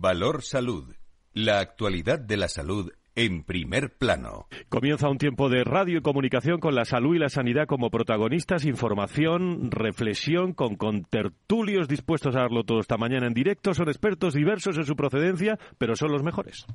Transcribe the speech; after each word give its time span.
Valor 0.00 0.42
Salud. 0.42 0.94
La 1.32 1.58
actualidad 1.58 2.18
de 2.18 2.36
la 2.36 2.48
salud 2.48 2.92
en 3.14 3.44
primer 3.44 3.96
plano. 3.96 4.46
Comienza 4.68 5.08
un 5.08 5.18
tiempo 5.18 5.48
de 5.48 5.64
radio 5.64 5.98
y 5.98 6.02
comunicación 6.02 6.60
con 6.60 6.74
la 6.74 6.84
salud 6.84 7.16
y 7.16 7.18
la 7.18 7.30
sanidad 7.30 7.66
como 7.66 7.90
protagonistas, 7.90 8.66
información, 8.66 9.70
reflexión, 9.70 10.52
con 10.52 10.76
contertulios 10.76 11.88
dispuestos 11.88 12.36
a 12.36 12.40
darlo 12.40 12.64
todo 12.64 12.80
esta 12.80 12.98
mañana 12.98 13.26
en 13.26 13.34
directo. 13.34 13.72
Son 13.74 13.88
expertos 13.88 14.34
diversos 14.34 14.76
en 14.76 14.84
su 14.84 14.96
procedencia, 14.96 15.58
pero 15.78 15.96
son 15.96 16.12
los 16.12 16.22
mejores. 16.22 16.66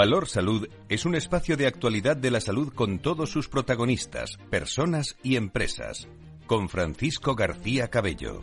Valor 0.00 0.28
Salud 0.28 0.66
es 0.88 1.04
un 1.04 1.14
espacio 1.14 1.58
de 1.58 1.66
actualidad 1.66 2.16
de 2.16 2.30
la 2.30 2.40
salud 2.40 2.72
con 2.72 3.00
todos 3.00 3.28
sus 3.28 3.50
protagonistas, 3.50 4.38
personas 4.48 5.18
y 5.22 5.36
empresas. 5.36 6.08
Con 6.46 6.70
Francisco 6.70 7.34
García 7.34 7.88
Cabello. 7.88 8.40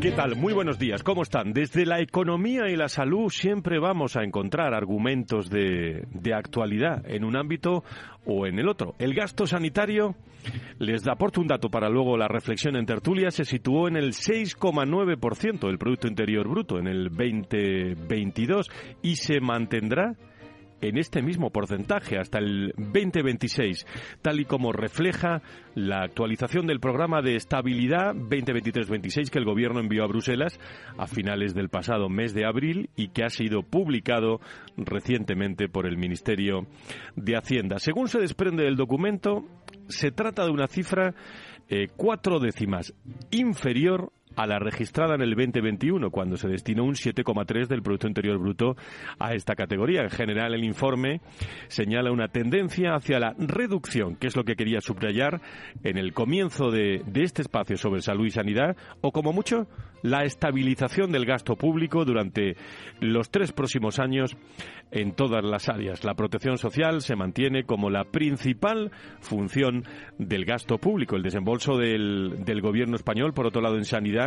¿Qué 0.00 0.12
tal? 0.12 0.36
Muy 0.36 0.52
buenos 0.52 0.78
días. 0.78 1.02
¿Cómo 1.02 1.22
están? 1.22 1.52
Desde 1.52 1.84
la 1.84 2.00
economía 2.00 2.68
y 2.68 2.76
la 2.76 2.88
salud 2.88 3.28
siempre 3.28 3.80
vamos 3.80 4.14
a 4.16 4.22
encontrar 4.22 4.72
argumentos 4.72 5.50
de, 5.50 6.06
de 6.12 6.32
actualidad 6.32 7.04
en 7.10 7.24
un 7.24 7.36
ámbito 7.36 7.82
o 8.24 8.46
en 8.46 8.60
el 8.60 8.68
otro. 8.68 8.94
El 9.00 9.14
gasto 9.14 9.48
sanitario, 9.48 10.14
les 10.78 11.08
aporto 11.08 11.40
un 11.40 11.48
dato 11.48 11.70
para 11.70 11.88
luego 11.88 12.16
la 12.16 12.28
reflexión 12.28 12.76
en 12.76 12.86
tertulia, 12.86 13.32
se 13.32 13.44
situó 13.44 13.88
en 13.88 13.96
el 13.96 14.12
6,9% 14.12 15.66
del 15.66 15.78
Producto 15.78 16.06
Interior 16.06 16.46
Bruto 16.46 16.78
en 16.78 16.86
el 16.86 17.08
2022 17.08 18.70
y 19.02 19.16
se 19.16 19.40
mantendrá 19.40 20.14
en 20.80 20.98
este 20.98 21.22
mismo 21.22 21.50
porcentaje 21.50 22.18
hasta 22.18 22.38
el 22.38 22.72
2026, 22.76 23.86
tal 24.22 24.40
y 24.40 24.44
como 24.44 24.72
refleja 24.72 25.42
la 25.74 26.02
actualización 26.02 26.66
del 26.66 26.80
programa 26.80 27.22
de 27.22 27.36
estabilidad 27.36 28.14
2023-26 28.14 29.30
que 29.30 29.38
el 29.38 29.44
Gobierno 29.44 29.80
envió 29.80 30.04
a 30.04 30.08
Bruselas 30.08 30.58
a 30.98 31.06
finales 31.06 31.54
del 31.54 31.68
pasado 31.68 32.08
mes 32.08 32.34
de 32.34 32.46
abril 32.46 32.90
y 32.96 33.08
que 33.08 33.24
ha 33.24 33.30
sido 33.30 33.62
publicado 33.62 34.40
recientemente 34.76 35.68
por 35.68 35.86
el 35.86 35.96
Ministerio 35.96 36.66
de 37.16 37.36
Hacienda. 37.36 37.78
Según 37.78 38.08
se 38.08 38.20
desprende 38.20 38.64
del 38.64 38.76
documento, 38.76 39.44
se 39.88 40.10
trata 40.10 40.44
de 40.44 40.50
una 40.50 40.66
cifra 40.66 41.14
eh, 41.68 41.88
cuatro 41.96 42.38
décimas 42.38 42.94
inferior 43.30 44.12
a 44.36 44.46
la 44.46 44.58
registrada 44.58 45.14
en 45.14 45.22
el 45.22 45.34
2021, 45.34 46.10
cuando 46.10 46.36
se 46.36 46.48
destinó 46.48 46.84
un 46.84 46.94
7,3 46.94 47.66
del 47.66 47.82
Producto 47.82 48.06
Interior 48.06 48.38
Bruto 48.38 48.76
a 49.18 49.34
esta 49.34 49.54
categoría. 49.54 50.02
En 50.02 50.10
general, 50.10 50.54
el 50.54 50.64
informe 50.64 51.20
señala 51.68 52.12
una 52.12 52.28
tendencia 52.28 52.94
hacia 52.94 53.18
la 53.18 53.34
reducción, 53.38 54.16
que 54.16 54.26
es 54.26 54.36
lo 54.36 54.44
que 54.44 54.54
quería 54.54 54.80
subrayar 54.80 55.40
en 55.82 55.96
el 55.96 56.12
comienzo 56.12 56.70
de, 56.70 57.02
este 57.14 57.42
espacio 57.42 57.76
sobre 57.76 58.02
salud 58.02 58.26
y 58.26 58.30
sanidad, 58.30 58.76
o 59.00 59.10
como 59.10 59.32
mucho, 59.32 59.66
la 60.02 60.24
estabilización 60.24 61.10
del 61.10 61.24
gasto 61.24 61.56
público 61.56 62.04
durante 62.04 62.56
los 63.00 63.30
tres 63.30 63.52
próximos 63.52 63.98
años 63.98 64.36
en 64.92 65.12
todas 65.12 65.42
las 65.44 65.68
áreas. 65.68 66.04
La 66.04 66.14
protección 66.14 66.58
social 66.58 67.00
se 67.00 67.16
mantiene 67.16 67.64
como 67.64 67.90
la 67.90 68.04
principal 68.04 68.92
función 69.20 69.84
del 70.18 70.44
gasto 70.44 70.78
público. 70.78 71.16
El 71.16 71.22
desembolso 71.22 71.76
del 71.78 72.60
gobierno 72.60 72.94
español, 72.96 73.32
por 73.32 73.46
otro 73.46 73.62
lado, 73.62 73.76
en 73.76 73.84
sanidad, 73.84 74.25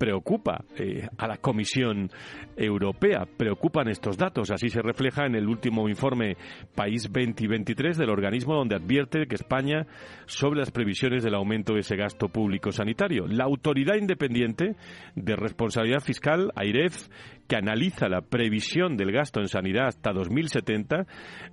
preocupa 0.00 0.64
eh, 0.78 1.06
a 1.18 1.28
la 1.28 1.36
Comisión 1.36 2.10
Europea, 2.56 3.26
preocupan 3.36 3.88
estos 3.88 4.16
datos. 4.16 4.50
Así 4.50 4.70
se 4.70 4.80
refleja 4.80 5.26
en 5.26 5.34
el 5.34 5.46
último 5.46 5.90
informe 5.90 6.38
País 6.74 7.02
2023 7.02 7.98
del 7.98 8.08
organismo 8.08 8.54
donde 8.54 8.76
advierte 8.76 9.26
que 9.26 9.34
España 9.34 9.86
sobre 10.24 10.60
las 10.60 10.70
previsiones 10.70 11.22
del 11.22 11.34
aumento 11.34 11.74
de 11.74 11.80
ese 11.80 11.96
gasto 11.96 12.28
público 12.28 12.72
sanitario. 12.72 13.26
La 13.26 13.44
Autoridad 13.44 13.96
Independiente 13.96 14.74
de 15.16 15.36
Responsabilidad 15.36 16.00
Fiscal, 16.00 16.50
AIREF, 16.54 17.08
que 17.46 17.56
analiza 17.56 18.08
la 18.08 18.22
previsión 18.22 18.96
del 18.96 19.12
gasto 19.12 19.40
en 19.40 19.48
sanidad 19.48 19.88
hasta 19.88 20.12
2070, 20.12 21.04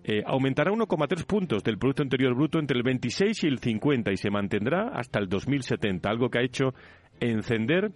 eh, 0.05 0.21
aumentará 0.25 0.71
1,3 0.71 1.25
puntos 1.25 1.63
del 1.63 1.77
Producto 1.77 2.03
Interior 2.03 2.33
Bruto 2.33 2.59
entre 2.59 2.77
el 2.77 2.83
26 2.83 3.43
y 3.43 3.47
el 3.47 3.59
50 3.59 4.11
y 4.11 4.17
se 4.17 4.29
mantendrá 4.29 4.89
hasta 4.93 5.19
el 5.19 5.27
2070, 5.27 6.09
algo 6.09 6.29
que 6.29 6.39
ha 6.39 6.43
hecho 6.43 6.73
encender 7.19 7.91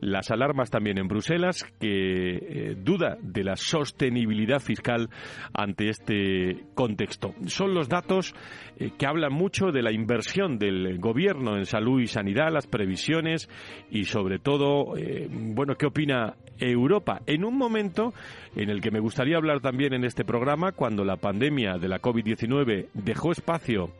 las 0.00 0.30
alarmas 0.30 0.70
también 0.70 0.98
en 0.98 1.08
Bruselas, 1.08 1.64
que 1.78 2.36
eh, 2.36 2.76
duda 2.76 3.18
de 3.20 3.44
la 3.44 3.56
sostenibilidad 3.56 4.60
fiscal 4.60 5.10
ante 5.52 5.88
este 5.88 6.64
contexto. 6.74 7.34
Son 7.46 7.74
los 7.74 7.88
datos 7.88 8.34
eh, 8.78 8.90
que 8.98 9.06
hablan 9.06 9.32
mucho 9.32 9.72
de 9.72 9.82
la 9.82 9.92
inversión 9.92 10.58
del 10.58 10.98
gobierno 10.98 11.56
en 11.56 11.66
salud 11.66 12.00
y 12.00 12.06
sanidad, 12.06 12.52
las 12.52 12.66
previsiones 12.66 13.48
y 13.90 14.04
sobre 14.04 14.38
todo, 14.38 14.96
eh, 14.96 15.28
bueno, 15.30 15.74
qué 15.74 15.86
opina 15.86 16.36
Europa 16.58 17.22
en 17.26 17.44
un 17.44 17.56
momento 17.56 18.12
en 18.54 18.70
el 18.70 18.80
que 18.80 18.90
me 18.90 19.00
gustaría 19.00 19.36
hablar 19.36 19.60
también 19.60 19.94
en 19.94 20.04
este 20.04 20.24
programa 20.24 20.72
cuando 20.72 21.04
la 21.04 21.16
pandemia 21.16 21.78
de 21.78 21.88
la 21.88 22.00
COVID-19 22.00 22.88
dejó 22.94 23.32
espacio 23.32 23.92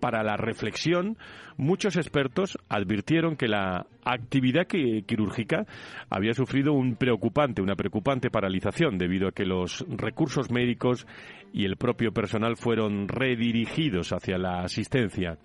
para 0.00 0.22
la 0.22 0.36
reflexión, 0.36 1.16
muchos 1.56 1.96
expertos 1.96 2.58
advirtieron 2.68 3.36
que 3.36 3.48
la 3.48 3.86
actividad 4.04 4.66
quirúrgica 4.66 5.66
había 6.10 6.34
sufrido 6.34 6.72
un 6.72 6.96
preocupante, 6.96 7.62
una 7.62 7.76
preocupante 7.76 8.30
paralización 8.30 8.98
debido 8.98 9.28
a 9.28 9.32
que 9.32 9.46
los 9.46 9.84
recursos 9.88 10.50
médicos 10.50 11.06
y 11.52 11.64
el 11.64 11.76
propio 11.76 12.12
personal 12.12 12.56
fueron 12.56 13.08
redirigidos 13.08 14.12
hacia 14.12 14.38
la 14.38 14.62
asistencia 14.62 15.38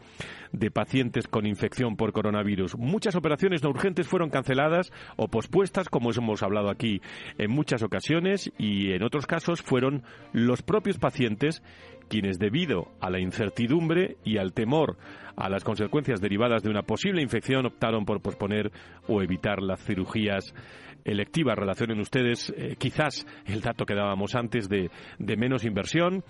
de 0.51 0.71
pacientes 0.71 1.27
con 1.27 1.45
infección 1.45 1.95
por 1.95 2.11
coronavirus. 2.11 2.75
Muchas 2.77 3.15
operaciones 3.15 3.61
no 3.63 3.69
urgentes 3.69 4.07
fueron 4.07 4.31
canceladas 4.31 4.91
o 5.15 5.27
pospuestas, 5.27 5.87
como 5.87 6.11
hemos 6.11 6.41
hablado 6.41 6.69
aquí 6.69 7.01
en 7.37 7.51
muchas 7.51 7.83
ocasiones, 7.83 8.51
y 8.57 8.91
en 8.91 9.03
otros 9.03 9.27
casos 9.27 9.61
fueron 9.61 10.03
los 10.33 10.63
propios 10.63 10.97
pacientes 10.97 11.61
quienes 12.09 12.39
debido 12.39 12.89
a 12.99 13.09
la 13.09 13.19
incertidumbre 13.19 14.17
y 14.25 14.37
al 14.37 14.51
temor 14.51 14.97
a 15.39 15.49
las 15.49 15.63
consecuencias 15.63 16.19
derivadas 16.19 16.61
de 16.61 16.69
una 16.69 16.83
posible 16.83 17.21
infección 17.21 17.65
optaron 17.65 18.05
por 18.05 18.21
posponer 18.21 18.71
o 19.07 19.21
evitar 19.21 19.61
las 19.61 19.81
cirugías 19.83 20.53
electivas. 21.05 21.57
Relacionen 21.57 21.99
ustedes 21.99 22.53
eh, 22.55 22.75
quizás 22.77 23.25
el 23.45 23.61
dato 23.61 23.85
que 23.85 23.95
dábamos 23.95 24.35
antes 24.35 24.69
de, 24.69 24.89
de 25.17 25.37
menos 25.37 25.65
inversión 25.65 26.23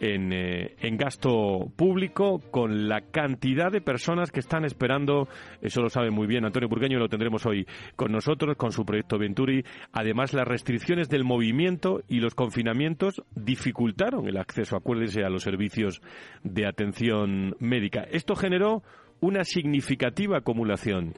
en, 0.00 0.32
eh, 0.32 0.74
en, 0.80 0.96
gasto 0.96 1.70
público 1.76 2.40
con 2.50 2.88
la 2.88 3.02
cantidad 3.02 3.70
de 3.70 3.80
personas 3.80 4.30
que 4.30 4.40
están 4.40 4.64
esperando, 4.64 5.28
eso 5.60 5.82
lo 5.82 5.88
sabe 5.88 6.10
muy 6.10 6.26
bien 6.26 6.44
Antonio 6.44 6.68
Burgueño, 6.68 6.98
lo 6.98 7.08
tendremos 7.08 7.44
hoy 7.46 7.66
con 7.96 8.12
nosotros, 8.12 8.56
con 8.56 8.72
su 8.72 8.84
proyecto 8.84 9.18
Venturi. 9.18 9.64
Además, 9.92 10.32
las 10.32 10.46
restricciones 10.46 11.08
del 11.08 11.24
movimiento 11.24 12.02
y 12.08 12.20
los 12.20 12.34
confinamientos 12.34 13.22
dificultaron 13.34 14.26
el 14.26 14.36
acceso, 14.36 14.76
acuérdense, 14.76 15.22
a 15.22 15.30
los 15.30 15.42
servicios 15.42 16.00
de 16.42 16.66
atención 16.66 17.56
médica. 17.58 18.06
Esto 18.10 18.34
generó 18.50 18.82
una 19.20 19.44
significativa 19.44 20.38
acumulación 20.38 21.14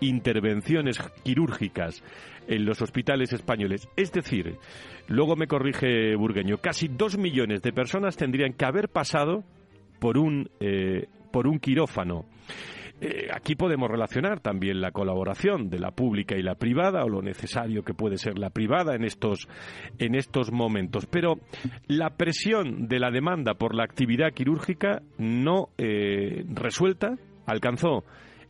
intervenciones 0.00 0.98
quirúrgicas 1.22 2.02
en 2.48 2.64
los 2.64 2.82
hospitales 2.82 3.32
españoles. 3.32 3.88
Es 3.96 4.12
decir, 4.12 4.56
luego 5.08 5.36
me 5.36 5.46
corrige 5.46 6.16
Burgueño, 6.16 6.58
casi 6.58 6.88
dos 6.88 7.18
millones 7.18 7.62
de 7.62 7.72
personas 7.72 8.16
tendrían 8.16 8.52
que 8.54 8.64
haber 8.64 8.88
pasado 8.88 9.44
por 10.00 10.18
un, 10.18 10.50
eh, 10.60 11.06
por 11.30 11.46
un 11.46 11.58
quirófano. 11.58 12.26
Eh, 13.04 13.26
aquí 13.34 13.56
podemos 13.56 13.90
relacionar 13.90 14.38
también 14.38 14.80
la 14.80 14.92
colaboración 14.92 15.68
de 15.68 15.80
la 15.80 15.90
pública 15.90 16.36
y 16.36 16.42
la 16.42 16.54
privada 16.54 17.04
o 17.04 17.08
lo 17.08 17.20
necesario 17.20 17.82
que 17.82 17.94
puede 17.94 18.16
ser 18.16 18.38
la 18.38 18.50
privada 18.50 18.94
en 18.94 19.02
estos, 19.02 19.48
en 19.98 20.14
estos 20.14 20.52
momentos. 20.52 21.06
Pero 21.06 21.40
la 21.88 22.10
presión 22.10 22.86
de 22.86 23.00
la 23.00 23.10
demanda 23.10 23.54
por 23.54 23.74
la 23.74 23.82
actividad 23.82 24.32
quirúrgica 24.32 25.02
no 25.18 25.70
eh, 25.78 26.44
resuelta 26.54 27.16
alcanzó 27.44 28.04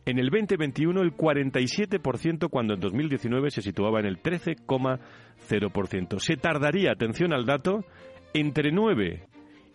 en 0.05 0.19
el 0.19 0.29
2021 0.29 1.01
el 1.01 1.15
47% 1.15 2.49
cuando 2.49 2.73
en 2.73 2.79
2019 2.79 3.51
se 3.51 3.61
situaba 3.61 3.99
en 3.99 4.05
el 4.07 4.21
13,0%. 4.21 6.19
Se 6.19 6.35
tardaría, 6.35 6.91
atención 6.91 7.33
al 7.33 7.45
dato, 7.45 7.85
entre 8.33 8.71
9 8.71 9.27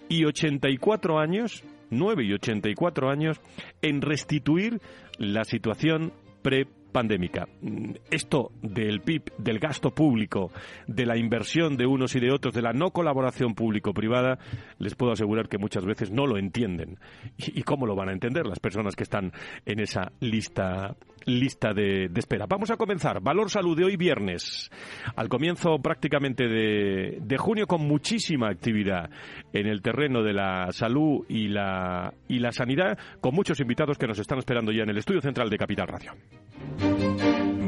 y 0.08 0.24
84 0.24 1.18
años, 1.18 1.64
9 1.90 2.24
y 2.24 2.32
84 2.34 3.10
años, 3.10 3.40
en 3.82 4.00
restituir 4.02 4.80
la 5.18 5.44
situación 5.44 6.12
pre 6.42 6.66
pandémica. 6.92 7.48
Mm, 7.60 7.92
esto 8.10 8.52
del 8.62 9.00
PIB, 9.00 9.32
del 9.38 9.58
gasto 9.58 9.90
público, 9.90 10.50
de 10.86 11.06
la 11.06 11.16
inversión 11.16 11.76
de 11.76 11.86
unos 11.86 12.14
y 12.14 12.20
de 12.20 12.32
otros, 12.32 12.54
de 12.54 12.62
la 12.62 12.72
no 12.72 12.90
colaboración 12.90 13.54
público-privada, 13.54 14.38
les 14.78 14.94
puedo 14.94 15.12
asegurar 15.12 15.48
que 15.48 15.58
muchas 15.58 15.84
veces 15.84 16.10
no 16.10 16.26
lo 16.26 16.38
entienden. 16.38 16.98
¿Y, 17.36 17.62
cómo 17.62 17.86
lo 17.86 17.94
van 17.94 18.08
a 18.08 18.12
entender 18.12 18.46
las 18.46 18.60
personas 18.60 18.96
que 18.96 19.02
están 19.04 19.32
en 19.66 19.80
esa 19.80 20.12
lista, 20.20 20.96
lista 21.28 21.72
de, 21.72 22.10
espera? 22.14 22.46
Vamos 22.48 22.70
a 22.70 22.76
comenzar. 22.76 23.20
Valor 23.20 23.50
Salud 23.50 23.76
de 23.76 23.84
hoy 23.84 23.96
viernes. 23.96 24.70
Al 25.16 25.28
comienzo 25.28 25.78
prácticamente 25.78 26.48
de, 26.48 27.18
de 27.20 27.36
junio 27.36 27.66
con 27.66 27.86
muchísima 27.86 28.48
actividad 28.48 29.10
en 29.52 29.66
el 29.66 29.82
terreno 29.82 30.22
de 30.22 30.32
la 30.32 30.72
salud 30.72 31.24
y 31.28 31.48
la, 31.48 32.12
y 32.28 32.38
la 32.38 32.52
sanidad, 32.52 32.98
con 33.20 33.34
muchos 33.34 33.60
invitados 33.60 33.98
que 33.98 34.06
nos 34.06 34.18
están 34.18 34.38
esperando 34.38 34.72
ya 34.72 34.82
en 34.82 34.90
el 34.90 34.98
estudio 34.98 35.20
central 35.20 35.50
de 35.50 35.58
Capital 35.58 35.88
Radio. 35.88 36.12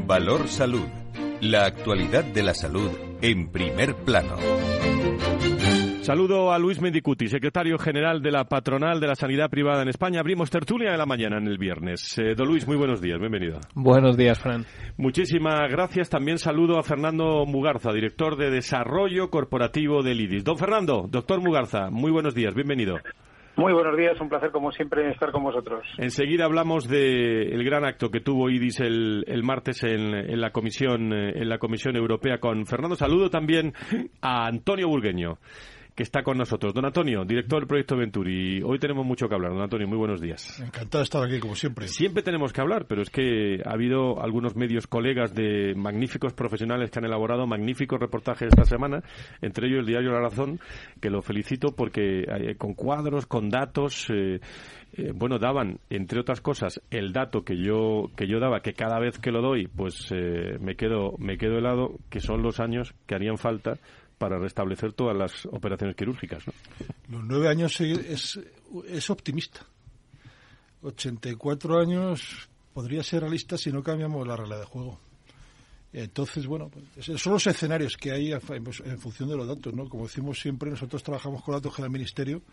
Valor 0.05 0.47
Salud. 0.47 0.87
La 1.41 1.65
actualidad 1.65 2.23
de 2.23 2.43
la 2.43 2.53
salud 2.53 2.91
en 3.21 3.51
primer 3.51 3.95
plano. 3.95 4.37
Saludo 6.01 6.51
a 6.51 6.57
Luis 6.57 6.81
Mendicuti, 6.81 7.27
secretario 7.27 7.77
general 7.77 8.23
de 8.23 8.31
la 8.31 8.45
Patronal 8.45 8.99
de 8.99 9.05
la 9.05 9.13
Sanidad 9.13 9.51
Privada 9.51 9.83
en 9.83 9.87
España. 9.87 10.19
Abrimos 10.19 10.49
tertulia 10.49 10.91
de 10.91 10.97
la 10.97 11.05
mañana 11.05 11.37
en 11.37 11.45
el 11.45 11.59
viernes. 11.59 12.17
Eh, 12.17 12.33
don 12.35 12.47
Luis, 12.47 12.67
muy 12.67 12.75
buenos 12.75 13.01
días, 13.01 13.19
bienvenido. 13.19 13.59
Buenos 13.75 14.17
días, 14.17 14.39
Fran. 14.39 14.65
Muchísimas 14.97 15.69
gracias. 15.69 16.09
También 16.09 16.39
saludo 16.39 16.79
a 16.79 16.83
Fernando 16.83 17.45
Mugarza, 17.45 17.93
director 17.93 18.35
de 18.35 18.49
Desarrollo 18.49 19.29
Corporativo 19.29 20.01
del 20.01 20.21
IDIS. 20.21 20.43
Don 20.43 20.57
Fernando, 20.57 21.05
doctor 21.07 21.39
Mugarza, 21.39 21.91
muy 21.91 22.09
buenos 22.09 22.33
días, 22.33 22.55
bienvenido. 22.55 22.95
Muy 23.57 23.73
buenos 23.73 23.95
días, 23.95 24.19
un 24.19 24.29
placer 24.29 24.49
como 24.49 24.71
siempre 24.71 25.11
estar 25.11 25.31
con 25.31 25.43
vosotros. 25.43 25.83
Enseguida 25.99 26.45
hablamos 26.45 26.87
del 26.87 27.63
gran 27.63 27.85
acto 27.85 28.09
que 28.09 28.21
tuvo 28.21 28.49
IDIS 28.49 28.79
el, 28.79 29.23
el 29.27 29.43
martes 29.43 29.83
en, 29.83 30.41
la 30.41 30.49
comisión 30.49 31.13
en 31.13 31.47
la 31.47 31.59
Comisión 31.59 31.95
Europea 31.95 32.39
con 32.39 32.65
Fernando. 32.65 32.95
Saludo 32.95 33.29
también 33.29 33.73
a 34.21 34.47
Antonio 34.47 34.87
Burgueño 34.87 35.37
que 35.95 36.03
está 36.03 36.23
con 36.23 36.37
nosotros. 36.37 36.73
Don 36.73 36.85
Antonio, 36.85 37.25
director 37.25 37.59
del 37.59 37.67
proyecto 37.67 37.97
Venturi. 37.97 38.61
Hoy 38.63 38.79
tenemos 38.79 39.05
mucho 39.05 39.27
que 39.27 39.35
hablar. 39.35 39.51
Don 39.51 39.61
Antonio, 39.61 39.87
muy 39.87 39.97
buenos 39.97 40.21
días. 40.21 40.59
Encantado 40.59 40.99
de 40.99 41.03
estar 41.03 41.23
aquí, 41.23 41.39
como 41.39 41.55
siempre. 41.55 41.87
Siempre 41.87 42.23
tenemos 42.23 42.53
que 42.53 42.61
hablar, 42.61 42.85
pero 42.87 43.01
es 43.01 43.09
que 43.09 43.61
ha 43.65 43.73
habido 43.73 44.21
algunos 44.21 44.55
medios 44.55 44.87
colegas 44.87 45.33
de 45.33 45.73
magníficos 45.75 46.33
profesionales 46.33 46.91
que 46.91 46.99
han 46.99 47.05
elaborado 47.05 47.45
magníficos 47.45 47.99
reportajes 47.99 48.49
esta 48.49 48.63
semana, 48.63 49.03
entre 49.41 49.67
ellos 49.67 49.79
el 49.79 49.85
diario 49.85 50.11
La 50.11 50.21
Razón, 50.21 50.59
que 51.01 51.09
lo 51.09 51.21
felicito 51.21 51.75
porque 51.75 52.21
eh, 52.21 52.55
con 52.57 52.73
cuadros, 52.73 53.25
con 53.25 53.49
datos. 53.49 54.09
Eh, 54.09 54.39
eh, 54.93 55.13
bueno, 55.15 55.39
daban, 55.39 55.79
entre 55.89 56.19
otras 56.19 56.41
cosas, 56.41 56.81
el 56.91 57.13
dato 57.13 57.43
que 57.43 57.55
yo, 57.55 58.11
que 58.17 58.27
yo 58.27 58.41
daba, 58.41 58.61
que 58.61 58.73
cada 58.73 58.99
vez 58.99 59.19
que 59.19 59.31
lo 59.31 59.41
doy, 59.41 59.67
pues 59.67 60.11
me, 60.59 60.75
quedo, 60.75 61.15
me 61.17 61.37
quedo 61.37 61.59
helado, 61.59 61.95
que 62.09 62.19
son 62.19 62.41
los 62.41 62.59
años 62.59 62.93
que 63.05 63.15
harían 63.15 63.37
falta 63.37 63.75
para 64.21 64.37
restablecer 64.37 64.93
todas 64.93 65.17
las 65.17 65.47
operaciones 65.47 65.95
quirúrgicas. 65.95 66.43
¿no? 66.45 66.53
Los 67.09 67.23
nueve 67.23 67.47
años 67.47 67.81
es, 67.81 68.39
es 68.87 69.09
optimista. 69.09 69.65
84 70.83 71.79
años 71.79 72.47
podría 72.71 73.01
ser 73.01 73.21
realista 73.21 73.57
si 73.57 73.71
no 73.71 73.81
cambiamos 73.81 74.27
la 74.27 74.35
regla 74.35 74.59
de 74.59 74.65
juego. 74.65 74.99
Entonces, 75.91 76.45
bueno, 76.45 76.69
pues, 76.69 77.19
son 77.19 77.33
los 77.33 77.47
escenarios 77.47 77.97
que 77.97 78.11
hay 78.11 78.31
en 78.31 78.99
función 78.99 79.27
de 79.27 79.37
los 79.37 79.47
datos, 79.47 79.73
¿no? 79.73 79.89
Como 79.89 80.03
decimos 80.03 80.39
siempre, 80.39 80.69
nosotros 80.69 81.01
trabajamos 81.01 81.41
con 81.41 81.55
datos 81.55 81.75
del 81.77 81.89
Ministerio 81.89 82.43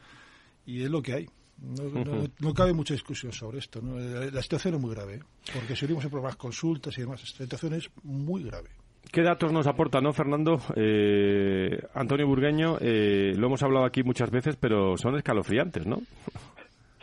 y 0.65 0.83
es 0.83 0.91
lo 0.91 1.03
que 1.03 1.13
hay. 1.13 1.27
No, 1.59 2.55
cabe 2.55 2.73
mucha 2.73 2.95
discusión 2.95 3.31
sobre 3.33 3.59
esto. 3.59 3.83
La 3.83 4.41
situación 4.41 4.77
es 4.77 4.81
muy 4.81 4.95
grave, 4.95 5.17
¿eh? 5.17 5.21
porque 5.53 5.77
si 5.77 5.85
oímos 5.85 6.05
en 6.05 6.11
programas 6.11 6.37
consultas 6.37 6.97
y 6.97 7.03
demás, 7.03 7.23
esta 7.23 7.45
situación 7.45 7.75
es 7.75 7.91
muy 8.05 8.45
grave. 8.45 8.71
¿Qué 9.13 9.23
datos 9.23 9.53
nos 9.53 9.67
aporta, 9.67 10.01
no, 10.01 10.13
Fernando? 10.13 10.61
Eh, 10.77 11.79
Antonio 11.95 12.27
Burgueño, 12.27 12.77
eh, 12.81 13.33
lo 13.37 13.47
hemos 13.47 13.63
hablado 13.63 13.87
aquí 13.87 14.03
muchas 14.03 14.31
veces, 14.31 14.57
pero 14.57 14.97
son 14.97 15.17
escalofriantes, 15.17 15.87
¿no? 15.87 15.99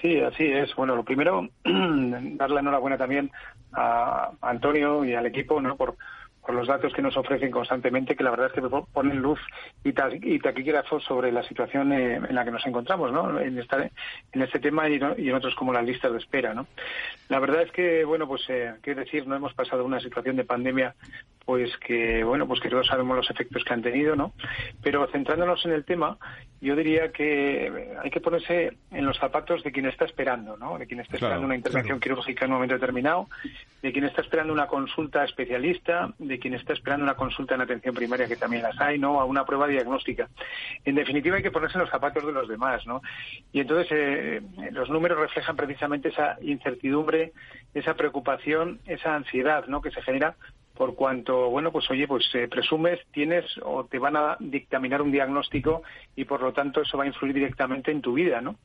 Sí, 0.01 0.19
así 0.19 0.45
es. 0.45 0.75
Bueno, 0.75 0.95
lo 0.95 1.03
primero, 1.03 1.49
darle 1.63 2.59
enhorabuena 2.59 2.97
también 2.97 3.31
a 3.73 4.29
Antonio 4.41 5.03
y 5.03 5.13
al 5.13 5.25
equipo, 5.25 5.59
¿no? 5.59 5.75
Por, 5.75 5.95
por 6.45 6.55
los 6.55 6.67
datos 6.67 6.93
que 6.93 7.01
nos 7.01 7.17
ofrecen 7.17 7.51
constantemente, 7.51 8.15
que 8.15 8.23
la 8.23 8.29
verdad 8.29 8.47
es 8.47 8.53
que 8.53 8.61
ponen 8.93 9.17
luz 9.17 9.39
y, 9.83 9.93
taquígrafos 9.93 11.03
sobre 11.03 11.31
la 11.31 11.43
situación 11.43 11.91
eh, 11.91 12.15
en 12.15 12.35
la 12.35 12.45
que 12.45 12.51
nos 12.51 12.65
encontramos, 12.65 13.11
¿no? 13.11 13.39
En, 13.39 13.57
en 13.57 14.41
este 14.41 14.59
tema 14.59 14.87
y, 14.87 14.95
en 14.95 15.35
otros 15.35 15.55
como 15.55 15.73
las 15.73 15.85
listas 15.85 16.11
de 16.11 16.19
espera, 16.19 16.53
¿no? 16.53 16.67
La 17.29 17.39
verdad 17.39 17.63
es 17.63 17.71
que, 17.71 18.05
bueno, 18.05 18.27
pues, 18.27 18.43
eh, 18.49 18.73
qué 18.83 18.93
decir, 18.93 19.25
no 19.27 19.35
hemos 19.35 19.53
pasado 19.53 19.83
una 19.83 19.99
situación 19.99 20.35
de 20.35 20.45
pandemia, 20.45 20.95
pues 21.45 21.75
que, 21.77 22.23
bueno, 22.23 22.47
pues 22.47 22.59
que 22.59 22.69
todos 22.69 22.87
sabemos 22.87 23.17
los 23.17 23.29
efectos 23.29 23.63
que 23.63 23.73
han 23.73 23.81
tenido, 23.81 24.15
¿no? 24.15 24.33
Pero 24.83 25.07
centrándonos 25.07 25.65
en 25.65 25.71
el 25.71 25.85
tema, 25.85 26.17
yo 26.65 26.75
diría 26.75 27.11
que 27.11 27.95
hay 28.03 28.09
que 28.09 28.19
ponerse 28.19 28.77
en 28.91 29.05
los 29.05 29.17
zapatos 29.17 29.63
de 29.63 29.71
quien 29.71 29.85
está 29.85 30.05
esperando, 30.05 30.57
¿no? 30.57 30.77
De 30.77 30.87
quien 30.87 30.99
está 30.99 31.15
esperando 31.15 31.45
una 31.45 31.55
intervención 31.55 31.99
quirúrgica 31.99 32.45
en 32.45 32.51
un 32.51 32.57
momento 32.57 32.75
determinado, 32.75 33.27
de 33.81 33.91
quien 33.91 34.05
está 34.05 34.21
esperando 34.21 34.51
una 34.51 34.67
consulta 34.67 35.23
especialista, 35.23 36.11
de 36.17 36.39
quien 36.39 36.55
está 36.55 36.73
esperando 36.73 37.03
una 37.03 37.15
consulta 37.15 37.55
en 37.55 37.61
atención 37.61 37.95
primaria, 37.95 38.27
que 38.27 38.35
también 38.35 38.63
las 38.63 38.79
hay, 38.81 38.99
¿no? 38.99 39.21
A 39.21 39.25
una 39.25 39.45
prueba 39.45 39.67
diagnóstica. 39.67 40.27
En 40.83 40.95
definitiva, 40.95 41.37
hay 41.37 41.43
que 41.43 41.51
ponerse 41.51 41.77
en 41.77 41.81
los 41.81 41.89
zapatos 41.89 42.25
de 42.25 42.31
los 42.33 42.47
demás, 42.47 42.85
¿no? 42.85 43.01
Y 43.53 43.59
entonces, 43.61 43.87
eh, 43.91 44.41
los 44.71 44.89
números 44.89 45.19
reflejan 45.19 45.55
precisamente 45.55 46.09
esa 46.09 46.37
incertidumbre 46.41 47.31
esa 47.75 47.93
preocupación, 47.93 48.79
esa 48.87 49.15
ansiedad, 49.15 49.65
¿no? 49.67 49.81
Que 49.81 49.91
se 49.91 50.01
genera 50.01 50.35
por 50.75 50.95
cuanto, 50.95 51.49
bueno, 51.49 51.71
pues 51.71 51.89
oye, 51.89 52.07
pues 52.07 52.23
eh, 52.35 52.47
presumes, 52.47 52.99
tienes 53.11 53.45
o 53.63 53.85
te 53.85 53.99
van 53.99 54.15
a 54.17 54.37
dictaminar 54.39 55.01
un 55.01 55.11
diagnóstico 55.11 55.83
y 56.15 56.25
por 56.25 56.41
lo 56.41 56.53
tanto 56.53 56.81
eso 56.81 56.97
va 56.97 57.05
a 57.05 57.07
influir 57.07 57.33
directamente 57.33 57.91
en 57.91 58.01
tu 58.01 58.13
vida, 58.13 58.41
¿no? 58.41 58.57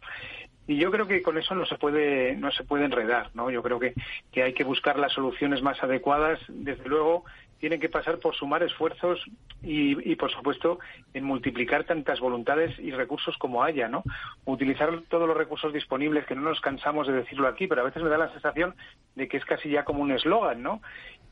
Y 0.67 0.77
yo 0.77 0.91
creo 0.91 1.09
que 1.09 1.23
con 1.23 1.37
eso 1.39 1.55
no 1.55 1.67
se 1.67 1.77
puede, 1.79 2.37
no 2.37 2.53
se 2.53 2.65
puede 2.65 2.85
enredar, 2.85 3.31
¿no? 3.35 3.51
Yo 3.51 3.63
creo 3.63 3.81
que, 3.81 3.95
que 4.31 4.43
hay 4.43 4.53
que 4.53 4.65
buscar 4.65 4.99
las 4.99 5.13
soluciones 5.13 5.63
más 5.63 5.83
adecuadas, 5.83 6.39
desde 6.49 6.89
luego, 6.89 7.25
tienen 7.61 7.79
que 7.79 7.91
pasar 7.91 8.19
por 8.19 8.35
sumar 8.35 8.63
esfuerzos 8.63 9.23
y, 9.63 10.17
por 10.17 10.31
supuesto, 10.33 10.79
en 11.13 11.25
multiplicar 11.25 11.85
tantas 11.85 12.19
voluntades 12.19 12.77
y 12.79 12.91
recursos 12.91 13.37
como 13.37 13.63
haya, 13.63 13.87
¿no? 13.87 14.03
Utilizar 14.47 15.03
todos 15.09 15.29
los 15.29 15.37
recursos 15.37 15.71
disponibles, 15.73 16.25
que 16.25 16.35
no 16.35 16.41
nos 16.41 16.61
cansamos 16.63 17.07
de 17.07 17.13
decirlo 17.13 17.47
aquí, 17.47 17.67
pero 17.67 17.83
a 17.83 17.85
veces 17.85 18.03
me 18.03 18.09
da 18.09 18.17
la 18.17 18.33
sensación 18.33 18.75
de 19.15 19.29
que 19.29 19.37
es 19.37 19.45
casi 19.45 19.69
ya 19.69 19.85
como 19.85 20.01
un 20.01 20.11
eslogan, 20.11 20.63
¿no? 20.63 20.81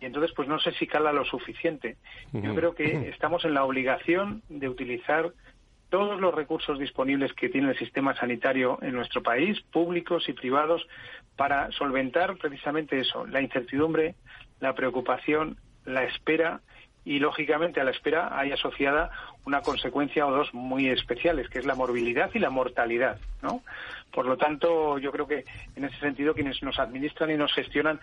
Y 0.00 0.06
entonces, 0.06 0.32
pues 0.34 0.48
no 0.48 0.58
sé 0.60 0.72
si 0.72 0.86
cala 0.86 1.12
lo 1.12 1.24
suficiente. 1.24 1.96
Yo 2.32 2.54
creo 2.54 2.74
que 2.74 3.08
estamos 3.08 3.44
en 3.44 3.54
la 3.54 3.64
obligación 3.64 4.42
de 4.48 4.68
utilizar 4.68 5.32
todos 5.90 6.20
los 6.20 6.34
recursos 6.34 6.78
disponibles 6.78 7.32
que 7.32 7.48
tiene 7.48 7.70
el 7.70 7.78
sistema 7.78 8.14
sanitario 8.14 8.78
en 8.82 8.92
nuestro 8.92 9.22
país, 9.22 9.60
públicos 9.72 10.28
y 10.28 10.34
privados, 10.34 10.86
para 11.36 11.70
solventar 11.72 12.36
precisamente 12.36 13.00
eso, 13.00 13.26
la 13.26 13.40
incertidumbre, 13.40 14.14
la 14.60 14.74
preocupación 14.74 15.56
la 15.88 16.04
espera 16.04 16.60
y 17.04 17.18
lógicamente 17.18 17.80
a 17.80 17.84
la 17.84 17.90
espera 17.90 18.38
hay 18.38 18.52
asociada 18.52 19.10
una 19.46 19.62
consecuencia 19.62 20.26
o 20.26 20.30
dos 20.30 20.52
muy 20.52 20.88
especiales, 20.88 21.48
que 21.48 21.58
es 21.58 21.64
la 21.64 21.74
morbilidad 21.74 22.30
y 22.34 22.38
la 22.38 22.50
mortalidad, 22.50 23.18
¿no? 23.42 23.62
Por 24.12 24.26
lo 24.26 24.36
tanto, 24.36 24.98
yo 24.98 25.10
creo 25.10 25.26
que 25.26 25.44
en 25.74 25.84
ese 25.84 25.98
sentido 26.00 26.34
quienes 26.34 26.62
nos 26.62 26.78
administran 26.78 27.30
y 27.30 27.36
nos 27.36 27.52
gestionan 27.54 27.98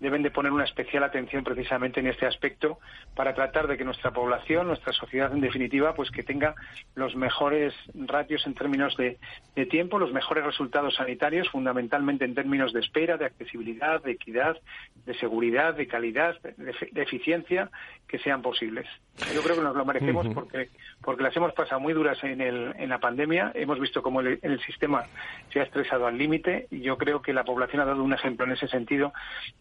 deben 0.00 0.22
de 0.22 0.30
poner 0.30 0.52
una 0.52 0.64
especial 0.64 1.02
atención 1.02 1.44
precisamente 1.44 2.00
en 2.00 2.06
este 2.06 2.26
aspecto 2.26 2.78
para 3.14 3.34
tratar 3.34 3.66
de 3.66 3.76
que 3.76 3.84
nuestra 3.84 4.12
población, 4.12 4.68
nuestra 4.68 4.92
sociedad 4.92 5.32
en 5.32 5.40
definitiva, 5.40 5.94
pues 5.94 6.10
que 6.10 6.22
tenga 6.22 6.54
los 6.94 7.16
mejores 7.16 7.74
ratios 7.94 8.46
en 8.46 8.54
términos 8.54 8.96
de, 8.96 9.18
tiempo, 9.66 9.98
los 9.98 10.12
mejores 10.12 10.44
resultados 10.44 10.94
sanitarios, 10.94 11.48
fundamentalmente 11.50 12.24
en 12.24 12.34
términos 12.34 12.72
de 12.72 12.80
espera, 12.80 13.16
de 13.16 13.26
accesibilidad, 13.26 14.00
de 14.02 14.12
equidad, 14.12 14.56
de 15.04 15.14
seguridad, 15.14 15.74
de 15.74 15.88
calidad, 15.88 16.40
de, 16.40 17.02
eficiencia, 17.02 17.70
que 18.06 18.18
sean 18.18 18.40
posibles. 18.40 18.86
Yo 19.34 19.42
creo 19.42 19.56
que 19.56 19.62
nos 19.62 19.76
lo 19.76 19.84
merecemos 19.84 20.28
porque, 20.32 20.68
porque 21.02 21.24
las 21.24 21.36
hemos 21.36 21.52
pasado 21.54 21.80
muy 21.80 21.92
duras 21.92 22.22
en, 22.22 22.40
el, 22.40 22.72
en 22.78 22.88
la 22.88 22.98
pandemia, 22.98 23.50
hemos 23.54 23.80
visto 23.80 24.00
cómo 24.00 24.20
el, 24.20 24.38
el 24.42 24.60
sistema 24.60 25.04
se 25.52 25.60
ha 25.60 25.64
estresado 25.64 26.06
al 26.06 26.16
límite 26.16 26.68
y 26.70 26.80
yo 26.80 26.96
creo 26.96 27.20
que 27.20 27.32
la 27.32 27.44
población 27.44 27.82
ha 27.82 27.84
dado 27.84 28.02
un 28.02 28.12
ejemplo 28.12 28.46
en 28.46 28.52
ese 28.52 28.68
sentido 28.68 29.12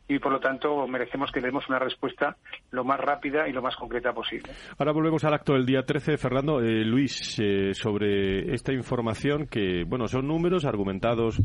y 0.07 0.19
por 0.27 0.33
lo 0.33 0.39
tanto 0.41 0.85
merecemos 0.89 1.31
que 1.31 1.39
demos 1.39 1.69
una 1.69 1.79
respuesta 1.79 2.35
lo 2.71 2.83
más 2.83 2.99
rápida 2.99 3.47
y 3.47 3.53
lo 3.53 3.61
más 3.61 3.77
concreta 3.77 4.11
posible. 4.11 4.51
Ahora 4.77 4.91
volvemos 4.91 5.23
al 5.23 5.33
acto 5.33 5.53
del 5.53 5.65
día 5.65 5.83
13, 5.83 6.17
Fernando. 6.17 6.59
Eh, 6.59 6.83
Luis, 6.83 7.39
eh, 7.39 7.73
sobre 7.73 8.53
esta 8.53 8.73
información 8.73 9.47
que, 9.47 9.85
bueno, 9.87 10.09
son 10.09 10.27
números 10.27 10.65
argumentados 10.65 11.41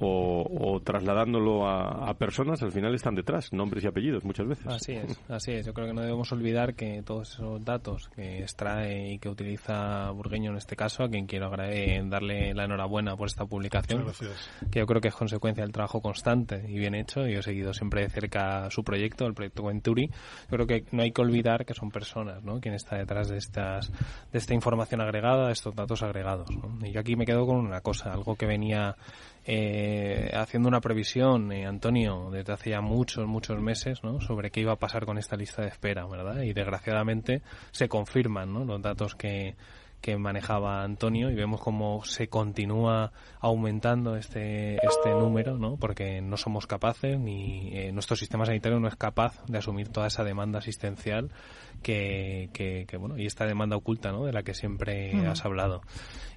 o, 0.00 0.80
trasladándolo 0.84 1.68
a, 1.68 2.12
personas, 2.14 2.60
al 2.64 2.72
final 2.72 2.96
están 2.96 3.14
detrás. 3.14 3.52
nombres 3.52 3.84
y 3.84 3.86
apellidos 3.86 4.24
muchas 4.24 4.48
veces. 4.48 4.66
Así 4.66 4.94
es, 4.94 5.22
así 5.28 5.52
es. 5.52 5.64
Yo 5.64 5.72
creo 5.72 5.86
que 5.86 5.94
no 5.94 6.00
debemos 6.00 6.32
olvidar 6.32 6.74
que 6.74 7.04
todos 7.04 7.30
esos 7.30 7.64
datos 7.64 8.08
que 8.08 8.40
extrae 8.40 9.12
y 9.12 9.18
que 9.20 9.28
utiliza 9.28 10.10
Burgueño 10.10 10.50
en 10.50 10.56
este 10.56 10.74
caso, 10.74 11.04
a 11.04 11.08
quien 11.08 11.26
quiero 11.26 11.48
darle 11.48 12.54
la 12.54 12.64
enhorabuena 12.64 13.16
por 13.16 13.28
esta 13.28 13.46
publicación, 13.46 14.04
que 14.72 14.80
yo 14.80 14.86
creo 14.86 15.00
que 15.00 15.08
es 15.08 15.14
consecuencia 15.14 15.62
del 15.62 15.70
trabajo 15.70 16.00
constante 16.00 16.64
y 16.68 16.76
bien 16.76 16.96
hecho. 16.96 17.24
Yo 17.28 17.38
he 17.38 17.42
seguido 17.44 17.72
siempre 17.72 18.00
de 18.00 18.15
cerca 18.16 18.70
su 18.70 18.82
proyecto, 18.82 19.26
el 19.26 19.34
proyecto 19.34 19.64
Venturi. 19.64 20.10
Creo 20.48 20.66
que 20.66 20.84
no 20.90 21.02
hay 21.02 21.12
que 21.12 21.20
olvidar 21.20 21.66
que 21.66 21.74
son 21.74 21.90
personas, 21.90 22.42
¿no? 22.42 22.60
Quien 22.60 22.74
está 22.74 22.96
detrás 22.96 23.28
de 23.28 23.36
estas, 23.36 23.92
de 24.32 24.38
esta 24.38 24.54
información 24.54 25.02
agregada, 25.02 25.48
de 25.48 25.52
estos 25.52 25.74
datos 25.74 26.02
agregados. 26.02 26.48
Y 26.82 26.92
yo 26.92 27.00
aquí 27.00 27.14
me 27.14 27.26
quedo 27.26 27.46
con 27.46 27.56
una 27.56 27.82
cosa, 27.82 28.12
algo 28.12 28.34
que 28.36 28.46
venía 28.46 28.96
eh, 29.44 30.30
haciendo 30.34 30.68
una 30.68 30.80
previsión, 30.80 31.52
eh, 31.52 31.66
Antonio, 31.66 32.30
desde 32.30 32.54
hace 32.54 32.70
ya 32.70 32.80
muchos, 32.80 33.26
muchos 33.26 33.60
meses, 33.60 34.02
¿no? 34.02 34.20
sobre 34.22 34.50
qué 34.50 34.60
iba 34.60 34.72
a 34.72 34.76
pasar 34.76 35.04
con 35.04 35.18
esta 35.18 35.36
lista 35.36 35.60
de 35.60 35.68
espera, 35.68 36.06
¿verdad? 36.06 36.40
Y 36.40 36.54
desgraciadamente 36.54 37.42
se 37.70 37.88
confirman 37.88 38.52
¿no? 38.52 38.64
los 38.64 38.80
datos 38.80 39.14
que, 39.14 39.56
que 40.00 40.16
manejaba 40.16 40.82
Antonio 40.82 41.30
y 41.30 41.34
vemos 41.34 41.60
cómo 41.60 42.04
se 42.04 42.28
continúa 42.28 43.12
aumentando 43.40 44.16
este 44.16 44.76
este 44.76 45.10
número, 45.10 45.58
¿no? 45.58 45.76
Porque 45.76 46.20
no 46.20 46.36
somos 46.36 46.66
capaces 46.66 47.18
ni 47.18 47.70
eh, 47.72 47.92
nuestro 47.92 48.16
sistema 48.16 48.46
sanitario 48.46 48.78
no 48.78 48.88
es 48.88 48.96
capaz 48.96 49.44
de 49.46 49.58
asumir 49.58 49.88
toda 49.88 50.06
esa 50.06 50.24
demanda 50.24 50.58
asistencial 50.58 51.30
que, 51.82 52.50
que, 52.52 52.96
bueno 52.96 53.18
y 53.18 53.26
esta 53.26 53.46
demanda 53.46 53.76
oculta, 53.76 54.12
¿no? 54.12 54.24
De 54.24 54.32
la 54.32 54.42
que 54.42 54.54
siempre 54.54 55.26
has 55.26 55.44
hablado. 55.44 55.82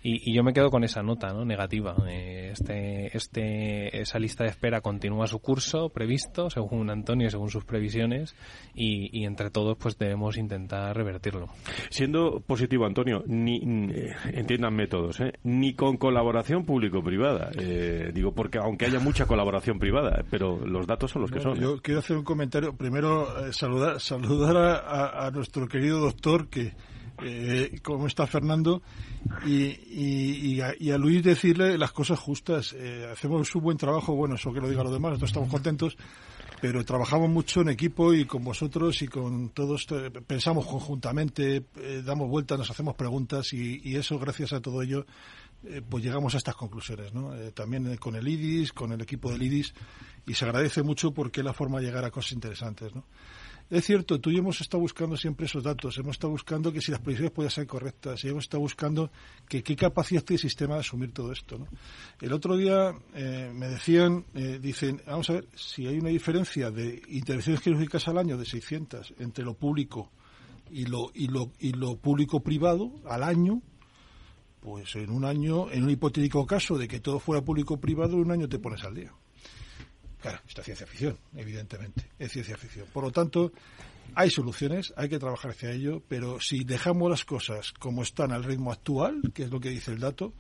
Y, 0.02 0.34
yo 0.34 0.44
me 0.44 0.54
quedo 0.54 0.70
con 0.70 0.84
esa 0.84 1.02
nota, 1.02 1.34
¿no? 1.34 1.46
Negativa. 1.46 1.96
Eh, 2.08 2.52
este 2.54 3.16
este 3.16 4.02
esa 4.02 4.20
lista 4.20 4.44
de 4.44 4.52
espera 4.52 4.82
continúa 4.82 5.28
su 5.28 5.40
curso 5.40 5.90
previsto 5.90 6.50
según 6.50 6.90
Antonio, 6.90 7.30
según 7.30 7.50
sus 7.50 7.66
previsiones 7.66 8.36
y, 8.74 9.10
y 9.18 9.26
entre 9.26 9.50
todos 9.50 9.78
pues 9.78 9.98
debemos 9.98 10.38
intentar 10.38 10.96
revertirlo. 10.96 11.48
Siendo 11.90 12.42
positivo, 12.42 12.86
Antonio, 12.86 13.24
ni 13.28 13.49
eh, 13.58 14.16
entiéndanme 14.34 14.88
todos, 14.88 15.20
¿eh? 15.20 15.34
ni 15.44 15.74
con 15.74 15.98
colaboración 15.98 16.66
público-privada. 16.66 17.52
Eh, 17.58 18.12
digo, 18.14 18.34
porque 18.34 18.58
aunque 18.58 18.86
haya 18.86 19.00
mucha 19.00 19.26
colaboración 19.26 19.80
privada, 19.80 20.24
pero 20.30 20.66
los 20.66 20.88
datos 20.88 21.12
son 21.12 21.24
los 21.24 21.32
que 21.32 21.40
son. 21.40 21.60
Yo 21.60 21.82
quiero 21.82 22.00
hacer 22.00 22.18
un 22.18 22.24
comentario. 22.24 22.76
Primero, 22.76 23.52
saludar, 23.52 24.00
saludar 24.00 24.58
a, 24.58 25.32
nuestro 25.32 25.68
querido 25.68 26.00
doctor, 26.00 26.48
que 26.50 26.74
como 27.84 28.08
está 28.08 28.26
Fernando, 28.28 28.82
y, 29.46 30.62
a, 30.62 30.98
Luis 30.98 31.24
decirle 31.24 31.78
las 31.78 31.92
cosas 31.92 32.20
justas. 32.20 32.76
hacemos 33.12 33.56
un 33.56 33.62
buen 33.62 33.78
trabajo, 33.78 34.16
bueno, 34.16 34.36
eso 34.36 34.54
que 34.54 34.62
lo 34.62 34.70
diga 34.70 34.84
lo 34.84 34.92
demás, 34.92 35.12
nosotros 35.12 35.30
estamos 35.32 35.50
contentos 35.50 35.98
pero 36.62 36.84
trabajamos 36.84 37.30
mucho 37.30 37.62
en 37.62 37.70
equipo 37.70 38.14
y 38.14 38.26
con 38.26 38.44
vosotros 38.44 39.02
y 39.02 39.08
con 39.08 39.50
todos, 39.50 39.88
eh, 39.92 40.12
pensamos 40.26 40.66
conjuntamente, 40.66 41.64
eh, 41.78 42.02
damos 42.06 42.30
vueltas, 42.30 42.58
nos 42.58 42.70
hacemos 42.70 42.96
preguntas 42.96 43.54
y, 43.54 43.96
eso, 43.96 44.20
gracias 44.20 44.54
a 44.54 44.62
todo 44.62 44.82
ello, 44.82 45.06
eh, 45.64 45.82
pues 45.88 46.04
llegamos 46.04 46.36
a 46.36 46.38
estas 46.38 46.56
conclusiones, 46.56 47.14
¿no? 47.14 47.32
también 47.54 47.98
con 47.98 48.16
el 48.16 48.28
IDIS, 48.28 48.74
con 48.74 48.92
el 48.92 49.02
equipo 49.02 49.32
del 49.32 49.44
IDIS, 49.44 49.74
y 50.26 50.34
se 50.34 50.46
agradece 50.46 50.84
mucho 50.84 51.12
porque 51.12 51.42
es 51.42 51.46
la 51.46 51.54
forma 51.54 51.80
de 51.80 51.86
llegar 51.86 52.06
a 52.06 52.12
cosas 52.12 52.34
interesantes, 52.34 52.94
¿no? 52.94 53.04
Es 53.70 53.86
cierto, 53.86 54.20
tú 54.20 54.32
y 54.32 54.38
hemos 54.38 54.60
estado 54.62 54.82
buscando 54.82 55.16
siempre 55.16 55.46
esos 55.46 55.64
datos, 55.64 55.96
hemos 56.00 56.14
estado 56.14 56.32
buscando 56.32 56.74
que 56.74 56.82
si 56.82 56.90
las 56.90 57.02
previsiones 57.02 57.32
pueden 57.32 57.52
ser 57.52 57.68
correctas, 57.68 58.24
y 58.24 58.30
hemos 58.30 58.46
estado 58.46 58.62
buscando 58.62 59.12
que 59.48 59.62
qué 59.62 59.76
capacidad 59.76 60.24
tiene 60.24 60.38
el 60.38 60.42
sistema 60.42 60.74
de 60.74 60.80
asumir 60.80 61.12
todo 61.12 61.32
esto. 61.32 61.60
¿no? 61.60 61.68
El 62.20 62.34
otro 62.34 62.58
día 62.58 62.96
eh, 63.14 63.52
me 63.54 63.68
decían, 63.68 64.26
eh, 64.34 64.58
dicen, 64.60 65.04
vamos 65.06 65.30
a 65.30 65.34
ver, 65.34 65.48
si 65.56 65.86
hay 65.86 66.00
una 66.00 66.10
diferencia 66.10 66.72
de 66.72 67.00
intervenciones 67.10 67.62
quirúrgicas 67.62 68.08
al 68.08 68.18
año 68.18 68.38
de 68.38 68.46
600 68.46 69.14
entre 69.20 69.46
lo 69.46 69.54
público 69.54 70.10
y 70.72 70.86
lo, 70.86 71.12
y 71.14 71.28
lo, 71.28 71.52
y 71.60 71.74
lo 71.74 71.96
público-privado 71.96 72.92
al 73.06 73.22
año, 73.22 73.62
pues 74.62 74.96
en 74.96 75.12
un 75.12 75.26
año, 75.26 75.70
en 75.70 75.84
un 75.84 75.92
hipotético 75.92 76.44
caso 76.48 76.76
de 76.76 76.88
que 76.88 77.02
todo 77.02 77.20
fuera 77.20 77.44
público-privado, 77.44 78.14
en 78.14 78.22
un 78.22 78.32
año 78.32 78.50
te 78.50 78.58
pones 78.58 78.84
al 78.84 78.96
día. 78.96 79.14
Claro, 80.22 80.40
esta 80.48 80.64
ciencia 80.64 80.86
ficción, 80.86 81.18
evidentemente, 81.36 82.10
es 82.20 82.32
ciencia 82.32 82.58
ficción. 82.58 82.88
Por 82.92 83.04
lo 83.04 83.12
tanto, 83.12 83.54
hay 84.16 84.30
soluciones, 84.30 84.94
hay 84.98 85.10
que 85.10 85.20
trabajar 85.20 85.52
hacia 85.52 85.72
ello, 85.72 86.02
pero 86.08 86.40
si 86.42 86.64
dejamos 86.64 87.10
las 87.10 87.26
cosas 87.26 87.72
como 87.72 88.04
están 88.04 88.32
al 88.32 88.44
ritmo 88.44 88.72
actual, 88.72 89.22
que 89.34 89.44
es 89.44 89.52
lo 89.52 89.60
que 89.60 89.70
dice 89.70 89.92
el 89.92 90.00
dato, 90.00 90.34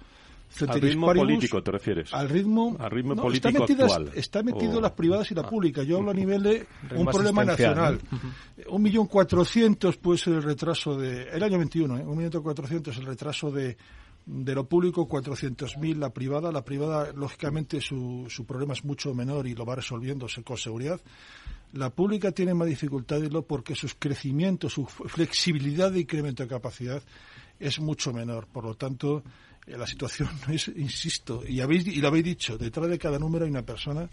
al 0.68 0.82
ritmo 0.82 1.14
político 1.14 1.62
te 1.62 1.72
refieres. 1.72 2.14
Al 2.14 2.28
ritmo, 2.28 2.76
al 2.80 2.90
ritmo 2.90 3.16
político 3.16 3.66
está 3.66 3.84
actual. 3.84 4.12
Está 4.16 4.44
metido 4.44 4.82
las 4.82 4.92
privadas 4.92 5.30
y 5.32 5.36
la 5.36 5.44
pública. 5.44 5.84
Yo 5.84 5.98
hablo 5.98 6.12
a 6.12 6.14
nivel 6.14 6.44
de 6.44 6.68
un 6.96 7.06
problema 7.06 7.44
nacional. 7.44 8.00
Un 8.68 8.82
millón 8.82 9.08
cuatrocientos 9.08 9.98
puede 9.98 10.18
ser 10.18 10.34
el 10.34 10.44
retraso 10.44 10.98
de 10.98 11.30
el 11.30 11.44
año 11.44 11.58
21, 11.58 11.98
¿eh? 12.00 12.04
un 12.06 12.18
millón 12.18 12.44
cuatrocientos 12.44 12.98
el 12.98 13.06
retraso 13.06 13.52
de 13.52 13.78
de 14.32 14.54
lo 14.54 14.70
público 14.70 15.08
400.000 15.08 15.96
la 15.96 16.12
privada. 16.12 16.52
La 16.52 16.64
privada, 16.64 17.12
lógicamente, 17.14 17.82
su, 17.82 18.28
su 18.30 18.46
problema 18.46 18.74
es 18.74 18.86
mucho 18.86 19.14
menor 19.16 19.48
y 19.48 19.56
lo 19.56 19.66
va 19.66 19.76
resolviéndose 19.76 20.44
con 20.44 20.58
seguridad. 20.58 21.02
La 21.74 21.90
pública 21.90 22.32
tiene 22.32 22.54
más 22.54 22.68
dificultades 22.68 23.30
porque 23.48 23.76
su 23.76 23.88
crecimiento, 23.98 24.70
su 24.70 24.86
flexibilidad 24.86 25.92
de 25.92 26.02
incremento 26.02 26.44
de 26.44 26.50
capacidad 26.50 27.02
es 27.60 27.80
mucho 27.80 28.14
menor. 28.14 28.48
Por 28.48 28.66
lo 28.66 28.76
tanto, 28.76 29.24
eh, 29.66 29.78
la 29.78 29.88
situación 29.88 30.30
es, 30.50 30.68
insisto, 30.68 31.44
y, 31.48 31.62
habéis, 31.62 31.88
y 31.88 32.00
lo 32.00 32.10
habéis 32.10 32.26
dicho, 32.26 32.58
detrás 32.58 32.90
de 32.90 33.00
cada 33.00 33.18
número 33.18 33.46
hay 33.46 33.52
una 33.52 33.66
persona 33.66 34.08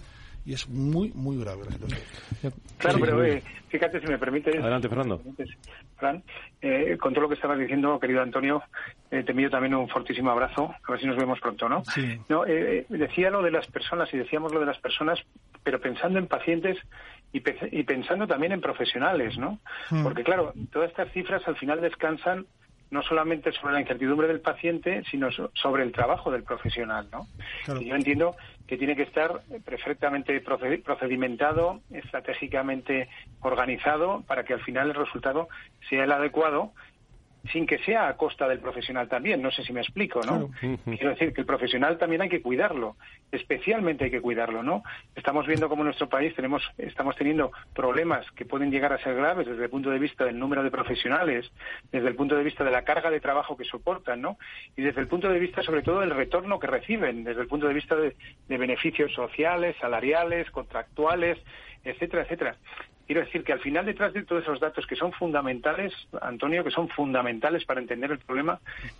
y 0.46 0.54
es 0.54 0.68
muy, 0.68 1.10
muy 1.12 1.38
grave 1.38 1.64
la 1.64 1.72
situación. 1.72 2.02
Claro, 2.78 2.98
pero 3.00 3.24
eh, 3.24 3.42
fíjate 3.68 4.00
si 4.00 4.06
me 4.06 4.16
permite. 4.16 4.56
Adelante, 4.56 4.88
Fernando. 4.88 5.20
Fran, 5.96 6.22
eh, 6.62 6.96
con 7.00 7.12
todo 7.12 7.22
lo 7.22 7.28
que 7.28 7.34
estabas 7.34 7.58
diciendo, 7.58 7.98
querido 7.98 8.22
Antonio, 8.22 8.62
eh, 9.10 9.24
te 9.24 9.32
envío 9.32 9.50
también 9.50 9.74
un 9.74 9.88
fortísimo 9.88 10.30
abrazo. 10.30 10.72
A 10.86 10.92
ver 10.92 11.00
si 11.00 11.06
nos 11.06 11.16
vemos 11.16 11.40
pronto, 11.40 11.68
¿no? 11.68 11.84
Sí. 11.86 12.20
No, 12.28 12.44
decía 12.44 13.30
lo 13.30 13.42
de 13.42 13.50
las 13.50 13.66
personas 13.66 14.08
y 14.14 14.18
decíamos 14.18 14.52
lo 14.52 14.60
de 14.60 14.66
las 14.66 14.78
personas, 14.78 15.18
pero 15.64 15.80
pensando 15.80 16.20
en 16.20 16.28
pacientes 16.28 16.78
y, 17.32 17.42
y 17.72 17.82
pensando 17.82 18.28
también 18.28 18.52
en 18.52 18.60
profesionales, 18.60 19.36
¿no? 19.36 19.58
Hmm. 19.90 20.04
Porque, 20.04 20.22
claro, 20.22 20.52
todas 20.70 20.90
estas 20.90 21.10
cifras 21.12 21.42
al 21.48 21.56
final 21.56 21.80
descansan 21.80 22.46
no 22.90 23.02
solamente 23.02 23.52
sobre 23.52 23.74
la 23.74 23.80
incertidumbre 23.80 24.28
del 24.28 24.40
paciente, 24.40 25.02
sino 25.10 25.28
sobre 25.54 25.82
el 25.82 25.90
trabajo 25.90 26.30
del 26.30 26.44
profesional, 26.44 27.08
¿no? 27.10 27.26
Y 27.80 27.86
yo 27.86 27.96
entiendo 27.96 28.36
que 28.66 28.76
tiene 28.76 28.96
que 28.96 29.02
estar 29.02 29.42
perfectamente 29.64 30.40
procedimentado, 30.40 31.82
estratégicamente 31.90 33.08
organizado, 33.40 34.22
para 34.26 34.44
que 34.44 34.54
al 34.54 34.62
final 34.62 34.88
el 34.88 34.94
resultado 34.94 35.48
sea 35.88 36.04
el 36.04 36.12
adecuado 36.12 36.72
sin 37.52 37.66
que 37.66 37.78
sea 37.78 38.08
a 38.08 38.16
costa 38.16 38.48
del 38.48 38.60
profesional 38.60 39.08
también. 39.08 39.42
No 39.42 39.50
sé 39.50 39.62
si 39.64 39.72
me 39.72 39.80
explico, 39.80 40.20
¿no? 40.22 40.50
Quiero 40.84 41.10
decir 41.10 41.32
que 41.32 41.40
el 41.40 41.46
profesional 41.46 41.98
también 41.98 42.22
hay 42.22 42.28
que 42.28 42.42
cuidarlo, 42.42 42.96
especialmente 43.30 44.04
hay 44.04 44.10
que 44.10 44.20
cuidarlo, 44.20 44.62
¿no? 44.62 44.82
Estamos 45.14 45.46
viendo 45.46 45.68
cómo 45.68 45.82
en 45.82 45.86
nuestro 45.86 46.08
país 46.08 46.34
tenemos, 46.34 46.62
estamos 46.78 47.16
teniendo 47.16 47.52
problemas 47.74 48.30
que 48.32 48.44
pueden 48.44 48.70
llegar 48.70 48.92
a 48.92 48.98
ser 48.98 49.14
graves 49.14 49.46
desde 49.46 49.64
el 49.64 49.70
punto 49.70 49.90
de 49.90 49.98
vista 49.98 50.24
del 50.24 50.38
número 50.38 50.62
de 50.62 50.70
profesionales, 50.70 51.50
desde 51.92 52.08
el 52.08 52.14
punto 52.14 52.36
de 52.36 52.44
vista 52.44 52.64
de 52.64 52.70
la 52.70 52.82
carga 52.82 53.10
de 53.10 53.20
trabajo 53.20 53.56
que 53.56 53.64
soportan, 53.64 54.20
¿no? 54.20 54.38
Y 54.76 54.82
desde 54.82 55.00
el 55.00 55.08
punto 55.08 55.28
de 55.28 55.38
vista, 55.38 55.62
sobre 55.62 55.82
todo, 55.82 56.00
del 56.00 56.10
retorno 56.10 56.58
que 56.58 56.66
reciben, 56.66 57.24
desde 57.24 57.42
el 57.42 57.48
punto 57.48 57.68
de 57.68 57.74
vista 57.74 57.96
de 57.96 58.14
beneficios 58.48 59.12
sociales, 59.12 59.76
salariales, 59.80 60.50
contractuales, 60.50 61.38
etcétera, 61.84 62.22
etcétera. 62.22 62.56
Quiero 63.06 63.20
decir 63.20 63.44
que 63.44 63.52
al 63.52 63.60
final 63.60 63.86
detrás 63.86 64.12
de 64.12 64.24
todos 64.24 64.42
esos 64.42 64.58
datos 64.58 64.84
que 64.86 64.96
son 64.96 65.12
fundamentales, 65.12 65.92
Antonio, 66.20 66.64
que 66.64 66.72
son 66.72 66.88
fundamentales 66.88 67.64
para 67.64 67.80
entender 67.80 68.10
el 68.10 68.18
problema, 68.18 68.58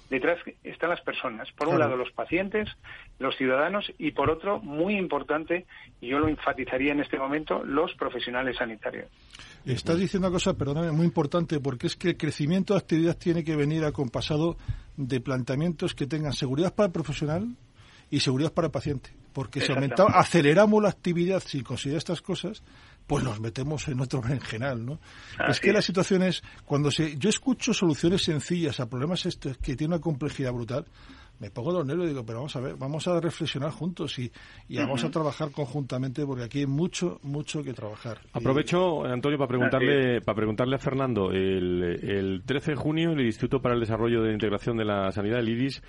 detrás 0.08 0.38
están 0.62 0.90
las 0.90 1.00
personas. 1.00 1.50
Por 1.52 1.66
un 1.68 1.78
lado 1.80 1.96
los 1.96 2.12
pacientes, 2.12 2.68
los 3.18 3.36
ciudadanos 3.36 3.92
y 3.98 4.12
por 4.12 4.30
otro, 4.30 4.60
muy 4.60 4.96
importante, 4.96 5.66
y 6.00 6.08
yo 6.08 6.20
lo 6.20 6.28
enfatizaría 6.28 6.92
en 6.92 7.00
este 7.00 7.18
momento, 7.18 7.64
los 7.64 7.94
profesionales 7.94 8.56
sanitarios. 8.56 9.10
Estás 9.64 9.98
diciendo 9.98 10.28
una 10.28 10.34
cosa, 10.34 10.54
perdóname, 10.54 10.92
muy 10.92 11.06
importante, 11.06 11.58
porque 11.58 11.88
es 11.88 11.96
que 11.96 12.10
el 12.10 12.16
crecimiento 12.16 12.74
de 12.74 12.78
actividad 12.78 13.16
tiene 13.16 13.42
que 13.42 13.56
venir 13.56 13.84
acompasado 13.84 14.56
de 14.96 15.20
planteamientos 15.20 15.94
que 15.96 16.06
tengan 16.06 16.32
seguridad 16.32 16.72
para 16.72 16.86
el 16.86 16.92
profesional 16.92 17.56
y 18.08 18.20
seguridad 18.20 18.52
para 18.52 18.66
el 18.66 18.72
paciente. 18.72 19.10
Porque 19.32 19.60
si 19.60 19.72
aumentamos, 19.72 20.12
aceleramos 20.14 20.82
la 20.82 20.88
actividad 20.88 21.42
sin 21.44 21.62
considerar 21.62 21.98
estas 21.98 22.22
cosas, 22.22 22.62
pues 23.06 23.24
nos 23.24 23.40
metemos 23.40 23.86
en 23.88 24.00
otro 24.00 24.20
berenjenal, 24.20 24.84
¿no? 24.84 24.98
es 25.48 25.60
que 25.60 25.72
la 25.72 25.82
situación 25.82 26.22
es, 26.22 26.42
cuando 26.64 26.90
se, 26.90 27.16
yo 27.16 27.28
escucho 27.28 27.72
soluciones 27.72 28.22
sencillas 28.22 28.80
a 28.80 28.88
problemas 28.88 29.26
estos 29.26 29.56
que 29.58 29.76
tienen 29.76 29.94
una 29.94 30.00
complejidad 30.00 30.52
brutal, 30.52 30.86
me 31.38 31.50
pongo 31.50 31.72
los 31.72 31.86
nervios 31.86 32.06
y 32.06 32.08
digo, 32.10 32.24
pero 32.24 32.38
vamos 32.38 32.56
a 32.56 32.60
ver, 32.60 32.76
vamos 32.76 33.06
a 33.08 33.20
reflexionar 33.20 33.70
juntos 33.70 34.18
y, 34.18 34.30
y 34.68 34.78
vamos 34.78 35.04
a 35.04 35.10
trabajar 35.10 35.50
conjuntamente 35.50 36.24
porque 36.24 36.44
aquí 36.44 36.60
hay 36.60 36.66
mucho, 36.66 37.20
mucho 37.22 37.62
que 37.62 37.74
trabajar. 37.74 38.20
Aprovecho, 38.32 39.04
Antonio, 39.04 39.38
para 39.38 39.48
preguntarle, 39.48 40.20
para 40.22 40.36
preguntarle 40.36 40.76
a 40.76 40.78
Fernando, 40.78 41.30
el, 41.30 41.82
el 42.02 42.42
13 42.44 42.70
de 42.72 42.76
junio 42.76 43.12
el 43.12 43.26
Instituto 43.26 43.60
para 43.60 43.74
el 43.74 43.80
Desarrollo 43.80 44.22
de 44.22 44.32
Integración 44.32 44.76
de 44.76 44.86
la 44.86 45.12
Sanidad, 45.12 45.40
el 45.40 45.48
IDIS, 45.50 45.82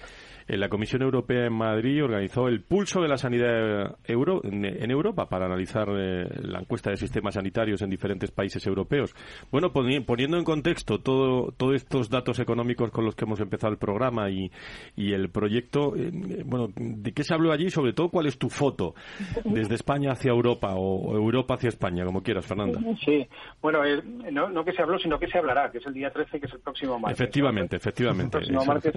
la 0.47 0.69
Comisión 0.69 1.01
Europea 1.01 1.45
en 1.45 1.53
Madrid 1.53 2.03
organizó 2.03 2.47
el 2.47 2.61
pulso 2.61 3.01
de 3.01 3.09
la 3.09 3.17
sanidad 3.17 3.97
euro, 4.05 4.41
en, 4.43 4.89
Europa 4.89 5.27
para 5.27 5.45
analizar 5.45 5.89
eh, 5.89 6.25
la 6.41 6.59
encuesta 6.59 6.89
de 6.89 6.95
sistemas 6.95 7.33
sanitarios 7.33 7.81
en 7.81 7.89
diferentes 7.89 8.31
países 8.31 8.65
europeos. 8.65 9.13
Bueno, 9.51 9.73
poniendo 9.73 10.37
en 10.37 10.43
contexto 10.45 10.99
todo, 10.99 11.51
todos 11.51 11.75
estos 11.75 12.09
datos 12.09 12.39
económicos 12.39 12.91
con 12.91 13.03
los 13.03 13.15
que 13.15 13.25
hemos 13.25 13.41
empezado 13.41 13.73
el 13.73 13.79
programa 13.79 14.29
y, 14.29 14.49
y 14.95 15.11
el 15.11 15.29
proyecto, 15.29 15.95
eh, 15.97 16.11
bueno, 16.45 16.69
¿de 16.75 17.11
qué 17.11 17.23
se 17.23 17.33
habló 17.33 17.51
allí? 17.51 17.69
Sobre 17.69 17.91
todo, 17.91 18.09
¿cuál 18.09 18.27
es 18.27 18.37
tu 18.37 18.49
foto 18.49 18.95
desde 19.43 19.75
España 19.75 20.11
hacia 20.13 20.31
Europa 20.31 20.75
o, 20.75 21.15
Europa 21.15 21.55
hacia 21.55 21.69
España, 21.69 22.05
como 22.05 22.23
quieras, 22.23 22.45
Fernanda? 22.45 22.79
Sí, 23.03 23.27
bueno, 23.61 23.83
eh, 23.83 24.01
no, 24.31 24.49
no, 24.49 24.63
que 24.63 24.71
se 24.71 24.81
habló, 24.81 24.97
sino 24.97 25.19
que 25.19 25.27
se 25.27 25.37
hablará, 25.37 25.69
que 25.71 25.79
es 25.79 25.85
el 25.85 25.93
día 25.93 26.09
13, 26.09 26.39
que 26.39 26.45
es 26.45 26.53
el 26.53 26.59
próximo 26.61 26.97
martes. 26.99 27.19
Efectivamente, 27.19 27.75
efectivamente. 27.75 28.37
El 28.37 28.47
próximo 28.47 28.65
martes 28.65 28.95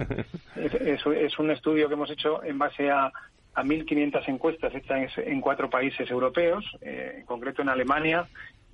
es, 0.55 1.05
es 1.05 1.39
un 1.41 1.51
estudio 1.51 1.87
que 1.87 1.93
hemos 1.93 2.09
hecho 2.09 2.43
en 2.43 2.57
base 2.57 2.89
a, 2.89 3.11
a 3.53 3.63
1.500 3.63 4.27
encuestas 4.27 4.73
hechas 4.73 5.11
en 5.17 5.41
cuatro 5.41 5.69
países 5.69 6.09
europeos, 6.09 6.65
eh, 6.81 7.17
en 7.19 7.25
concreto 7.25 7.61
en 7.61 7.69
Alemania, 7.69 8.27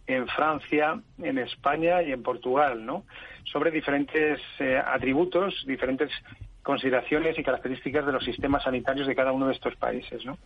en 0.05 0.27
Francia, 0.27 0.99
en 1.21 1.37
España 1.37 2.01
y 2.01 2.11
en 2.11 2.23
Portugal, 2.23 2.85
¿no? 2.85 3.03
Sobre 3.43 3.71
diferentes 3.71 4.39
eh, 4.59 4.81
atributos, 4.83 5.63
diferentes 5.65 6.11
consideraciones 6.63 7.37
y 7.39 7.43
características 7.43 8.05
de 8.05 8.11
los 8.11 8.23
sistemas 8.23 8.63
sanitarios 8.63 9.07
de 9.07 9.15
cada 9.15 9.31
uno 9.31 9.47
de 9.47 9.53
estos 9.53 9.75
países, 9.77 10.25
¿no? 10.25 10.37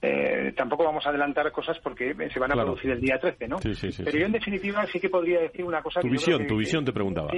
Eh, 0.00 0.52
tampoco 0.56 0.84
vamos 0.84 1.06
a 1.06 1.10
adelantar 1.10 1.50
cosas 1.52 1.78
porque 1.78 2.16
se 2.32 2.40
van 2.40 2.50
a 2.50 2.56
producir 2.56 2.90
el 2.90 3.00
día 3.00 3.18
13, 3.20 3.46
¿no? 3.46 3.58
Pero 3.60 4.18
yo 4.18 4.26
en 4.26 4.32
definitiva 4.32 4.84
sí 4.92 4.98
que 4.98 5.08
podría 5.08 5.40
decir 5.40 5.64
una 5.64 5.80
cosa. 5.80 6.00
Tu 6.00 6.08
visión, 6.08 6.46
tu 6.48 6.56
visión 6.56 6.84
te 6.84 6.92
preguntaba. 6.92 7.30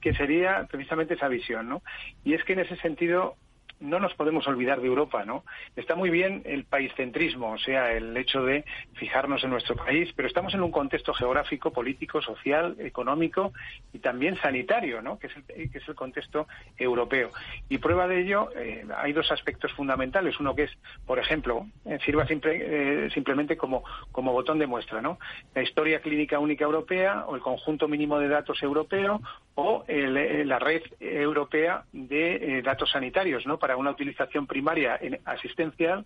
que 0.00 0.14
sería 0.14 0.66
precisamente 0.70 1.14
esa 1.14 1.26
visión, 1.26 1.68
¿no? 1.68 1.82
Y 2.24 2.34
es 2.34 2.44
que 2.44 2.52
en 2.52 2.60
ese 2.60 2.76
sentido 2.76 3.34
no 3.80 4.00
nos 4.00 4.14
podemos 4.14 4.46
olvidar 4.48 4.80
de 4.80 4.88
Europa, 4.88 5.24
¿no? 5.24 5.44
Está 5.76 5.94
muy 5.94 6.10
bien 6.10 6.42
el 6.44 6.64
paíscentrismo, 6.64 7.52
o 7.52 7.58
sea, 7.58 7.92
el 7.92 8.16
hecho 8.16 8.42
de 8.42 8.64
fijarnos 8.94 9.44
en 9.44 9.50
nuestro 9.50 9.76
país, 9.76 10.12
pero 10.16 10.26
estamos 10.26 10.54
en 10.54 10.62
un 10.62 10.70
contexto 10.70 11.14
geográfico, 11.14 11.72
político, 11.72 12.20
social, 12.20 12.76
económico 12.78 13.52
y 13.92 14.00
también 14.00 14.36
sanitario, 14.36 15.00
¿no? 15.02 15.18
Que 15.18 15.28
es 15.28 15.32
el, 15.36 15.70
que 15.70 15.78
es 15.78 15.88
el 15.88 15.94
contexto 15.94 16.48
europeo. 16.76 17.30
Y 17.68 17.78
prueba 17.78 18.08
de 18.08 18.20
ello, 18.20 18.50
eh, 18.56 18.84
hay 18.96 19.12
dos 19.12 19.30
aspectos 19.30 19.72
fundamentales. 19.72 20.40
Uno 20.40 20.54
que 20.54 20.64
es, 20.64 20.70
por 21.06 21.18
ejemplo, 21.18 21.66
eh, 21.84 21.98
sirva 22.04 22.26
eh, 22.28 23.08
simplemente 23.14 23.56
como, 23.56 23.84
como 24.10 24.32
botón 24.32 24.58
de 24.58 24.66
muestra, 24.66 25.00
¿no? 25.00 25.18
La 25.54 25.62
historia 25.62 26.00
clínica 26.00 26.38
única 26.38 26.64
europea 26.64 27.24
o 27.26 27.36
el 27.36 27.42
conjunto 27.42 27.86
mínimo 27.86 28.18
de 28.18 28.28
datos 28.28 28.62
europeo 28.62 29.20
o 29.54 29.84
la 29.88 30.58
red 30.60 30.82
europea 31.00 31.82
de 31.92 32.62
datos 32.62 32.92
sanitarios, 32.92 33.44
¿no? 33.44 33.58
para 33.67 33.67
una 33.76 33.90
utilización 33.90 34.46
primaria 34.46 34.98
asistencial 35.24 36.04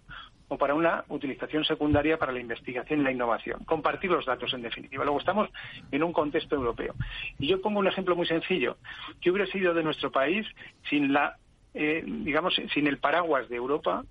o 0.48 0.58
para 0.58 0.74
una 0.74 1.04
utilización 1.08 1.64
secundaria 1.64 2.18
para 2.18 2.32
la 2.32 2.40
investigación 2.40 3.00
y 3.00 3.04
la 3.04 3.10
innovación. 3.10 3.64
Compartir 3.64 4.10
los 4.10 4.26
datos, 4.26 4.52
en 4.52 4.62
definitiva. 4.62 5.04
Luego 5.04 5.18
estamos 5.18 5.48
en 5.90 6.02
un 6.02 6.12
contexto 6.12 6.56
europeo. 6.56 6.94
Y 7.38 7.46
yo 7.46 7.60
pongo 7.62 7.78
un 7.78 7.86
ejemplo 7.86 8.14
muy 8.14 8.26
sencillo. 8.26 8.76
¿Qué 9.20 9.30
hubiera 9.30 9.50
sido 9.50 9.72
de 9.72 9.82
nuestro 9.82 10.12
país 10.12 10.46
sin 10.90 11.12
la, 11.12 11.36
eh, 11.72 12.04
digamos, 12.06 12.54
sin 12.74 12.86
el 12.86 12.98
paraguas 12.98 13.48
de 13.48 13.56
Europa 13.56 14.04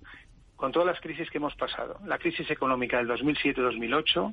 con 0.62 0.70
todas 0.70 0.86
las 0.86 1.00
crisis 1.00 1.28
que 1.28 1.38
hemos 1.38 1.56
pasado, 1.56 1.98
la 2.06 2.18
crisis 2.18 2.48
económica 2.48 2.96
del 2.96 3.08
2007-2008, 3.08 4.32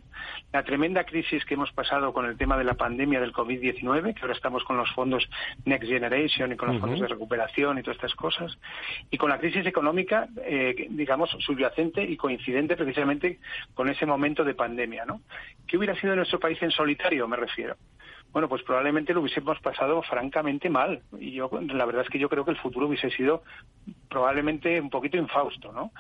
la 0.54 0.62
tremenda 0.62 1.04
crisis 1.04 1.44
que 1.44 1.56
hemos 1.56 1.72
pasado 1.72 2.14
con 2.14 2.28
el 2.28 2.38
tema 2.38 2.56
de 2.56 2.66
la 2.66 2.76
pandemia 2.76 3.20
del 3.20 3.34
COVID-19, 3.34 4.14
que 4.14 4.22
ahora 4.22 4.36
estamos 4.36 4.64
con 4.64 4.78
los 4.78 4.92
fondos 4.92 5.28
Next 5.66 5.90
Generation 5.90 6.52
y 6.52 6.56
con 6.56 6.72
los 6.72 6.80
fondos 6.80 7.00
de 7.00 7.08
recuperación 7.08 7.80
y 7.80 7.82
todas 7.82 7.96
estas 7.96 8.14
cosas, 8.14 8.56
y 9.10 9.18
con 9.18 9.32
la 9.32 9.40
crisis 9.40 9.66
económica, 9.66 10.28
eh, 10.46 10.86
digamos, 10.92 11.32
subyacente 11.40 12.04
y 12.04 12.16
coincidente 12.16 12.76
precisamente 12.76 13.40
con 13.74 13.90
ese 13.90 14.06
momento 14.06 14.44
de 14.44 14.54
pandemia, 14.54 15.06
¿no? 15.06 15.22
¿Qué 15.66 15.78
hubiera 15.78 16.00
sido 16.00 16.16
nuestro 16.16 16.40
país 16.40 16.62
en 16.62 16.70
solitario, 16.70 17.28
me 17.28 17.38
refiero? 17.38 17.76
Bueno, 18.32 18.48
pues 18.48 18.62
probablemente 18.64 19.14
lo 19.14 19.22
hubiésemos 19.22 19.60
pasado 19.60 20.02
francamente 20.04 20.70
mal. 20.70 21.02
Y 21.20 21.32
yo, 21.32 21.50
la 21.62 21.86
verdad 21.86 22.04
es 22.04 22.10
que 22.10 22.20
yo 22.20 22.30
creo 22.30 22.46
que 22.46 22.52
el 22.52 22.58
futuro 22.58 22.88
hubiese 22.88 23.10
sido 23.12 23.44
probablemente 24.10 24.80
un 24.80 24.90
poquito 24.90 25.18
infausto, 25.18 25.72
¿no? 25.72 25.92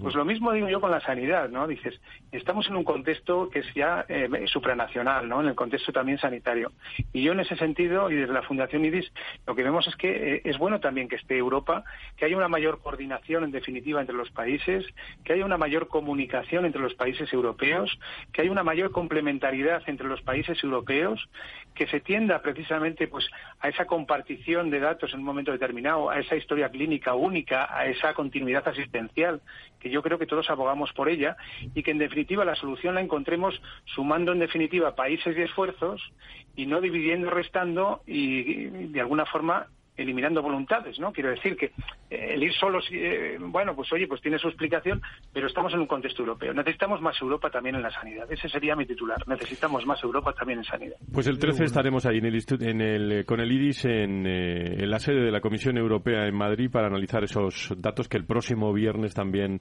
Pues 0.00 0.14
lo 0.14 0.26
mismo 0.26 0.52
digo 0.52 0.68
yo 0.68 0.80
con 0.80 0.90
la 0.90 1.00
sanidad, 1.00 1.48
¿no? 1.48 1.66
Dices, 1.66 1.98
estamos 2.32 2.68
en 2.68 2.76
un 2.76 2.84
contexto 2.84 3.48
que 3.48 3.60
es 3.60 3.74
ya 3.74 4.04
eh, 4.08 4.28
supranacional, 4.46 5.26
¿no? 5.26 5.40
En 5.40 5.48
el 5.48 5.54
contexto 5.54 5.90
también 5.90 6.18
sanitario. 6.18 6.72
Y 7.14 7.22
yo 7.22 7.32
en 7.32 7.40
ese 7.40 7.56
sentido, 7.56 8.10
y 8.10 8.16
desde 8.16 8.32
la 8.32 8.42
Fundación 8.42 8.84
IDIS, 8.84 9.10
lo 9.46 9.54
que 9.54 9.62
vemos 9.62 9.86
es 9.86 9.96
que 9.96 10.34
eh, 10.34 10.42
es 10.44 10.58
bueno 10.58 10.80
también 10.80 11.08
que 11.08 11.16
esté 11.16 11.38
Europa, 11.38 11.84
que 12.16 12.26
haya 12.26 12.36
una 12.36 12.48
mayor 12.48 12.80
coordinación, 12.82 13.44
en 13.44 13.52
definitiva, 13.52 14.00
entre 14.00 14.16
los 14.16 14.30
países, 14.30 14.84
que 15.24 15.32
haya 15.32 15.46
una 15.46 15.56
mayor 15.56 15.88
comunicación 15.88 16.66
entre 16.66 16.82
los 16.82 16.94
países 16.94 17.32
europeos, 17.32 17.98
que 18.32 18.42
haya 18.42 18.50
una 18.50 18.64
mayor 18.64 18.90
complementariedad 18.90 19.82
entre 19.86 20.08
los 20.08 20.20
países 20.22 20.62
europeos, 20.62 21.26
que 21.74 21.86
se 21.86 22.00
tienda 22.00 22.42
precisamente 22.42 23.08
pues 23.08 23.26
a 23.60 23.68
esa 23.68 23.86
compartición 23.86 24.70
de 24.70 24.80
datos 24.80 25.12
en 25.12 25.20
un 25.20 25.26
momento 25.26 25.52
determinado, 25.52 26.10
a 26.10 26.18
esa 26.18 26.36
historia 26.36 26.68
clínica 26.68 27.14
única, 27.14 27.68
a 27.74 27.86
esa 27.86 28.14
continuidad 28.14 28.66
asistencial, 28.68 29.40
que 29.78 29.90
yo 29.90 30.02
creo 30.02 30.18
que 30.18 30.26
todos 30.26 30.50
abogamos 30.50 30.92
por 30.92 31.08
ella 31.08 31.36
y 31.74 31.82
que 31.82 31.90
en 31.90 31.98
definitiva 31.98 32.44
la 32.44 32.54
solución 32.54 32.94
la 32.94 33.00
encontremos 33.00 33.60
sumando 33.86 34.32
en 34.32 34.40
definitiva 34.40 34.94
países 34.94 35.36
y 35.36 35.42
esfuerzos 35.42 36.12
y 36.56 36.66
no 36.66 36.80
dividiendo, 36.80 37.30
restando 37.30 38.02
y 38.06 38.66
de 38.66 39.00
alguna 39.00 39.26
forma 39.26 39.68
eliminando 39.96 40.42
voluntades, 40.42 40.98
¿no? 40.98 41.12
Quiero 41.12 41.30
decir 41.30 41.56
que 41.56 41.66
eh, 42.10 42.34
el 42.34 42.42
ir 42.42 42.52
solo, 42.54 42.80
eh, 42.90 43.36
bueno, 43.40 43.74
pues 43.74 43.92
oye, 43.92 44.06
pues 44.06 44.20
tiene 44.20 44.38
su 44.38 44.48
explicación, 44.48 45.00
pero 45.32 45.46
estamos 45.46 45.72
en 45.74 45.80
un 45.80 45.86
contexto 45.86 46.22
europeo. 46.22 46.52
Necesitamos 46.54 47.00
más 47.00 47.20
Europa 47.20 47.50
también 47.50 47.76
en 47.76 47.82
la 47.82 47.90
sanidad. 47.90 48.30
Ese 48.30 48.48
sería 48.48 48.74
mi 48.76 48.86
titular. 48.86 49.18
Necesitamos 49.26 49.84
más 49.86 50.02
Europa 50.02 50.32
también 50.32 50.60
en 50.60 50.64
sanidad. 50.64 50.96
Pues 51.12 51.26
el 51.26 51.38
13 51.38 51.64
estaremos 51.64 52.06
ahí 52.06 52.18
en 52.18 52.26
el, 52.26 52.44
en 52.60 52.80
el, 52.80 53.24
con 53.24 53.40
el 53.40 53.52
IDIS 53.52 53.84
en, 53.84 54.26
eh, 54.26 54.82
en 54.82 54.90
la 54.90 54.98
sede 54.98 55.22
de 55.22 55.30
la 55.30 55.40
Comisión 55.40 55.76
Europea 55.76 56.26
en 56.26 56.34
Madrid 56.34 56.70
para 56.70 56.86
analizar 56.86 57.22
esos 57.24 57.74
datos 57.76 58.08
que 58.08 58.16
el 58.16 58.24
próximo 58.24 58.72
viernes 58.72 59.14
también 59.14 59.60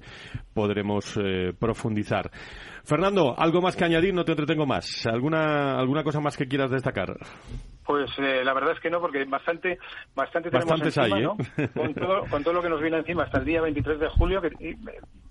podremos 0.53 1.19
profundizar. 1.59 2.31
Fernando, 2.83 3.35
¿algo 3.37 3.61
más 3.61 3.75
que 3.75 3.85
añadir? 3.85 4.13
No 4.13 4.25
te 4.25 4.31
entretengo 4.31 4.65
más. 4.65 5.05
¿Alguna, 5.05 5.79
alguna 5.79 6.03
cosa 6.03 6.19
más 6.19 6.37
que 6.37 6.47
quieras 6.47 6.71
destacar? 6.71 7.15
Pues 7.85 8.11
eh, 8.19 8.43
la 8.43 8.53
verdad 8.53 8.73
es 8.73 8.79
que 8.79 8.89
no, 8.89 9.01
porque 9.01 9.25
bastante, 9.25 9.79
bastante 10.15 10.51
tenemos 10.51 10.79
encima, 10.79 11.19
¿no? 11.19 11.37
¿eh? 11.57 11.69
con, 11.73 11.93
todo, 11.95 12.25
con 12.29 12.43
todo 12.43 12.53
lo 12.53 12.61
que 12.61 12.69
nos 12.69 12.81
viene 12.81 12.97
encima 12.97 13.23
hasta 13.23 13.39
el 13.39 13.45
día 13.45 13.61
23 13.61 13.99
de 13.99 14.09
julio, 14.09 14.41
que, 14.41 14.51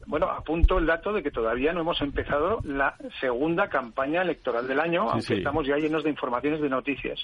bueno, 0.08 0.26
apunto 0.26 0.78
el 0.78 0.86
dato 0.86 1.12
de 1.12 1.22
que 1.22 1.30
todavía 1.30 1.72
no 1.72 1.82
hemos 1.82 2.00
empezado 2.00 2.58
la 2.64 2.96
segunda 3.20 3.68
campaña 3.68 4.22
electoral 4.22 4.66
del 4.66 4.80
año, 4.80 5.08
aunque 5.08 5.34
estamos 5.34 5.66
ya 5.66 5.76
llenos 5.76 6.02
de 6.02 6.10
informaciones 6.10 6.60
de 6.60 6.68
noticias. 6.68 7.20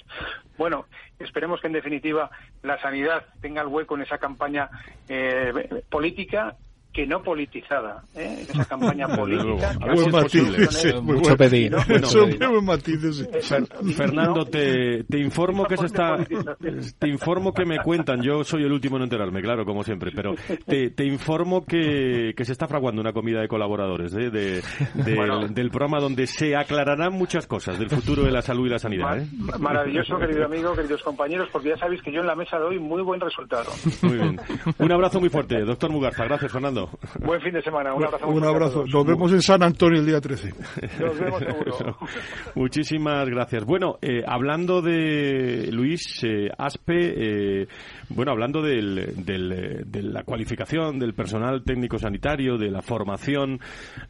Bueno, 0.57 0.85
esperemos 1.19 1.59
que 1.59 1.67
en 1.67 1.73
definitiva 1.73 2.29
la 2.61 2.79
sanidad 2.79 3.25
tenga 3.41 3.61
el 3.61 3.67
hueco 3.67 3.95
en 3.95 4.03
esa 4.03 4.19
campaña 4.19 4.69
eh, 5.09 5.83
política 5.89 6.55
que 6.95 7.05
no 7.05 7.21
politizada, 7.21 8.03
¿eh? 8.15 8.45
esa 8.47 8.63
campaña 8.63 9.05
política. 9.15 9.77
buen 9.93 10.11
matiz, 10.11 11.01
mucho 11.01 11.35
pedir. 11.35 11.75
Fernando, 13.95 14.45
te, 14.45 15.03
te 15.03 15.19
informo 15.19 15.65
que 15.65 15.75
se 15.75 15.87
está, 15.87 16.17
te 16.97 17.07
informo 17.09 17.53
que 17.53 17.65
me 17.65 17.79
cuentan, 17.79 18.21
yo 18.21 18.45
soy 18.45 18.63
el 18.63 18.71
último 18.71 18.95
en 18.95 19.03
enterarme, 19.03 19.41
claro, 19.41 19.65
como 19.65 19.83
siempre, 19.83 20.11
pero 20.15 20.35
te, 20.65 20.91
te 20.91 21.05
informo 21.05 21.65
que, 21.65 22.33
que 22.35 22.45
se 22.45 22.53
está 22.53 22.65
fraguando 22.67 23.01
una 23.01 23.11
comida 23.11 23.41
de 23.41 23.49
colaboradores 23.49 24.13
¿eh? 24.13 24.29
de, 24.29 24.63
del, 24.93 25.69
programa 25.69 25.99
donde 25.99 26.27
se 26.27 26.55
aclararán 26.55 27.11
muchas 27.11 27.45
cosas 27.45 27.77
del 27.77 27.89
futuro 27.89 28.23
de 28.23 28.31
la 28.31 28.41
salud 28.41 28.67
y 28.67 28.69
la 28.69 28.79
sanidad. 28.79 29.19
¿eh? 29.19 29.27
Maravilloso, 29.59 30.17
querido 30.17 30.45
amigo, 30.45 30.73
queridos 30.73 31.03
compañeros, 31.03 31.49
porque 31.51 31.69
ya 31.69 31.77
sabéis 31.77 32.01
que 32.01 32.13
yo 32.13 32.21
en 32.21 32.27
la 32.27 32.35
mesa 32.35 32.57
doy 32.57 32.79
muy 32.79 33.01
buen 33.01 33.19
resultado. 33.19 33.69
Muy 34.01 34.17
bien. 34.17 34.39
Un 34.77 34.91
abrazo 34.93 35.19
muy 35.19 35.29
fuerte, 35.29 35.59
doctor 35.59 35.91
Mugarza. 35.91 36.23
Gracias, 36.23 36.51
Fernando. 36.53 36.84
Buen 37.19 37.41
fin 37.41 37.53
de 37.53 37.61
semana. 37.61 37.93
Un 37.93 38.05
abrazo. 38.05 38.27
Un 38.27 38.43
abrazo. 38.43 38.85
Nos 38.85 39.05
vemos 39.05 39.31
en 39.31 39.41
San 39.41 39.63
Antonio 39.63 39.99
el 39.99 40.05
día 40.05 40.21
13. 40.21 40.53
Nos 40.99 41.19
vemos 41.19 41.39
seguro. 41.39 41.97
Muchísimas 42.55 43.27
gracias. 43.29 43.65
Bueno, 43.65 43.97
eh, 44.01 44.23
hablando 44.25 44.81
de 44.81 45.69
Luis 45.71 46.23
eh, 46.23 46.49
Aspe, 46.57 47.61
eh, 47.61 47.67
bueno, 48.09 48.31
hablando 48.31 48.61
del, 48.61 49.13
de 49.25 50.01
la 50.03 50.23
cualificación 50.23 50.99
del 50.99 51.13
personal 51.13 51.63
técnico 51.63 51.97
sanitario, 51.97 52.57
de 52.57 52.71
la 52.71 52.81
formación, 52.81 53.59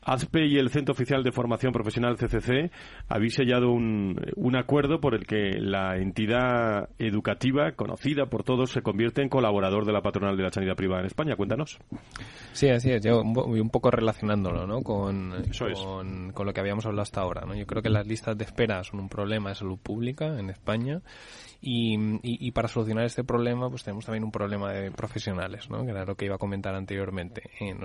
ASPE 0.01 0.45
y 0.47 0.57
el 0.57 0.69
Centro 0.69 0.93
Oficial 0.93 1.23
de 1.23 1.31
Formación 1.31 1.71
Profesional 1.71 2.17
CCC 2.17 2.71
habéis 3.07 3.35
sellado 3.35 3.71
un, 3.71 4.19
un 4.35 4.55
acuerdo 4.55 4.99
por 4.99 5.15
el 5.15 5.25
que 5.25 5.59
la 5.59 5.97
entidad 5.97 6.89
educativa 6.99 7.71
conocida 7.73 8.27
por 8.27 8.43
todos 8.43 8.71
se 8.71 8.81
convierte 8.81 9.21
en 9.21 9.29
colaborador 9.29 9.85
de 9.85 9.93
la 9.93 10.01
patronal 10.01 10.37
de 10.37 10.43
la 10.43 10.51
sanidad 10.51 10.75
privada 10.75 11.01
en 11.01 11.07
España. 11.07 11.35
Cuéntanos. 11.35 11.79
Sí, 12.51 12.64
así 12.69 12.91
es. 12.91 13.03
Yo 13.03 13.23
voy 13.23 13.59
un 13.59 13.69
poco 13.69 13.91
relacionándolo 13.91 14.65
¿no? 14.67 14.81
con, 14.81 15.33
con, 15.57 16.31
con, 16.31 16.45
lo 16.45 16.53
que 16.53 16.59
habíamos 16.59 16.85
hablado 16.85 17.03
hasta 17.03 17.21
ahora. 17.21 17.45
¿no? 17.45 17.55
Yo 17.55 17.65
creo 17.65 17.81
que 17.81 17.89
las 17.89 18.05
listas 18.07 18.37
de 18.37 18.45
espera 18.45 18.83
son 18.83 18.99
un 18.99 19.09
problema 19.09 19.49
de 19.49 19.55
salud 19.55 19.77
pública 19.77 20.39
en 20.39 20.49
España 20.49 21.01
y, 21.61 21.97
y, 22.21 22.51
para 22.51 22.67
solucionar 22.67 23.05
este 23.05 23.23
problema, 23.23 23.69
pues 23.69 23.83
tenemos 23.83 24.05
también 24.05 24.23
un 24.23 24.31
problema 24.31 24.71
de 24.71 24.91
profesionales, 24.91 25.69
¿no? 25.69 25.83
que 25.83 25.91
era 25.91 26.05
lo 26.05 26.15
que 26.15 26.25
iba 26.25 26.35
a 26.35 26.37
comentar 26.37 26.75
anteriormente. 26.75 27.49
Eh, 27.59 27.75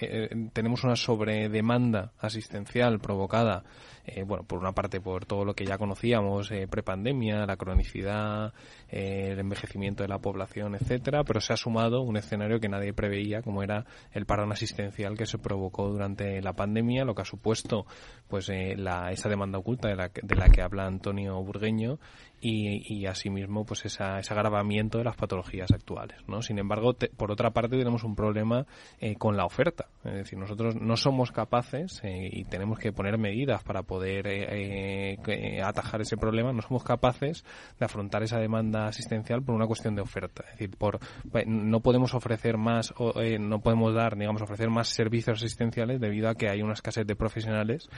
eh, 0.00 0.48
tenemos 0.52 0.84
una 0.84 0.94
sobredemanda 0.94 2.12
asistencial 2.20 3.00
provocada, 3.00 3.64
eh, 4.04 4.22
bueno, 4.22 4.44
por 4.44 4.58
una 4.58 4.72
parte 4.72 5.00
por 5.00 5.26
todo 5.26 5.44
lo 5.44 5.54
que 5.54 5.64
ya 5.64 5.78
conocíamos, 5.78 6.50
prepandemia, 6.70 7.46
la 7.46 7.56
cronicidad, 7.56 8.52
el 8.88 9.38
envejecimiento 9.38 10.02
de 10.02 10.08
la 10.08 10.18
población, 10.18 10.74
etcétera, 10.74 11.24
pero 11.24 11.40
se 11.40 11.52
ha 11.52 11.56
sumado 11.56 12.02
un 12.02 12.16
escenario 12.16 12.60
que 12.60 12.68
nadie 12.68 12.92
preveía, 12.92 13.42
como 13.42 13.62
era 13.62 13.84
el 14.12 14.26
parón 14.26 14.52
asistencial 14.52 15.16
que 15.16 15.26
se 15.26 15.38
provocó 15.38 15.88
durante 15.88 16.40
la 16.42 16.52
pandemia, 16.52 17.04
lo 17.04 17.14
que 17.14 17.22
ha 17.22 17.26
supuesto, 17.26 17.86
pues, 18.28 18.50
la, 18.76 19.10
esa 19.10 19.28
demanda 19.28 19.58
oculta 19.58 19.88
de 19.88 19.96
la, 19.96 20.10
de 20.22 20.34
la 20.36 20.48
que 20.48 20.62
habla 20.62 20.86
Antonio 20.86 21.42
Burgueño 21.42 21.98
y, 22.42 22.92
y 22.92 23.06
asimismo 23.06 23.64
pues 23.64 23.84
esa, 23.84 24.18
ese 24.18 24.34
agravamiento 24.34 24.98
de 24.98 25.04
las 25.04 25.16
patologías 25.16 25.70
actuales. 25.70 26.18
¿no? 26.26 26.42
Sin 26.42 26.58
embargo, 26.58 26.94
por 27.16 27.30
otra 27.30 27.52
parte 27.52 27.78
tenemos 27.78 28.02
un 28.02 28.16
problema 28.16 28.66
eh, 29.00 29.14
con 29.14 29.36
la 29.36 29.46
oferta. 29.46 29.86
Es 30.04 30.14
decir, 30.14 30.38
nosotros 30.38 30.74
no 30.74 30.96
somos 30.96 31.30
capaces 31.30 32.00
eh, 32.02 32.28
y 32.30 32.44
tenemos 32.44 32.80
que 32.80 32.92
poner 32.92 33.16
medidas 33.16 33.62
para 33.62 33.84
poder 33.92 34.26
eh, 34.26 35.62
atajar 35.62 36.00
ese 36.00 36.16
problema. 36.16 36.52
No 36.52 36.62
somos 36.62 36.82
capaces 36.84 37.44
de 37.78 37.84
afrontar 37.84 38.22
esa 38.22 38.38
demanda 38.38 38.86
asistencial 38.86 39.42
por 39.42 39.54
una 39.54 39.66
cuestión 39.66 39.94
de 39.94 40.02
oferta. 40.02 40.44
Es 40.44 40.52
decir, 40.52 40.70
por, 40.76 40.98
no 41.46 41.80
podemos 41.80 42.14
ofrecer 42.14 42.56
más, 42.56 42.94
o, 42.96 43.12
no 43.38 43.60
podemos 43.60 43.94
dar, 43.94 44.16
digamos, 44.16 44.40
ofrecer 44.42 44.70
más 44.70 44.88
servicios 44.88 45.38
asistenciales 45.38 46.00
debido 46.00 46.28
a 46.28 46.34
que 46.34 46.48
hay 46.48 46.62
una 46.62 46.72
escasez 46.72 47.06
de 47.06 47.16
profesionales 47.16 47.88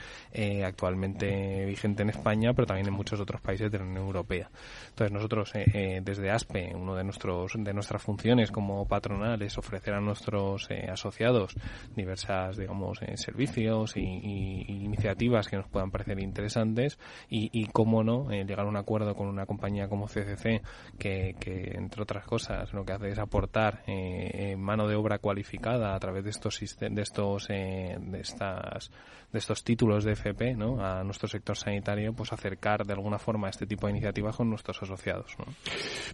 actualmente 0.65 1.65
vigente 1.65 2.03
en 2.03 2.09
España, 2.09 2.53
pero 2.53 2.65
también 2.65 2.87
en 2.87 2.93
muchos 2.93 3.19
otros 3.19 3.41
países 3.41 3.71
de 3.71 3.77
la 3.77 3.85
Unión 3.85 4.05
Europea. 4.05 4.49
Entonces 4.89 5.11
nosotros 5.11 5.55
eh, 5.55 5.65
eh, 5.73 6.01
desde 6.03 6.31
ASPE, 6.31 6.73
uno 6.75 6.95
de 6.95 7.03
nuestros 7.03 7.53
de 7.55 7.73
nuestras 7.73 8.01
funciones 8.01 8.51
como 8.51 8.87
patronal 8.87 9.41
es 9.41 9.57
ofrecer 9.57 9.93
a 9.93 10.01
nuestros 10.01 10.69
eh, 10.69 10.87
asociados 10.89 11.55
diversas, 11.95 12.57
digamos, 12.57 12.99
servicios 13.15 13.95
y, 13.97 14.01
iniciativas 14.67 15.47
que 15.47 15.57
nos 15.57 15.67
puedan 15.67 15.84
parecer 15.91 16.19
interesantes 16.19 16.99
y, 17.29 17.49
y 17.51 17.67
cómo 17.67 18.03
no, 18.03 18.29
llegar 18.29 18.65
a 18.65 18.69
un 18.69 18.77
acuerdo 18.77 19.15
con 19.15 19.27
una 19.27 19.45
compañía 19.45 19.87
como 19.87 20.07
CCC 20.07 20.61
que, 20.97 21.35
entre 21.75 22.01
otras 22.01 22.25
cosas 22.25 22.73
lo 22.73 22.85
que 22.85 22.93
hace 22.93 23.09
es 23.09 23.19
aportar 23.19 23.83
mano 24.57 24.87
de 24.87 24.95
obra 24.95 25.19
cualificada 25.19 25.95
a 25.95 25.99
través 25.99 26.23
de 26.23 26.29
estos 26.29 26.59
de 26.79 27.01
estos 27.01 27.47
de 27.47 28.19
estas 28.19 28.91
de 29.35 29.39
estos 29.39 29.65
títulos 29.65 30.05
de 30.05 30.13
FP 30.13 30.55
¿no? 30.55 30.83
a 30.83 31.03
nuestro 31.03 31.27
sector 31.27 31.57
sanitario, 31.57 32.13
pues 32.13 32.31
acercar 32.31 32.85
de 32.85 32.93
alguna 32.93 33.19
forma 33.19 33.49
este 33.49 33.67
tipo 33.67 33.85
de 33.85 33.91
iniciativas 33.91 34.33
con 34.37 34.49
nuestros 34.49 34.81
asociados. 34.81 35.35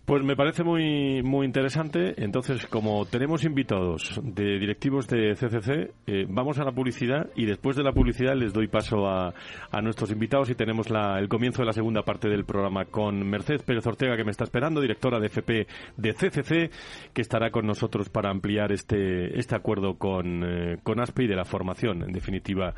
Pues 0.06 0.24
me 0.24 0.36
parece 0.36 0.64
muy, 0.64 1.22
muy 1.22 1.46
interesante. 1.46 2.16
Entonces, 2.18 2.66
como 2.66 3.06
tenemos 3.06 3.44
invitados 3.44 4.20
de 4.24 4.58
directivos 4.58 5.08
de 5.08 5.36
CCC, 5.36 5.94
eh, 6.08 6.26
vamos 6.28 6.58
a 6.58 6.64
la 6.64 6.72
publicidad 6.72 7.30
y 7.36 7.46
después 7.46 7.76
de 7.76 7.84
la 7.84 7.94
publicidad 7.94 8.36
les 8.36 8.54
doy 8.54 8.68
paso 8.68 9.06
a, 9.06 9.36
a 9.70 9.82
nuestros 9.82 10.10
invitados 10.10 10.50
y 10.50 10.56
tenemos 10.56 10.90
la, 10.90 11.20
el 11.20 11.30
comienzo 11.30 11.62
de 11.62 11.68
la 11.68 11.74
segunda 11.74 12.02
parte 12.02 12.28
del 12.28 12.44
programa 12.44 12.86
con 12.86 13.24
Mercedes 13.30 13.62
Pérez 13.62 13.86
Ortega, 13.86 14.18
que 14.18 14.24
me 14.24 14.32
está 14.32 14.46
esperando, 14.46 14.82
directora 14.82 15.20
de 15.20 15.28
FP 15.28 15.68
de 15.98 16.14
CCC, 16.14 16.72
que 17.14 17.22
estará 17.22 17.52
con 17.52 17.68
nosotros 17.68 18.10
para 18.10 18.32
ampliar 18.32 18.72
este, 18.72 19.38
este 19.38 19.56
acuerdo 19.56 20.00
con, 20.00 20.44
eh, 20.44 20.78
con 20.82 21.00
ASPE 21.00 21.26
y 21.26 21.28
de 21.28 21.36
la 21.36 21.46
formación, 21.46 22.02
en 22.02 22.12
definitiva, 22.12 22.74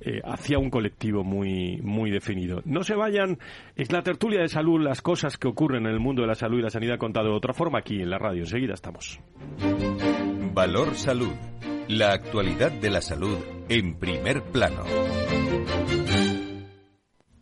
eh, 0.00 0.20
hacia 0.24 0.58
un 0.58 0.70
colectivo 0.70 1.24
muy, 1.24 1.80
muy 1.82 2.10
definido. 2.10 2.62
No 2.64 2.82
se 2.82 2.94
vayan, 2.94 3.38
es 3.76 3.92
la 3.92 4.02
tertulia 4.02 4.40
de 4.40 4.48
salud, 4.48 4.80
las 4.80 5.02
cosas 5.02 5.36
que 5.36 5.48
ocurren 5.48 5.86
en 5.86 5.92
el 5.92 6.00
mundo 6.00 6.22
de 6.22 6.28
la 6.28 6.34
salud 6.34 6.58
y 6.58 6.62
la 6.62 6.70
sanidad 6.70 6.98
contado 6.98 7.28
de 7.28 7.36
otra 7.36 7.54
forma 7.54 7.78
aquí 7.78 8.00
en 8.00 8.10
la 8.10 8.18
radio. 8.18 8.42
Enseguida 8.42 8.74
estamos. 8.74 9.20
Valor 10.52 10.94
Salud. 10.94 11.32
La 11.88 12.12
actualidad 12.12 12.70
de 12.70 12.90
la 12.90 13.02
salud 13.02 13.38
en 13.68 13.94
primer 13.98 14.42
plano. 14.42 14.84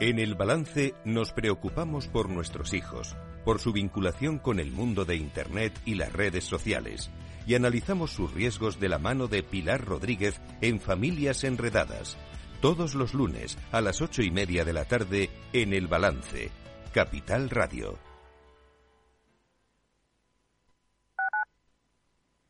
En 0.00 0.18
el 0.18 0.34
balance 0.34 0.94
nos 1.04 1.32
preocupamos 1.32 2.08
por 2.08 2.28
nuestros 2.28 2.74
hijos 2.74 3.16
por 3.44 3.60
su 3.60 3.72
vinculación 3.72 4.38
con 4.38 4.58
el 4.58 4.72
mundo 4.72 5.04
de 5.04 5.16
Internet 5.16 5.78
y 5.84 5.94
las 5.94 6.12
redes 6.12 6.44
sociales, 6.44 7.10
y 7.46 7.54
analizamos 7.54 8.10
sus 8.10 8.32
riesgos 8.32 8.80
de 8.80 8.88
la 8.88 8.98
mano 8.98 9.28
de 9.28 9.42
Pilar 9.42 9.84
Rodríguez 9.84 10.40
en 10.62 10.80
Familias 10.80 11.44
Enredadas, 11.44 12.16
todos 12.60 12.94
los 12.94 13.12
lunes 13.12 13.58
a 13.70 13.80
las 13.80 14.00
ocho 14.00 14.22
y 14.22 14.30
media 14.30 14.64
de 14.64 14.72
la 14.72 14.86
tarde 14.86 15.30
en 15.52 15.74
El 15.74 15.86
Balance, 15.86 16.50
Capital 16.92 17.50
Radio. 17.50 17.98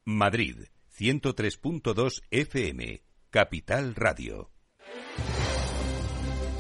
Madrid, 0.04 0.66
103.2 0.96 2.22
FM, 2.30 3.02
Capital 3.30 3.94
Radio. 3.96 4.54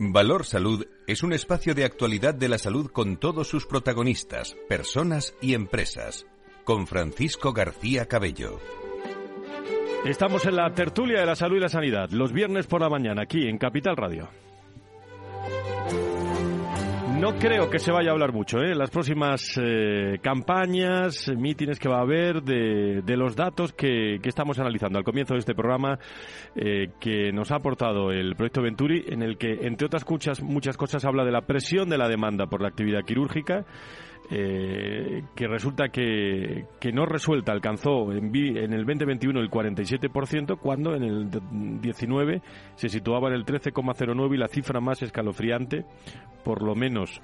Valor 0.00 0.44
Salud 0.44 0.86
es 1.08 1.24
un 1.24 1.32
espacio 1.32 1.74
de 1.74 1.84
actualidad 1.84 2.32
de 2.32 2.48
la 2.48 2.58
salud 2.58 2.88
con 2.92 3.16
todos 3.16 3.48
sus 3.48 3.66
protagonistas, 3.66 4.56
personas 4.68 5.34
y 5.40 5.54
empresas. 5.54 6.24
Con 6.62 6.86
Francisco 6.86 7.52
García 7.52 8.06
Cabello. 8.06 8.60
Estamos 10.04 10.46
en 10.46 10.54
la 10.54 10.72
tertulia 10.72 11.18
de 11.18 11.26
la 11.26 11.34
salud 11.34 11.56
y 11.56 11.60
la 11.60 11.68
sanidad, 11.68 12.10
los 12.10 12.32
viernes 12.32 12.68
por 12.68 12.80
la 12.80 12.88
mañana, 12.88 13.22
aquí 13.22 13.48
en 13.48 13.58
Capital 13.58 13.96
Radio. 13.96 14.28
No 17.18 17.34
creo 17.36 17.68
que 17.68 17.80
se 17.80 17.90
vaya 17.90 18.10
a 18.10 18.12
hablar 18.12 18.32
mucho, 18.32 18.58
¿eh? 18.58 18.76
Las 18.76 18.90
próximas 18.90 19.58
eh, 19.60 20.20
campañas, 20.22 21.28
mítines 21.36 21.80
que 21.80 21.88
va 21.88 21.98
a 21.98 22.02
haber, 22.02 22.44
de, 22.44 23.16
los 23.16 23.34
datos 23.34 23.72
que, 23.72 24.20
estamos 24.22 24.60
analizando 24.60 24.98
al 24.98 25.04
comienzo 25.04 25.34
de 25.34 25.40
este 25.40 25.52
programa 25.52 25.98
eh, 26.54 26.92
que 27.00 27.32
nos 27.32 27.50
ha 27.50 27.56
aportado 27.56 28.12
el 28.12 28.36
proyecto 28.36 28.62
Venturi, 28.62 29.04
en 29.08 29.22
el 29.22 29.36
que, 29.36 29.50
entre 29.62 29.86
otras 29.86 30.08
muchas, 30.08 30.40
muchas 30.40 30.76
cosas, 30.76 31.04
habla 31.04 31.24
de 31.24 31.32
la 31.32 31.40
presión 31.40 31.88
de 31.88 31.98
la 31.98 32.08
demanda 32.08 32.46
por 32.46 32.62
la 32.62 32.68
actividad 32.68 33.04
quirúrgica 33.04 33.64
eh, 34.30 35.22
que 35.34 35.46
resulta 35.46 35.88
que, 35.88 36.66
que, 36.80 36.92
no 36.92 37.06
resuelta 37.06 37.52
alcanzó 37.52 38.12
en, 38.12 38.34
en, 38.34 38.72
el 38.72 38.84
2021 38.84 39.40
el 39.40 39.50
47%, 39.50 40.58
cuando 40.58 40.94
en 40.94 41.02
el 41.02 41.30
19 41.80 42.42
se 42.74 42.88
situaba 42.88 43.28
en 43.28 43.34
el 43.34 43.46
13,09 43.46 44.34
y 44.34 44.36
la 44.36 44.48
cifra 44.48 44.80
más 44.80 45.02
escalofriante, 45.02 45.86
por 46.44 46.62
lo 46.62 46.74
menos 46.74 47.22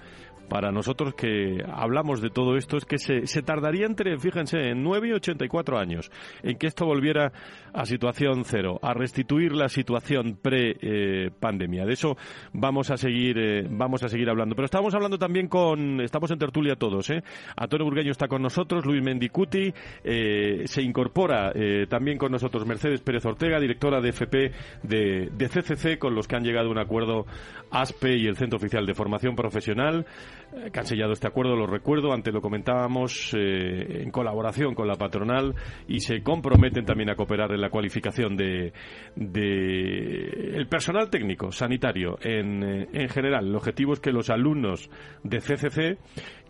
para 0.49 0.71
nosotros 0.71 1.15
que 1.15 1.59
hablamos 1.73 2.21
de 2.21 2.31
todo 2.31 2.57
esto 2.57 2.77
es 2.77 2.85
que 2.85 2.99
se, 2.99 3.43
tardaría 3.43 3.87
entre, 3.87 4.19
fíjense, 4.19 4.71
en 4.71 4.83
9 4.83 5.09
y 5.09 5.13
84 5.13 5.79
años 5.79 6.11
en 6.43 6.57
que 6.57 6.67
esto 6.67 6.87
volviera 6.87 7.33
a 7.73 7.87
situación 7.87 8.45
cero, 8.45 8.79
a 8.83 8.95
restituir 8.95 9.53
la 9.53 9.69
situación 9.69 10.39
pre-pandemia. 10.41 11.85
de 11.85 11.93
eso 11.93 12.17
vamos 12.53 12.91
a 12.91 12.97
seguir 12.97 13.39
eh, 13.39 13.67
vamos 13.69 14.03
a 14.03 14.09
seguir 14.09 14.29
hablando. 14.31 14.55
Pero 14.55 14.67
estamos 14.67 14.95
hablando 14.95 15.19
también 15.19 15.49
con, 15.49 16.01
estamos 16.01 16.31
en 16.31 16.39
tertulia 16.39 16.77
todos, 16.77 17.11
¿eh? 17.11 17.23
Antonio 17.57 17.85
Burgueño 17.85 18.11
está 18.11 18.29
con 18.29 18.43
nosotros, 18.43 18.85
Luis 18.87 19.03
Mendicuti, 19.03 19.73
eh, 20.03 20.63
se 20.67 20.83
incorpora 20.83 21.53
eh, 21.55 21.87
también 21.89 22.19
con 22.19 22.33
nosotros 22.33 22.67
Mercedes 22.67 23.01
Pérez 23.01 23.25
Ortega, 23.27 23.61
directora 23.61 24.01
de 24.01 24.11
FP 24.11 24.53
de, 24.83 25.31
de 25.33 25.49
CCC, 25.49 25.99
con 25.99 26.15
los 26.15 26.29
que 26.29 26.37
han 26.37 26.45
llegado 26.45 26.69
a 26.69 26.71
un 26.71 26.79
acuerdo 26.79 27.27
ASPE 27.71 28.17
y 28.17 28.27
el 28.27 28.37
Centro 28.37 28.57
Oficial 28.59 28.87
de 28.87 28.95
Formación 28.95 29.35
Profesional. 29.35 30.07
Eh, 30.53 30.71
sellado 30.85 31.13
este 31.13 31.27
acuerdo, 31.27 31.57
lo 31.57 31.67
recuerdo, 31.67 32.13
antes 32.13 32.33
lo 32.33 32.41
comentábamos, 32.41 33.35
eh, 33.35 34.03
en 34.03 34.11
colaboración 34.11 34.75
con 34.75 34.87
la 34.87 34.95
patronal 34.95 35.55
y 35.89 36.01
se 36.01 36.23
comprometen 36.23 36.85
también 36.85 37.11
a 37.11 37.17
cooperar 37.17 37.53
en 37.53 37.61
la 37.61 37.71
cualificación 37.71 38.37
de, 38.37 38.73
el 39.17 40.67
personal 40.69 41.11
técnico 41.11 41.51
sanitario 41.51 42.19
en, 42.21 42.63
eh, 42.63 42.89
en 42.93 43.09
general. 43.09 43.49
El 43.49 43.57
objetivo 43.57 43.95
es 43.95 44.01
que 44.01 44.13
los 44.13 44.31
alumnos 44.31 44.91
de 45.23 45.39
CCC 45.39 45.99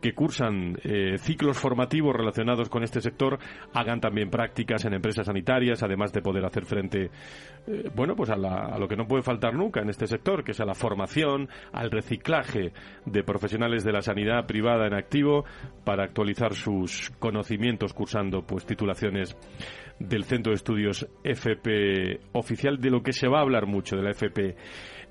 que 0.00 0.12
cursan 0.12 0.76
ciclos 1.18 1.58
formativos 1.58 2.14
relacionados 2.14 2.68
con 2.68 2.82
este 2.82 3.00
sector 3.00 3.38
hagan 3.72 4.00
también 4.00 4.30
prácticas 4.30 4.84
en 4.84 4.94
empresas 4.94 5.26
sanitarias, 5.26 5.82
además 5.82 6.12
de 6.12 6.20
poder 6.20 6.44
hacer 6.44 6.64
frente, 6.64 7.10
bueno, 7.94 8.14
pues 8.14 8.30
a, 8.30 8.34
a, 8.34 8.78
lo 8.78 8.86
que 8.86 8.96
no 8.96 9.06
puede 9.06 9.22
faltar 9.22 9.54
nunca 9.54 9.80
en 9.80 9.88
este 9.88 10.06
sector, 10.06 10.44
que 10.44 10.52
es 10.52 10.60
a 10.60 10.64
la 10.64 10.74
formación, 10.74 11.48
al 11.72 11.90
reciclaje 11.90 12.72
de 13.06 13.22
profesionales 13.24 13.84
de 13.84 13.92
la 13.92 14.02
sanidad 14.02 14.46
privada 14.46 14.86
en 14.86 14.94
activo 14.94 15.44
para 15.84 16.04
actualizar 16.04 16.54
sus 16.54 17.10
conocimientos 17.18 17.92
cursando 17.94 18.42
pues 18.42 18.66
titulaciones 18.66 19.36
del 19.98 20.24
Centro 20.24 20.50
de 20.50 20.56
Estudios 20.56 21.06
FP 21.22 22.20
oficial 22.32 22.78
de 22.78 22.90
lo 22.90 23.02
que 23.02 23.12
se 23.12 23.28
va 23.28 23.38
a 23.38 23.42
hablar 23.42 23.66
mucho 23.66 23.96
de 23.96 24.02
la 24.02 24.10
FP 24.10 24.56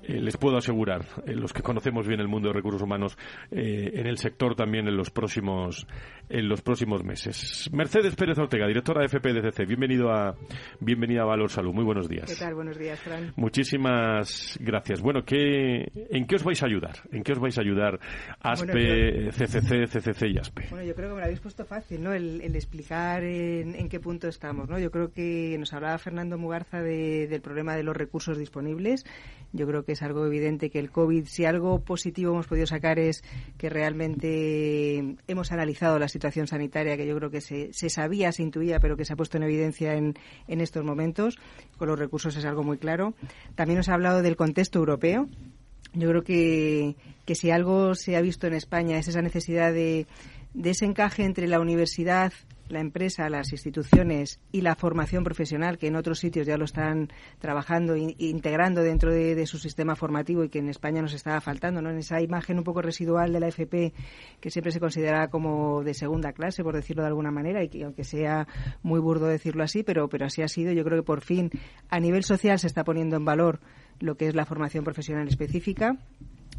eh, 0.06 0.20
les 0.20 0.36
puedo 0.36 0.56
asegurar, 0.56 1.04
eh, 1.26 1.34
los 1.34 1.52
que 1.52 1.62
conocemos 1.62 2.06
bien 2.06 2.20
el 2.20 2.28
mundo 2.28 2.48
de 2.48 2.54
recursos 2.54 2.82
humanos, 2.82 3.16
eh, 3.50 3.92
en 3.94 4.06
el 4.06 4.18
sector 4.18 4.54
también 4.54 4.86
en 4.86 4.96
los 4.96 5.10
próximos 5.10 5.86
en 6.28 6.48
los 6.48 6.62
próximos 6.62 7.04
meses. 7.04 7.68
Mercedes 7.72 8.14
Pérez 8.16 8.38
Ortega, 8.38 8.66
directora 8.66 9.02
de 9.02 9.08
FPDCC, 9.08 9.66
bienvenido 9.66 10.10
a 10.10 10.34
bienvenida 10.80 11.22
a 11.22 11.24
Valor 11.24 11.50
Salud. 11.50 11.72
Muy 11.72 11.84
buenos 11.84 12.08
días. 12.08 12.30
¿Qué 12.30 12.36
tal? 12.36 12.54
Buenos 12.54 12.78
días, 12.78 12.98
Fran. 13.00 13.32
Muchísimas 13.36 14.58
gracias. 14.60 15.00
Bueno, 15.00 15.24
¿qué, 15.24 15.90
¿en 16.10 16.26
qué 16.26 16.36
os 16.36 16.44
vais 16.44 16.62
a 16.62 16.66
ayudar? 16.66 16.96
¿En 17.12 17.22
qué 17.22 17.32
os 17.32 17.38
vais 17.38 17.56
a 17.58 17.60
ayudar 17.60 17.98
ASPE, 18.40 19.30
CCC, 19.30 19.86
CCC 19.86 20.26
y 20.28 20.38
ASPE? 20.38 20.66
Bueno, 20.70 20.84
yo 20.84 20.94
creo 20.94 21.08
que 21.08 21.14
me 21.14 21.20
lo 21.20 21.24
habéis 21.24 21.40
puesto 21.40 21.64
fácil, 21.64 22.02
¿no? 22.02 22.12
El, 22.12 22.40
explicar 22.54 23.24
en, 23.24 23.88
qué 23.88 24.00
punto 24.00 24.28
estamos, 24.28 24.68
¿no? 24.68 24.78
Yo 24.78 24.90
creo 24.90 25.12
que 25.12 25.56
nos 25.58 25.72
hablaba 25.72 25.98
Fernando 25.98 26.38
Mugarza 26.38 26.82
del 26.82 27.40
problema 27.40 27.76
de 27.76 27.82
los 27.82 27.96
recursos 27.96 28.38
disponibles. 28.38 29.04
Yo 29.52 29.66
creo 29.66 29.84
que 29.84 29.92
es 29.92 30.02
algo 30.02 30.26
evidente 30.26 30.70
que 30.70 30.80
el 30.80 30.90
COVID, 30.90 31.26
si 31.26 31.44
algo 31.44 31.80
positivo 31.80 32.32
hemos 32.32 32.46
podido 32.46 32.66
sacar 32.66 32.98
es 32.98 33.22
que 33.56 33.70
realmente 33.70 35.16
hemos 35.28 35.52
analizado 35.52 35.98
la 35.98 36.08
situación 36.14 36.46
sanitaria 36.46 36.96
que 36.96 37.06
yo 37.06 37.16
creo 37.16 37.30
que 37.30 37.40
se, 37.40 37.72
sabía, 37.90 38.30
se 38.30 38.42
intuía, 38.42 38.78
pero 38.78 38.96
que 38.96 39.04
se 39.04 39.12
ha 39.12 39.16
puesto 39.16 39.36
en 39.36 39.42
evidencia 39.42 39.94
en, 39.94 40.14
en 40.46 40.60
estos 40.60 40.84
momentos. 40.84 41.38
Con 41.76 41.88
los 41.88 41.98
recursos 41.98 42.36
es 42.36 42.44
algo 42.44 42.62
muy 42.62 42.78
claro. 42.78 43.14
También 43.56 43.78
nos 43.78 43.88
ha 43.88 43.94
hablado 43.94 44.22
del 44.22 44.36
contexto 44.36 44.78
europeo. 44.78 45.28
Yo 45.92 46.08
creo 46.08 46.22
que, 46.22 46.94
que 47.24 47.34
si 47.34 47.50
algo 47.50 47.94
se 47.94 48.16
ha 48.16 48.20
visto 48.20 48.46
en 48.46 48.54
España 48.54 48.96
es 48.96 49.08
esa 49.08 49.22
necesidad 49.22 49.72
de, 49.72 50.06
de 50.54 50.70
ese 50.70 50.84
encaje 50.84 51.24
entre 51.24 51.48
la 51.48 51.60
universidad, 51.60 52.32
la 52.68 52.80
empresa, 52.80 53.28
las 53.28 53.52
instituciones 53.52 54.40
y 54.52 54.62
la 54.62 54.74
formación 54.74 55.24
profesional, 55.24 55.78
que 55.78 55.88
en 55.88 55.96
otros 55.96 56.18
sitios 56.18 56.46
ya 56.46 56.56
lo 56.56 56.64
están 56.64 57.10
trabajando 57.38 57.94
e 57.94 58.14
integrando 58.18 58.82
dentro 58.82 59.12
de, 59.12 59.44
su 59.46 59.58
sistema 59.58 59.94
formativo 59.94 60.42
y 60.44 60.48
que 60.48 60.58
en 60.58 60.68
España 60.68 61.02
nos 61.02 61.12
estaba 61.12 61.40
faltando, 61.40 61.82
¿no? 61.82 61.90
En 61.90 61.98
esa 61.98 62.22
imagen 62.22 62.58
un 62.58 62.64
poco 62.64 62.80
residual 62.80 63.32
de 63.32 63.40
la 63.40 63.48
FP 63.48 63.92
que 64.40 64.50
siempre 64.50 64.72
se 64.72 64.80
considera 64.80 65.28
como 65.28 65.82
de 65.82 65.92
segunda 65.92 66.32
clase, 66.32 66.62
por 66.62 66.74
decirlo 66.74 67.02
de 67.02 67.08
alguna 67.08 67.30
manera, 67.30 67.62
y 67.62 67.68
que 67.68 67.84
aunque 67.84 68.04
sea 68.04 68.46
muy 68.82 69.00
burdo 69.00 69.26
decirlo 69.26 69.62
así, 69.62 69.82
pero, 69.82 70.08
pero 70.08 70.26
así 70.26 70.42
ha 70.42 70.48
sido. 70.48 70.72
Yo 70.72 70.84
creo 70.84 70.98
que 70.98 71.06
por 71.06 71.20
fin 71.20 71.50
a 71.90 72.00
nivel 72.00 72.24
social 72.24 72.58
se 72.58 72.66
está 72.66 72.84
poniendo 72.84 73.16
en 73.16 73.24
valor 73.24 73.60
lo 74.00 74.16
que 74.16 74.26
es 74.26 74.34
la 74.34 74.46
formación 74.46 74.84
profesional 74.84 75.28
específica 75.28 75.98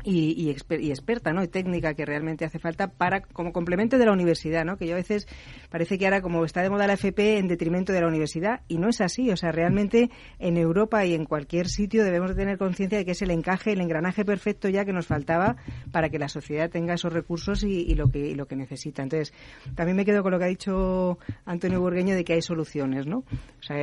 y, 0.05 0.49
experta 0.49 1.33
¿no? 1.33 1.43
y 1.43 1.47
técnica 1.47 1.93
que 1.93 2.05
realmente 2.05 2.45
hace 2.45 2.59
falta 2.59 2.87
para 2.87 3.21
como 3.21 3.51
complemento 3.51 3.97
de 3.97 4.05
la 4.05 4.11
universidad, 4.11 4.63
¿no? 4.63 4.77
que 4.77 4.87
yo 4.87 4.93
a 4.93 4.97
veces 4.97 5.27
parece 5.69 5.97
que 5.97 6.05
ahora 6.05 6.21
como 6.21 6.45
está 6.45 6.61
de 6.61 6.69
moda 6.69 6.87
la 6.87 6.93
FP 6.93 7.37
en 7.37 7.47
detrimento 7.47 7.91
de 7.91 8.01
la 8.01 8.07
universidad 8.07 8.61
y 8.67 8.77
no 8.77 8.89
es 8.89 9.01
así, 9.01 9.31
o 9.31 9.37
sea, 9.37 9.51
realmente 9.51 10.09
en 10.39 10.57
Europa 10.57 11.05
y 11.05 11.13
en 11.13 11.25
cualquier 11.25 11.67
sitio 11.67 12.03
debemos 12.03 12.29
de 12.29 12.35
tener 12.35 12.57
conciencia 12.57 12.97
de 12.97 13.05
que 13.05 13.11
es 13.11 13.21
el 13.21 13.31
encaje, 13.31 13.71
el 13.71 13.81
engranaje 13.81 14.23
perfecto 14.23 14.69
ya 14.69 14.85
que 14.85 14.93
nos 14.93 15.07
faltaba 15.07 15.55
para 15.91 16.09
que 16.09 16.19
la 16.19 16.29
sociedad 16.29 16.69
tenga 16.69 16.93
esos 16.93 17.11
recursos 17.11 17.63
y, 17.63 17.95
lo 17.95 18.09
que 18.09 18.35
lo 18.35 18.47
que 18.47 18.55
necesita. 18.55 19.03
Entonces, 19.03 19.33
también 19.75 19.95
me 19.95 20.05
quedo 20.05 20.21
con 20.21 20.31
lo 20.31 20.39
que 20.39 20.45
ha 20.45 20.49
dicho 20.49 21.17
Antonio 21.45 21.79
Burgueño 21.79 22.15
de 22.15 22.23
que 22.23 22.33
hay 22.33 22.41
soluciones, 22.41 23.07
¿no? 23.07 23.19
O 23.19 23.63
sea, 23.63 23.77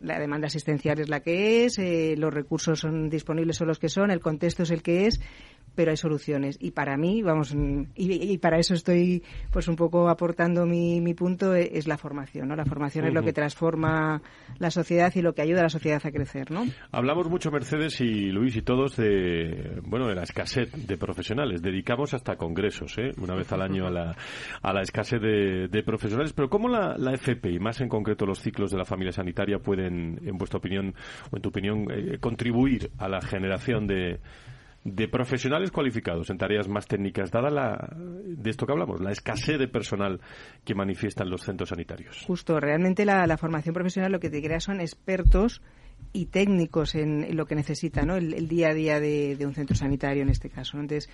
la 0.00 0.18
demanda 0.18 0.46
asistencial 0.46 0.98
es 1.00 1.08
la 1.08 1.20
que 1.20 1.64
es, 1.64 1.78
eh, 1.78 2.14
los 2.16 2.32
recursos 2.32 2.80
son 2.80 3.08
disponibles 3.08 3.56
son 3.56 3.68
los 3.68 3.78
que 3.78 3.88
son, 3.88 4.10
el 4.10 4.20
contexto 4.20 4.62
es 4.62 4.70
el 4.70 4.82
que 4.82 5.06
es, 5.06 5.20
pero 5.78 5.92
hay 5.92 5.96
soluciones. 5.96 6.58
Y 6.60 6.72
para 6.72 6.96
mí, 6.96 7.22
vamos, 7.22 7.54
y, 7.94 8.38
para 8.38 8.58
eso 8.58 8.74
estoy 8.74 9.22
pues 9.52 9.68
un 9.68 9.76
poco 9.76 10.08
aportando 10.08 10.66
mi, 10.66 11.00
mi 11.00 11.14
punto, 11.14 11.54
e, 11.54 11.70
es, 11.74 11.86
la 11.86 11.96
formación, 11.96 12.48
¿no? 12.48 12.56
La 12.56 12.64
formación 12.64 13.06
es 13.06 13.14
lo 13.14 13.22
que 13.22 13.32
transforma 13.32 14.20
la 14.58 14.72
sociedad 14.72 15.12
y 15.14 15.22
lo 15.22 15.34
que 15.34 15.42
ayuda 15.42 15.60
a 15.60 15.62
la 15.62 15.68
sociedad 15.68 16.00
a 16.04 16.10
crecer, 16.10 16.50
¿no? 16.50 16.64
Hablamos 16.90 17.30
mucho, 17.30 17.52
Mercedes 17.52 18.00
y 18.00 18.32
Luis 18.32 18.56
y 18.56 18.62
todos, 18.62 18.96
de, 18.96 19.80
bueno, 19.84 20.08
de 20.08 20.16
la 20.16 20.24
escasez 20.24 20.72
de 20.72 20.96
profesionales. 20.96 21.62
Dedicamos 21.62 22.12
hasta 22.12 22.34
congresos, 22.34 22.98
¿eh? 22.98 23.12
Una 23.22 23.36
vez 23.36 23.52
al 23.52 23.62
año 23.62 23.86
a 23.86 23.90
la, 23.92 24.16
a 24.60 24.72
la 24.72 24.82
escasez 24.82 25.20
de, 25.20 25.82
profesionales. 25.86 26.32
Pero 26.32 26.50
¿cómo 26.50 26.68
la, 26.68 26.96
la 26.98 27.12
FP 27.12 27.52
y 27.52 27.60
más 27.60 27.80
en 27.80 27.88
concreto 27.88 28.26
los 28.26 28.40
ciclos 28.40 28.72
de 28.72 28.78
la 28.78 28.84
familia 28.84 29.12
sanitaria 29.12 29.60
pueden, 29.60 30.18
en 30.26 30.36
vuestra 30.38 30.58
opinión, 30.58 30.92
o 31.30 31.36
en 31.36 31.42
tu 31.42 31.50
opinión, 31.50 31.86
eh, 31.88 32.18
contribuir 32.18 32.90
a 32.98 33.08
la 33.08 33.20
generación 33.20 33.86
de 33.86 34.18
de 34.84 35.08
profesionales 35.08 35.70
cualificados 35.70 36.30
en 36.30 36.38
tareas 36.38 36.68
más 36.68 36.86
técnicas, 36.86 37.30
dada 37.30 37.50
la, 37.50 37.96
de 37.96 38.50
esto 38.50 38.66
que 38.66 38.72
hablamos, 38.72 39.00
la 39.00 39.12
escasez 39.12 39.58
de 39.58 39.68
personal 39.68 40.20
que 40.64 40.74
manifiestan 40.74 41.28
los 41.28 41.42
centros 41.42 41.70
sanitarios. 41.70 42.24
Justo, 42.26 42.58
realmente 42.60 43.04
la, 43.04 43.36
formación 43.36 43.74
profesional 43.74 44.12
lo 44.12 44.20
que 44.20 44.30
te 44.30 44.42
crea 44.42 44.60
son 44.60 44.80
expertos 44.80 45.62
y 46.12 46.26
técnicos 46.26 46.94
en, 46.94 47.36
lo 47.36 47.46
que 47.46 47.54
necesita 47.54 48.02
¿no? 48.02 48.16
el, 48.16 48.48
día 48.48 48.68
a 48.68 48.74
día 48.74 49.00
de, 49.00 49.36
un 49.44 49.54
centro 49.54 49.76
sanitario 49.76 50.22
en 50.22 50.30
este 50.30 50.48
caso. 50.48 50.78
Entonces, 50.78 51.10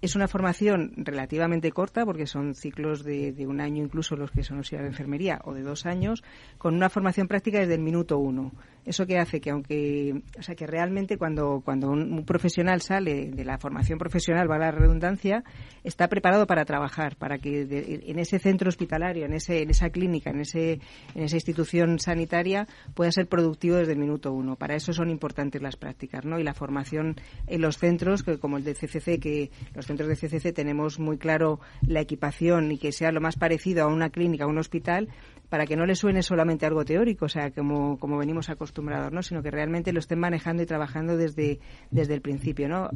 es 0.00 0.16
una 0.16 0.28
formación 0.28 0.92
relativamente 0.96 1.72
corta, 1.72 2.04
porque 2.04 2.26
son 2.26 2.54
ciclos 2.54 3.04
de, 3.04 3.32
de 3.32 3.46
un 3.46 3.60
año, 3.60 3.82
incluso 3.82 4.16
los 4.16 4.30
que 4.30 4.42
son 4.42 4.58
auxiliares 4.58 4.90
de 4.90 4.92
enfermería, 4.92 5.40
o 5.44 5.54
de 5.54 5.62
dos 5.62 5.86
años, 5.86 6.22
con 6.58 6.74
una 6.74 6.88
formación 6.88 7.28
práctica 7.28 7.58
desde 7.58 7.74
el 7.74 7.82
minuto 7.82 8.18
uno. 8.18 8.52
Eso 8.84 9.06
que 9.06 9.18
hace 9.18 9.40
que 9.40 9.50
aunque, 9.50 10.22
o 10.38 10.42
sea, 10.42 10.54
que 10.54 10.66
realmente 10.66 11.16
cuando, 11.16 11.62
cuando 11.64 11.88
un, 11.88 12.24
profesional 12.26 12.82
sale 12.82 13.30
de 13.30 13.44
la 13.44 13.56
formación 13.56 13.98
profesional, 13.98 14.50
va 14.50 14.56
a 14.56 14.58
la 14.58 14.70
redundancia, 14.72 15.42
está 15.84 16.08
preparado 16.08 16.46
para 16.46 16.66
trabajar, 16.66 17.16
para 17.16 17.38
que 17.38 17.62
en 17.62 18.18
ese 18.18 18.38
centro 18.38 18.68
hospitalario, 18.68 19.24
en, 19.24 19.32
ese, 19.32 19.62
en 19.62 19.70
esa 19.70 19.88
clínica, 19.88 20.30
en, 20.30 20.40
ese, 20.40 20.80
en 21.14 21.22
esa 21.22 21.36
institución 21.36 21.98
sanitaria, 21.98 22.66
pueda 22.94 23.10
ser 23.10 23.26
productivo 23.26 23.76
desde 23.76 23.92
el 23.92 23.98
minuto 23.98 24.32
uno. 24.32 24.56
Para 24.56 24.74
eso 24.74 24.92
son 24.92 25.08
importantes 25.08 25.62
las 25.62 25.76
prácticas, 25.76 26.26
¿no? 26.26 26.38
Y 26.38 26.42
la 26.42 26.52
formación 26.52 27.16
en 27.46 27.62
los 27.62 27.78
centros, 27.78 28.22
que 28.22 28.38
como 28.38 28.58
el 28.58 28.64
de 28.64 28.74
CCC, 28.74 29.18
que 29.18 29.50
los 29.74 29.83
centros 29.86 30.08
de 30.08 30.16
CCC 30.16 30.52
tenemos 30.52 30.98
muy 30.98 31.18
claro 31.18 31.60
la 31.86 32.00
equipación 32.00 32.72
y 32.72 32.78
que 32.78 32.92
sea 32.92 33.12
lo 33.12 33.20
más 33.20 33.36
parecido 33.36 33.84
a 33.84 33.86
una 33.86 34.10
clínica, 34.10 34.44
a 34.44 34.48
un 34.48 34.58
hospital, 34.58 35.08
para 35.54 35.66
que 35.66 35.76
no 35.76 35.86
le 35.86 35.94
suene 35.94 36.20
solamente 36.24 36.66
algo 36.66 36.84
teórico, 36.84 37.26
o 37.26 37.28
sea, 37.28 37.52
como, 37.52 37.96
como 37.96 38.18
venimos 38.18 38.50
acostumbrados, 38.50 39.12
¿no? 39.12 39.22
sino 39.22 39.40
que 39.40 39.52
realmente 39.52 39.92
lo 39.92 40.00
estén 40.00 40.18
manejando 40.18 40.64
y 40.64 40.66
trabajando 40.66 41.16
desde, 41.16 41.60
desde 41.92 42.12
el 42.12 42.22
principio, 42.22 42.68
¿no? 42.68 42.90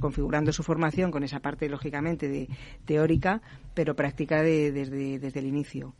configurando 0.00 0.50
su 0.50 0.62
formación 0.62 1.10
con 1.10 1.24
esa 1.24 1.40
parte, 1.40 1.68
lógicamente, 1.68 2.26
de 2.26 2.48
teórica, 2.86 3.42
pero 3.74 3.94
práctica 3.94 4.42
de, 4.42 4.72
desde, 4.72 5.18
desde 5.18 5.40
el 5.40 5.46
inicio. 5.46 5.94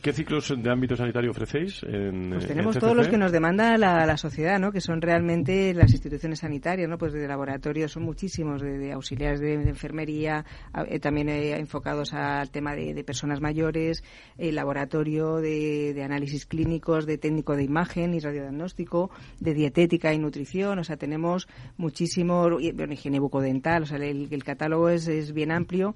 ¿Qué 0.00 0.12
ciclos 0.12 0.54
de 0.56 0.70
ámbito 0.70 0.94
sanitario 0.94 1.32
ofrecéis? 1.32 1.82
En, 1.82 2.30
pues 2.30 2.46
tenemos 2.46 2.78
todos 2.78 2.96
los 2.96 3.08
que 3.08 3.18
nos 3.18 3.32
demanda 3.32 3.76
la, 3.76 4.06
la, 4.06 4.16
sociedad, 4.16 4.60
¿no? 4.60 4.70
que 4.70 4.80
son 4.80 5.00
realmente 5.00 5.74
las 5.74 5.90
instituciones 5.90 6.38
sanitarias, 6.38 6.88
¿no? 6.88 6.98
pues 6.98 7.12
de 7.12 7.26
laboratorios 7.26 7.90
son 7.90 8.04
muchísimos, 8.04 8.62
de, 8.62 8.92
auxiliares 8.92 9.40
de, 9.40 9.54
enfermería, 9.54 10.44
eh, 10.86 11.00
también 11.00 11.28
eh, 11.30 11.58
enfocados 11.58 12.14
al 12.14 12.50
tema 12.50 12.76
de, 12.76 13.02
personas 13.02 13.40
mayores, 13.40 14.04
eh, 14.38 14.52
laboratorios 14.52 14.83
de, 14.86 16.02
análisis 16.04 16.46
clínicos, 16.46 17.06
de 17.06 17.18
técnico 17.18 17.56
de 17.56 17.64
imagen 17.64 18.14
y 18.14 18.20
radiodiagnóstico, 18.20 19.10
de 19.40 19.54
dietética 19.54 20.12
y 20.12 20.18
nutrición. 20.18 20.78
O 20.78 20.84
sea, 20.84 20.96
tenemos 20.96 21.48
muchísimo, 21.76 22.48
bueno, 22.74 22.92
higiene 22.92 23.20
bucodental, 23.20 23.82
o 23.82 23.86
sea, 23.86 23.98
el, 23.98 24.44
catálogo 24.44 24.88
es, 24.88 25.32
bien 25.32 25.52
amplio. 25.52 25.94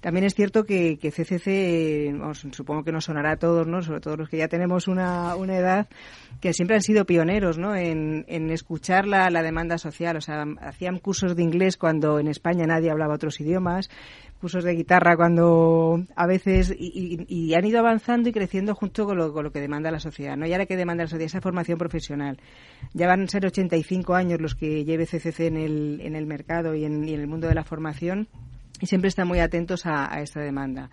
También 0.00 0.24
es 0.24 0.34
cierto 0.34 0.64
que, 0.64 0.98
CCC, 0.98 2.14
supongo 2.52 2.84
que 2.84 2.92
nos 2.92 3.04
sonará 3.04 3.32
a 3.32 3.36
todos, 3.36 3.66
¿no? 3.66 3.82
sobre 3.82 4.00
todo 4.00 4.16
los 4.16 4.28
que 4.28 4.38
ya 4.38 4.48
tenemos 4.48 4.88
una, 4.88 5.34
edad, 5.48 5.88
que 6.40 6.52
siempre 6.52 6.76
han 6.76 6.82
sido 6.82 7.04
pioneros 7.04 7.58
¿no? 7.58 7.74
en, 7.74 8.24
escuchar 8.50 9.06
la, 9.06 9.30
la 9.30 9.42
demanda 9.42 9.78
social. 9.78 10.16
O 10.16 10.20
sea, 10.20 10.44
hacían 10.60 10.98
cursos 10.98 11.34
de 11.34 11.42
inglés 11.42 11.76
cuando 11.76 12.18
en 12.18 12.28
España 12.28 12.64
nadie 12.66 12.90
hablaba 12.90 13.14
otros 13.14 13.40
idiomas 13.40 13.90
cursos 14.38 14.64
de 14.64 14.74
guitarra 14.74 15.16
cuando 15.16 16.04
a 16.14 16.26
veces 16.26 16.74
y, 16.76 17.54
han 17.54 17.64
ido 17.64 17.78
avanzando 17.78 18.28
y 18.28 18.32
creciendo 18.32 18.74
junto 18.74 19.06
con 19.06 19.18
lo, 19.18 19.32
con 19.32 19.44
lo, 19.44 19.52
que 19.52 19.60
demanda 19.60 19.90
la 19.90 20.00
sociedad. 20.00 20.36
¿no? 20.36 20.46
Y 20.46 20.52
ahora 20.52 20.66
que 20.66 20.76
demanda 20.76 21.04
la 21.04 21.08
sociedad 21.08 21.26
esa 21.26 21.40
formación 21.40 21.78
profesional. 21.78 22.38
Ya 22.94 23.06
van 23.06 23.22
a 23.22 23.26
ser 23.26 23.44
85 23.46 24.14
años 24.14 24.40
los 24.40 24.54
que 24.54 24.84
lleve 24.84 25.06
CCC 25.06 25.40
en 25.40 25.56
el, 25.56 26.00
en 26.02 26.16
el 26.16 26.26
mercado 26.26 26.74
y 26.74 26.84
en, 26.84 27.08
el 27.08 27.26
mundo 27.26 27.48
de 27.48 27.54
la 27.54 27.64
formación 27.64 28.28
y 28.80 28.86
siempre 28.86 29.08
están 29.08 29.26
muy 29.26 29.40
atentos 29.40 29.86
a, 29.86 30.12
a 30.12 30.20
esta 30.20 30.40
demanda 30.40 30.90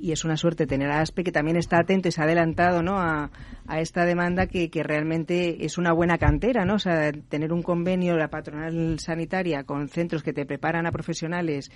y 0.00 0.12
es 0.12 0.24
una 0.24 0.36
suerte 0.36 0.66
tener 0.66 0.90
a 0.90 1.00
ASPE 1.00 1.24
que 1.24 1.32
también 1.32 1.56
está 1.56 1.78
atento 1.78 2.08
y 2.08 2.12
se 2.12 2.20
ha 2.20 2.24
adelantado 2.24 2.82
¿no? 2.82 2.98
a, 2.98 3.30
a 3.66 3.80
esta 3.80 4.04
demanda 4.04 4.46
que, 4.46 4.70
que, 4.70 4.82
realmente 4.82 5.64
es 5.64 5.78
una 5.78 5.92
buena 5.92 6.16
cantera, 6.18 6.64
¿no? 6.64 6.74
O 6.74 6.78
sea, 6.78 7.12
tener 7.12 7.52
un 7.52 7.62
convenio, 7.62 8.16
la 8.16 8.28
patronal 8.28 8.98
sanitaria, 8.98 9.64
con 9.64 9.88
centros 9.88 10.22
que 10.22 10.32
te 10.32 10.46
preparan 10.46 10.86
a 10.86 10.90
profesionales 10.90 11.70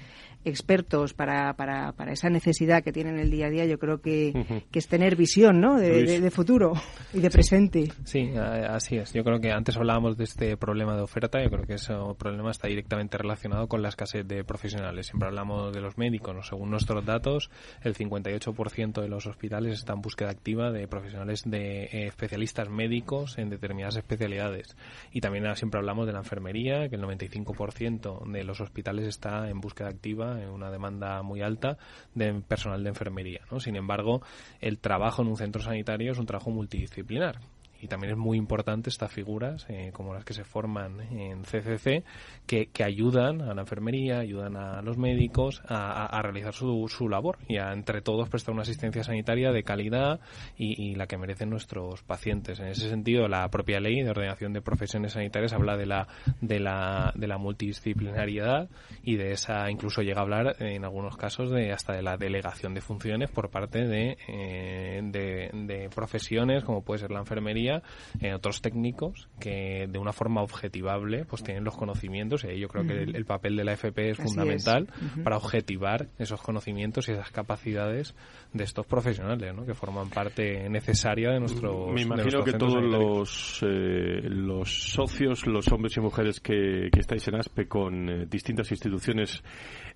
expertos 0.44 1.12
para, 1.12 1.54
para, 1.54 1.92
para 1.92 2.12
esa 2.12 2.30
necesidad 2.30 2.82
que 2.82 2.92
tienen 2.92 3.18
el 3.18 3.30
día 3.30 3.46
a 3.46 3.50
día, 3.50 3.66
yo 3.66 3.78
creo 3.78 4.00
que, 4.00 4.64
que 4.70 4.78
es 4.78 4.88
tener 4.88 5.16
visión, 5.16 5.60
¿no? 5.60 5.78
De, 5.78 6.20
de, 6.20 6.30
futuro 6.30 6.72
y 7.12 7.20
de 7.20 7.30
presente. 7.30 7.92
Sí, 8.04 8.32
así 8.36 8.96
es. 8.96 9.12
Yo 9.12 9.22
creo 9.22 9.38
que 9.38 9.52
antes 9.52 9.76
hablábamos 9.76 10.16
de 10.16 10.24
este 10.24 10.56
problema 10.56 10.96
de 10.96 11.02
oferta, 11.02 11.42
yo 11.42 11.50
creo 11.50 11.64
que 11.64 11.74
ese 11.74 11.94
problema 12.18 12.50
está 12.50 12.68
directamente 12.68 13.18
relacionado 13.18 13.68
con 13.68 13.82
la 13.82 13.88
escasez 13.90 14.26
de 14.26 14.44
profesionales. 14.44 15.06
Siempre 15.06 15.28
hablamos 15.28 15.72
de 15.72 15.80
los 15.80 15.98
médicos, 15.98 16.48
según 16.48 16.70
nuestros 16.70 17.04
datos, 17.04 17.50
el 17.82 17.94
50 17.94 18.13
58% 18.14 19.00
de 19.00 19.08
los 19.08 19.26
hospitales 19.26 19.74
están 19.74 19.96
en 19.96 20.02
búsqueda 20.02 20.30
activa 20.30 20.70
de 20.70 20.88
profesionales 20.88 21.42
de 21.44 21.84
eh, 21.84 22.06
especialistas 22.06 22.68
médicos 22.68 23.38
en 23.38 23.50
determinadas 23.50 23.96
especialidades. 23.96 24.76
Y 25.12 25.20
también 25.20 25.44
siempre 25.56 25.78
hablamos 25.78 26.06
de 26.06 26.12
la 26.12 26.20
enfermería, 26.20 26.88
que 26.88 26.96
el 26.96 27.02
95% 27.02 28.30
de 28.30 28.44
los 28.44 28.60
hospitales 28.60 29.06
está 29.06 29.48
en 29.48 29.60
búsqueda 29.60 29.88
activa, 29.88 30.40
en 30.42 30.50
una 30.50 30.70
demanda 30.70 31.22
muy 31.22 31.42
alta 31.42 31.78
de 32.14 32.32
personal 32.40 32.82
de 32.82 32.90
enfermería. 32.90 33.40
¿no? 33.50 33.60
Sin 33.60 33.76
embargo, 33.76 34.22
el 34.60 34.78
trabajo 34.78 35.22
en 35.22 35.28
un 35.28 35.36
centro 35.36 35.62
sanitario 35.62 36.12
es 36.12 36.18
un 36.18 36.26
trabajo 36.26 36.50
multidisciplinar 36.50 37.40
y 37.84 37.86
también 37.86 38.12
es 38.12 38.18
muy 38.18 38.38
importante 38.38 38.88
estas 38.88 39.12
figuras, 39.12 39.66
eh, 39.68 39.90
como 39.92 40.14
las 40.14 40.24
que 40.24 40.32
se 40.32 40.42
forman 40.42 41.02
en 41.12 41.42
CCC, 41.42 42.02
que, 42.46 42.70
ayudan 42.82 43.42
a 43.42 43.52
la 43.54 43.60
enfermería, 43.60 44.20
ayudan 44.20 44.56
a 44.56 44.80
los 44.80 44.96
médicos 44.96 45.62
a, 45.68 46.18
realizar 46.22 46.54
su, 46.54 47.08
labor 47.10 47.38
y 47.46 47.58
a 47.58 47.72
entre 47.72 48.00
todos 48.00 48.30
prestar 48.30 48.54
una 48.54 48.62
asistencia 48.62 49.04
sanitaria 49.04 49.52
de 49.52 49.64
calidad 49.64 50.20
y, 50.56 50.94
la 50.94 51.06
que 51.06 51.18
merecen 51.18 51.50
nuestros 51.50 52.02
pacientes. 52.02 52.58
En 52.58 52.68
ese 52.68 52.88
sentido, 52.88 53.28
la 53.28 53.46
propia 53.50 53.80
ley 53.80 54.02
de 54.02 54.10
ordenación 54.10 54.54
de 54.54 54.62
profesiones 54.62 55.12
sanitarias 55.12 55.52
habla 55.52 55.76
de 55.76 55.84
la, 55.84 56.08
de 56.40 56.60
la, 56.60 57.12
de 57.14 57.26
la 57.26 57.36
multidisciplinariedad 57.36 58.70
y 59.02 59.16
de 59.16 59.32
esa, 59.32 59.70
incluso 59.70 60.00
llega 60.00 60.20
a 60.20 60.22
hablar 60.22 60.56
en 60.60 60.84
algunos 60.84 61.18
casos 61.18 61.50
de 61.50 61.72
hasta 61.72 61.92
de 61.92 62.02
la 62.02 62.16
delegación 62.16 62.72
de 62.72 62.80
funciones 62.80 63.30
por 63.30 63.50
parte 63.50 63.86
de, 63.86 64.16
eh, 64.28 65.00
de 65.02 65.90
profesiones 65.94 66.64
como 66.64 66.82
puede 66.82 67.00
ser 67.00 67.10
la 67.10 67.18
enfermería 67.18 67.73
en 68.20 68.26
eh, 68.26 68.34
otros 68.34 68.60
técnicos 68.60 69.28
que 69.40 69.86
de 69.88 69.98
una 69.98 70.12
forma 70.12 70.42
objetivable 70.42 71.24
pues 71.24 71.42
tienen 71.42 71.64
los 71.64 71.76
conocimientos 71.76 72.44
y 72.44 72.58
yo 72.58 72.68
creo 72.68 72.86
que 72.86 73.02
el, 73.02 73.24
papel 73.24 73.56
de 73.56 73.64
la 73.64 73.72
FP 73.72 74.10
es 74.10 74.18
fundamental 74.18 74.88
para 75.22 75.36
objetivar 75.36 76.08
esos 76.18 76.40
conocimientos 76.40 77.08
y 77.08 77.12
esas 77.12 77.30
capacidades 77.30 78.14
de 78.52 78.64
estos 78.64 78.86
profesionales 78.86 79.54
¿no? 79.54 79.64
que 79.64 79.74
forman 79.74 80.10
parte 80.10 80.68
necesaria 80.68 81.30
de 81.30 81.40
nuestro 81.40 81.88
Me 81.88 82.02
imagino 82.02 82.44
que 82.44 82.52
todos 82.52 82.82
los, 82.82 83.62
eh, 83.62 84.20
los 84.22 84.92
socios, 84.92 85.46
los 85.46 85.70
hombres 85.72 85.96
y 85.96 86.00
mujeres 86.00 86.40
que, 86.40 86.88
que 86.92 87.00
estáis 87.00 87.26
en 87.28 87.36
ASPE 87.36 87.66
con 87.66 88.08
eh, 88.08 88.26
distintas 88.26 88.70
instituciones 88.70 89.42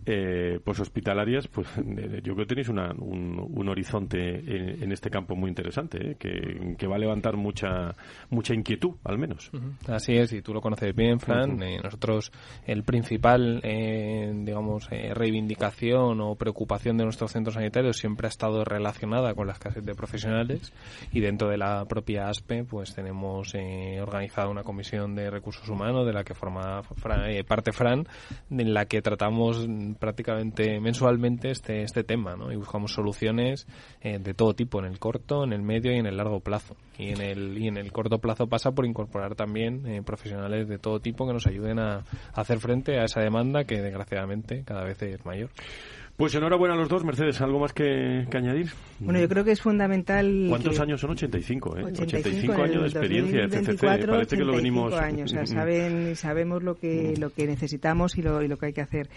eh, 0.06 0.60
pues 0.64 0.80
hospitalarias, 0.80 1.48
pues 1.48 1.68
yo 1.76 2.34
creo 2.34 2.36
que 2.36 2.46
tenéis 2.46 2.68
una, 2.68 2.92
un, 2.92 3.68
horizonte 3.68 4.82
en, 4.82 4.92
este 4.92 5.10
campo 5.10 5.36
muy 5.36 5.48
interesante, 5.48 6.16
que, 6.18 6.74
que 6.78 6.86
va 6.86 6.96
a 6.96 6.98
levantar 6.98 7.36
mucha 7.36 7.94
mucha, 8.30 8.54
inquietud, 8.54 8.94
al 9.04 9.18
menos. 9.18 9.50
Así 9.86 10.14
es, 10.14 10.32
y 10.32 10.42
tú 10.42 10.52
lo 10.52 10.60
conoces 10.60 10.94
bien, 10.94 11.20
Fran. 11.20 11.62
Eh, 11.62 11.80
nosotros, 11.82 12.32
el 12.66 12.82
principal, 12.82 13.60
eh, 13.62 14.32
digamos, 14.34 14.88
eh, 14.90 15.12
reivindicación 15.14 16.20
o 16.20 16.34
preocupación 16.34 16.96
de 16.96 17.04
nuestros 17.04 17.32
centros 17.32 17.54
sanitarios 17.54 17.96
siempre 17.96 18.26
ha 18.26 18.30
estado 18.30 18.64
relacionada 18.64 19.34
con 19.34 19.46
la 19.46 19.54
escasez 19.54 19.84
de 19.84 19.94
profesionales 19.94 20.72
y 21.12 21.20
dentro 21.20 21.48
de 21.48 21.58
la 21.58 21.84
propia 21.86 22.28
ASPE, 22.28 22.64
pues 22.64 22.94
tenemos 22.94 23.54
organizada 24.00 24.48
una 24.48 24.62
comisión 24.62 25.14
de 25.14 25.30
recursos 25.30 25.68
humanos 25.68 26.06
de 26.06 26.12
la 26.12 26.24
que 26.24 26.34
forma 26.34 26.82
parte 27.46 27.72
Fran, 27.72 28.06
en 28.50 28.74
la 28.74 28.86
que 28.86 29.02
tratamos 29.02 29.66
prácticamente 29.94 30.80
mensualmente 30.80 31.50
este, 31.50 31.82
este 31.82 32.04
tema, 32.04 32.36
¿no? 32.36 32.52
Y 32.52 32.56
buscamos 32.56 32.92
soluciones 32.92 33.66
de 34.02 34.34
todo 34.34 34.54
tipo, 34.54 34.78
en 34.78 34.86
el 34.86 34.98
corto, 34.98 35.44
en 35.44 35.52
el 35.52 35.62
medio 35.62 35.92
y 35.92 35.96
en 35.96 36.06
el 36.06 36.16
largo 36.16 36.40
plazo. 36.40 36.76
Y 36.98 37.10
en 37.10 37.20
el 37.20 37.58
y 37.58 37.68
en 37.68 37.76
el 37.76 37.92
corto 37.92 38.18
plazo 38.18 38.46
pasa 38.46 38.72
por 38.72 38.86
incorporar 38.86 39.34
también 39.34 39.86
eh, 39.86 40.02
profesionales 40.02 40.68
de 40.68 40.78
todo 40.78 41.00
tipo 41.00 41.26
que 41.26 41.32
nos 41.32 41.46
ayuden 41.46 41.78
a 41.78 42.04
hacer 42.32 42.58
frente 42.58 42.98
a 42.98 43.04
esa 43.04 43.20
demanda 43.20 43.64
que 43.64 43.80
desgraciadamente 43.80 44.64
cada 44.64 44.84
vez 44.84 45.00
es 45.02 45.24
mayor. 45.24 45.50
Pues 46.18 46.34
enhorabuena 46.34 46.74
a 46.74 46.76
los 46.76 46.88
dos. 46.88 47.04
Mercedes, 47.04 47.40
¿algo 47.40 47.60
más 47.60 47.72
que, 47.72 48.26
añadir? 48.34 48.72
Bueno, 48.98 49.20
yo 49.20 49.28
creo 49.28 49.44
que 49.44 49.52
es 49.52 49.62
fundamental... 49.62 50.46
¿Cuántos 50.48 50.80
años 50.80 51.00
son? 51.00 51.10
85, 51.10 51.76
¿eh? 51.78 51.84
85, 51.84 52.54
años 52.54 52.82
de 52.82 52.88
experiencia 52.88 53.42
en 53.44 53.50
CCC. 53.50 54.04
Parece 54.04 54.36
que 54.36 54.42
lo 54.42 54.56
venimos... 54.56 54.92
años, 54.94 55.30
o 55.30 55.34
sea, 55.36 55.46
saben, 55.46 56.16
sabemos 56.16 56.64
lo 56.64 56.74
que, 56.74 57.14
lo 57.16 57.30
que 57.30 57.46
necesitamos 57.46 58.18
y 58.18 58.22
lo, 58.22 58.42
y 58.42 58.48
lo 58.48 58.56
que 58.56 58.66
hay 58.66 58.72
que 58.72 58.80
hacer. 58.80 59.08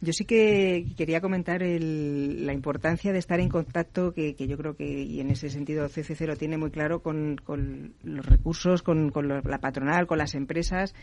Yo 0.00 0.12
sí 0.12 0.26
que 0.26 0.86
quería 0.96 1.20
comentar 1.20 1.64
el, 1.64 2.46
la 2.46 2.52
importancia 2.52 3.12
de 3.12 3.18
estar 3.18 3.40
en 3.40 3.48
contacto, 3.48 4.12
que, 4.12 4.36
que, 4.36 4.46
yo 4.46 4.56
creo 4.56 4.76
que, 4.76 4.84
y 4.84 5.18
en 5.18 5.30
ese 5.30 5.50
sentido 5.50 5.88
CCC 5.88 6.20
lo 6.20 6.36
tiene 6.36 6.56
muy 6.56 6.70
claro, 6.70 7.00
con, 7.02 7.34
con 7.42 7.94
los 8.04 8.24
recursos, 8.24 8.82
con, 8.84 9.10
con 9.10 9.26
la 9.26 9.58
patronal, 9.58 10.06
con 10.06 10.18
las 10.18 10.36
empresas, 10.36 10.94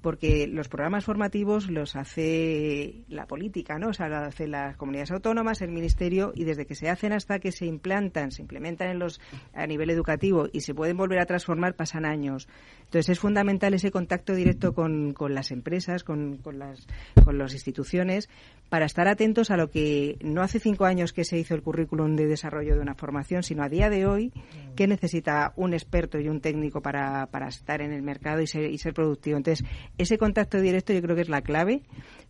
porque 0.00 0.46
los 0.46 0.68
programas 0.68 1.04
formativos 1.04 1.68
los 1.68 1.96
hace 1.96 3.02
la 3.08 3.26
política, 3.26 3.78
¿no? 3.78 3.88
O 3.88 3.92
sea, 3.92 4.08
lo 4.08 4.16
hacen 4.18 4.52
las 4.52 4.76
comunidades 4.76 5.10
autónomas, 5.10 5.60
el 5.60 5.70
ministerio, 5.70 6.32
y 6.34 6.44
desde 6.44 6.66
que 6.66 6.74
se 6.74 6.88
hacen 6.88 7.12
hasta 7.12 7.38
que 7.40 7.52
se 7.52 7.66
implantan, 7.66 8.30
se 8.30 8.42
implementan 8.42 8.88
en 8.88 8.98
los, 8.98 9.20
a 9.54 9.66
nivel 9.66 9.90
educativo 9.90 10.46
y 10.52 10.60
se 10.60 10.74
pueden 10.74 10.96
volver 10.96 11.18
a 11.18 11.26
transformar, 11.26 11.74
pasan 11.74 12.04
años. 12.04 12.48
Entonces 12.84 13.10
es 13.10 13.18
fundamental 13.18 13.74
ese 13.74 13.90
contacto 13.90 14.34
directo 14.34 14.72
con, 14.72 15.12
con 15.12 15.34
las 15.34 15.50
empresas, 15.50 16.04
con, 16.04 16.38
con, 16.38 16.58
las, 16.58 16.86
con 17.24 17.36
las 17.36 17.52
instituciones, 17.52 18.28
para 18.68 18.86
estar 18.86 19.08
atentos 19.08 19.50
a 19.50 19.56
lo 19.56 19.70
que 19.70 20.16
no 20.22 20.42
hace 20.42 20.60
cinco 20.60 20.84
años 20.84 21.12
que 21.12 21.24
se 21.24 21.38
hizo 21.38 21.54
el 21.54 21.62
currículum 21.62 22.16
de 22.16 22.26
desarrollo 22.26 22.74
de 22.74 22.80
una 22.80 22.94
formación, 22.94 23.42
sino 23.42 23.62
a 23.62 23.68
día 23.68 23.90
de 23.90 24.06
hoy, 24.06 24.32
que 24.76 24.86
necesita 24.86 25.52
un 25.56 25.72
experto 25.72 26.18
y 26.18 26.28
un 26.28 26.40
técnico 26.40 26.80
para, 26.80 27.26
para 27.26 27.48
estar 27.48 27.80
en 27.80 27.92
el 27.92 28.02
mercado 28.02 28.40
y 28.40 28.46
ser, 28.46 28.70
y 28.70 28.78
ser 28.78 28.94
productivo. 28.94 29.36
Entonces, 29.36 29.66
ese 29.96 30.18
contacto 30.18 30.60
directo 30.60 30.92
yo 30.92 31.02
creo 31.02 31.16
que 31.16 31.22
es 31.22 31.28
la 31.28 31.42
clave 31.42 31.82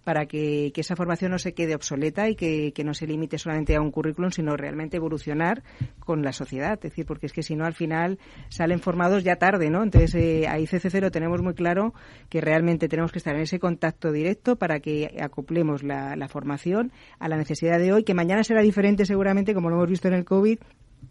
para 0.05 0.25
que, 0.25 0.73
esa 0.75 0.97
formación 0.97 1.33
no 1.33 1.39
se 1.39 1.53
quede 1.53 1.75
obsoleta 1.75 2.31
y 2.31 2.35
que, 2.35 2.73
no 2.83 2.95
se 2.95 3.07
limite 3.07 3.37
solamente 3.37 3.77
a 3.77 3.83
un 3.83 3.91
currículum, 3.91 4.31
sino 4.31 4.57
realmente 4.57 4.97
evolucionar 4.97 5.63
con 5.99 6.23
la 6.23 6.33
sociedad. 6.33 6.75
Es 6.75 6.81
decir, 6.81 7.05
porque 7.05 7.27
es 7.27 7.35
que 7.35 7.43
si 7.43 7.57
no, 7.57 7.67
al 7.67 7.75
final 7.75 8.19
salen 8.49 8.81
formados 8.81 9.23
ya 9.23 9.37
tarde, 9.37 9.69
¿no? 9.69 9.83
Entonces, 9.83 10.15
eh, 10.15 10.47
ahí 10.49 10.65
CC0 10.65 11.01
lo 11.03 11.11
tenemos 11.11 11.43
muy 11.43 11.53
claro 11.53 11.93
que 12.31 12.41
realmente 12.41 12.89
tenemos 12.89 13.13
que 13.13 13.19
estar 13.19 13.35
en 13.35 13.43
ese 13.43 13.59
contacto 13.59 14.11
directo 14.11 14.57
para 14.57 14.81
que 14.81 15.15
acoplemos 15.21 15.83
la, 15.83 16.17
la 16.17 16.29
formación 16.29 16.91
a 17.19 17.29
la 17.29 17.37
necesidad 17.37 17.79
de 17.79 17.93
hoy, 17.93 18.05
que 18.05 18.15
mañana 18.15 18.45
será 18.45 18.63
diferente 18.63 19.05
seguramente, 19.05 19.53
como 19.53 19.69
lo 19.69 19.77
hemos 19.77 19.91
visto 19.91 20.09
en 20.09 20.15
el 20.15 20.25
COVID, 20.25 20.59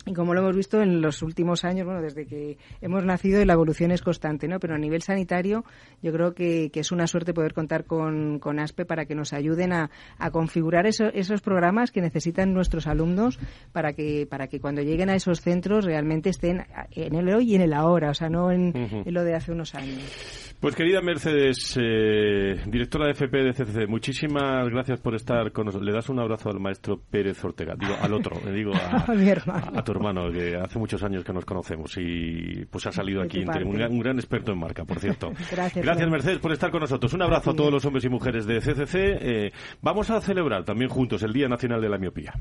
y 0.05 0.13
como 0.13 0.33
lo 0.33 0.39
hemos 0.39 0.55
visto 0.55 0.81
en 0.81 1.01
los 1.01 1.21
últimos 1.21 1.65
años, 1.65 1.85
bueno, 1.85 2.01
desde 2.01 2.25
que 2.25 2.57
hemos 2.81 3.03
nacido, 3.03 3.43
la 3.43 3.53
evolución 3.53 3.91
es 3.91 4.01
constante, 4.01 4.47
¿no? 4.47 4.59
Pero 4.59 4.75
a 4.75 4.77
nivel 4.77 5.01
sanitario, 5.01 5.65
yo 6.01 6.13
creo 6.13 6.33
que, 6.33 6.71
es 6.73 6.91
una 6.91 7.07
suerte 7.07 7.33
poder 7.33 7.53
contar 7.53 7.85
con, 7.85 8.39
con 8.39 8.59
ASPE 8.59 8.85
para 8.85 9.05
que 9.05 9.15
nos 9.15 9.33
ayuden 9.33 9.73
a, 9.73 9.89
a 10.17 10.31
configurar 10.31 10.85
esos 10.85 11.41
programas 11.41 11.91
que 11.91 12.01
necesitan 12.01 12.53
nuestros 12.53 12.88
alumnos 12.88 13.39
para 13.71 13.93
que, 13.93 14.27
para 14.29 14.47
que 14.47 14.59
cuando 14.59 14.81
lleguen 14.81 15.09
a 15.09 15.15
esos 15.15 15.41
centros 15.41 15.85
realmente 15.85 16.29
estén 16.29 16.65
en 16.91 17.15
el 17.15 17.29
hoy 17.33 17.51
y 17.51 17.55
en 17.55 17.61
el 17.61 17.73
ahora, 17.73 18.11
o 18.11 18.13
sea, 18.13 18.29
no 18.29 18.51
en, 18.51 18.73
lo 19.05 19.23
de 19.23 19.35
hace 19.35 19.51
unos 19.51 19.75
años. 19.75 20.53
Pues 20.59 20.75
querida 20.75 21.01
Mercedes, 21.01 21.77
eh, 21.79 22.59
directora 22.65 23.05
de 23.05 23.11
FP 23.11 23.38
de 23.38 23.53
CCC, 23.53 23.88
muchísimas 23.88 24.67
gracias 24.69 24.99
por 24.99 25.13
estar 25.13 25.51
con 25.51 25.65
nosotros. 25.65 25.85
Le 25.85 25.93
das 25.93 26.09
un 26.09 26.19
abrazo 26.19 26.49
al 26.49 26.59
maestro 26.59 26.99
Pérez 26.99 27.43
Ortega, 27.45 27.75
digo 27.77 27.93
al 28.01 28.13
otro, 28.13 28.38
le 28.43 28.51
digo 28.51 28.71
a, 28.73 29.13
mi 29.13 29.29
hermano 29.29 29.76
a 29.78 29.84
tu 29.84 29.91
hermano, 29.91 30.32
que 30.32 30.55
hace 30.55 30.80
muchos 30.80 31.03
años 31.03 31.23
que 31.23 31.34
nos 31.34 31.45
conocemos 31.45 31.93
y 31.97 32.65
pues 32.69 32.86
ha 32.88 32.91
salido 32.91 33.21
aquí 33.21 33.39
un, 33.39 33.99
gran 33.99 34.17
experto 34.17 34.51
en 34.51 34.59
marca, 34.59 34.86
por 34.86 34.99
cierto. 34.99 35.32
Gracias, 35.51 35.86
Gracias 35.86 36.09
Mercedes 36.09 36.39
por 36.39 36.51
estar 36.51 36.71
con 36.71 36.82
nosotros. 36.82 37.13
Un 37.13 37.21
abrazo 37.21 37.51
a 37.51 37.55
todos 37.55 37.71
los 37.71 37.86
hombres 37.86 38.03
y 38.05 38.09
mujeres 38.09 38.45
de 38.45 38.59
CCC. 38.59 38.95
Eh, 38.95 39.51
vamos 39.82 40.09
a 40.09 40.19
celebrar 40.21 40.63
también 40.63 40.89
juntos 40.89 41.21
el 41.23 41.34
Día 41.34 41.47
Nacional 41.47 41.82
de 41.82 41.89
la 41.89 41.97
Miopía. 41.97 42.34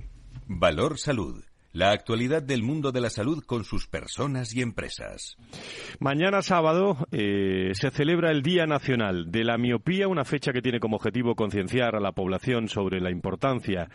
Valor 0.47 0.99
Salud. 0.99 1.43
La 1.77 1.91
actualidad 1.91 2.43
del 2.43 2.63
mundo 2.63 2.91
de 2.91 3.03
la 3.03 3.11
salud 3.11 3.45
con 3.45 3.63
sus 3.63 3.87
personas 3.87 4.57
y 4.57 4.63
empresas. 4.63 5.37
Mañana 6.01 6.41
sábado 6.41 7.07
eh, 7.13 7.73
se 7.75 7.91
celebra 7.91 8.31
el 8.31 8.41
Día 8.41 8.65
Nacional 8.65 9.31
de 9.31 9.45
la 9.45 9.59
Miopía, 9.59 10.09
una 10.09 10.25
fecha 10.25 10.55
que 10.55 10.63
tiene 10.63 10.81
como 10.81 10.97
objetivo 10.97 11.35
concienciar 11.35 11.95
a 11.95 12.01
la 12.01 12.13
población 12.13 12.69
sobre 12.69 12.99
la 13.03 13.11
importancia 13.11 13.91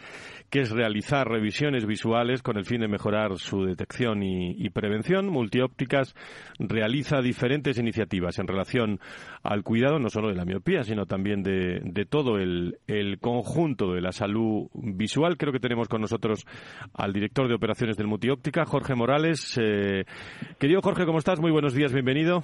que 0.51 0.59
es 0.59 0.69
realizar 0.69 1.27
revisiones 1.27 1.87
visuales 1.87 2.43
con 2.43 2.57
el 2.57 2.65
fin 2.65 2.81
de 2.81 2.87
mejorar 2.87 3.39
su 3.39 3.63
detección 3.63 4.21
y, 4.21 4.69
prevención. 4.69 5.27
Multiópticas 5.29 6.13
realiza 6.59 7.21
diferentes 7.21 7.79
iniciativas 7.79 8.37
en 8.37 8.47
relación 8.47 8.99
al 9.41 9.63
cuidado 9.63 9.97
no 9.97 10.09
solo 10.09 10.27
de 10.27 10.35
la 10.35 10.45
miopía, 10.45 10.83
sino 10.83 11.07
también 11.07 11.41
de, 11.41 12.05
todo 12.07 12.37
el, 12.37 12.77
conjunto 13.21 13.93
de 13.93 14.01
la 14.01 14.11
salud 14.11 14.67
visual. 14.73 15.37
Creo 15.37 15.53
que 15.53 15.59
tenemos 15.59 15.87
con 15.87 16.01
nosotros 16.01 16.45
al 16.93 17.13
director 17.13 17.47
de 17.47 17.55
operaciones 17.55 17.70
del 17.79 18.07
Multióptica, 18.07 18.65
Jorge 18.65 18.95
Morales. 18.95 19.57
Eh, 19.57 20.03
querido 20.59 20.81
Jorge, 20.81 21.05
¿cómo 21.05 21.19
estás? 21.19 21.39
Muy 21.39 21.51
buenos 21.51 21.73
días, 21.73 21.93
bienvenido. 21.93 22.43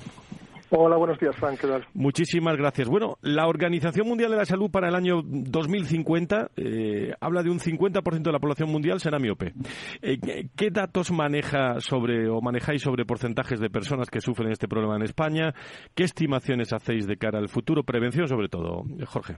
Hola, 0.69 0.95
buenos 0.95 1.19
días, 1.19 1.36
Frank. 1.36 1.59
Muchísimas 1.93 2.55
gracias. 2.57 2.88
Bueno, 2.88 3.17
la 3.21 3.47
Organización 3.47 4.07
Mundial 4.07 4.32
de 4.32 4.38
la 4.38 4.45
Salud 4.45 4.71
para 4.71 4.88
el 4.88 4.95
año 4.95 5.21
2050 5.23 6.51
eh, 6.55 7.13
habla 7.19 7.43
de 7.43 7.49
un 7.49 7.59
50% 7.59 8.21
de 8.21 8.32
la 8.32 8.39
población 8.39 8.69
mundial 8.69 8.99
será 8.99 9.19
miope. 9.19 9.53
Eh, 10.01 10.17
¿Qué 10.55 10.69
datos 10.71 11.11
maneja 11.11 11.80
sobre 11.80 12.30
o 12.30 12.41
manejáis 12.41 12.82
sobre 12.82 13.05
porcentajes 13.05 13.59
de 13.59 13.69
personas 13.69 14.09
que 14.09 14.21
sufren 14.21 14.51
este 14.51 14.67
problema 14.67 14.95
en 14.95 15.03
España? 15.03 15.53
¿Qué 15.93 16.03
estimaciones 16.03 16.71
hacéis 16.71 17.05
de 17.05 17.17
cara 17.17 17.39
al 17.39 17.49
futuro? 17.49 17.84
Prevención, 17.84 18.28
sobre 18.28 18.47
todo, 18.47 18.84
Jorge. 19.05 19.38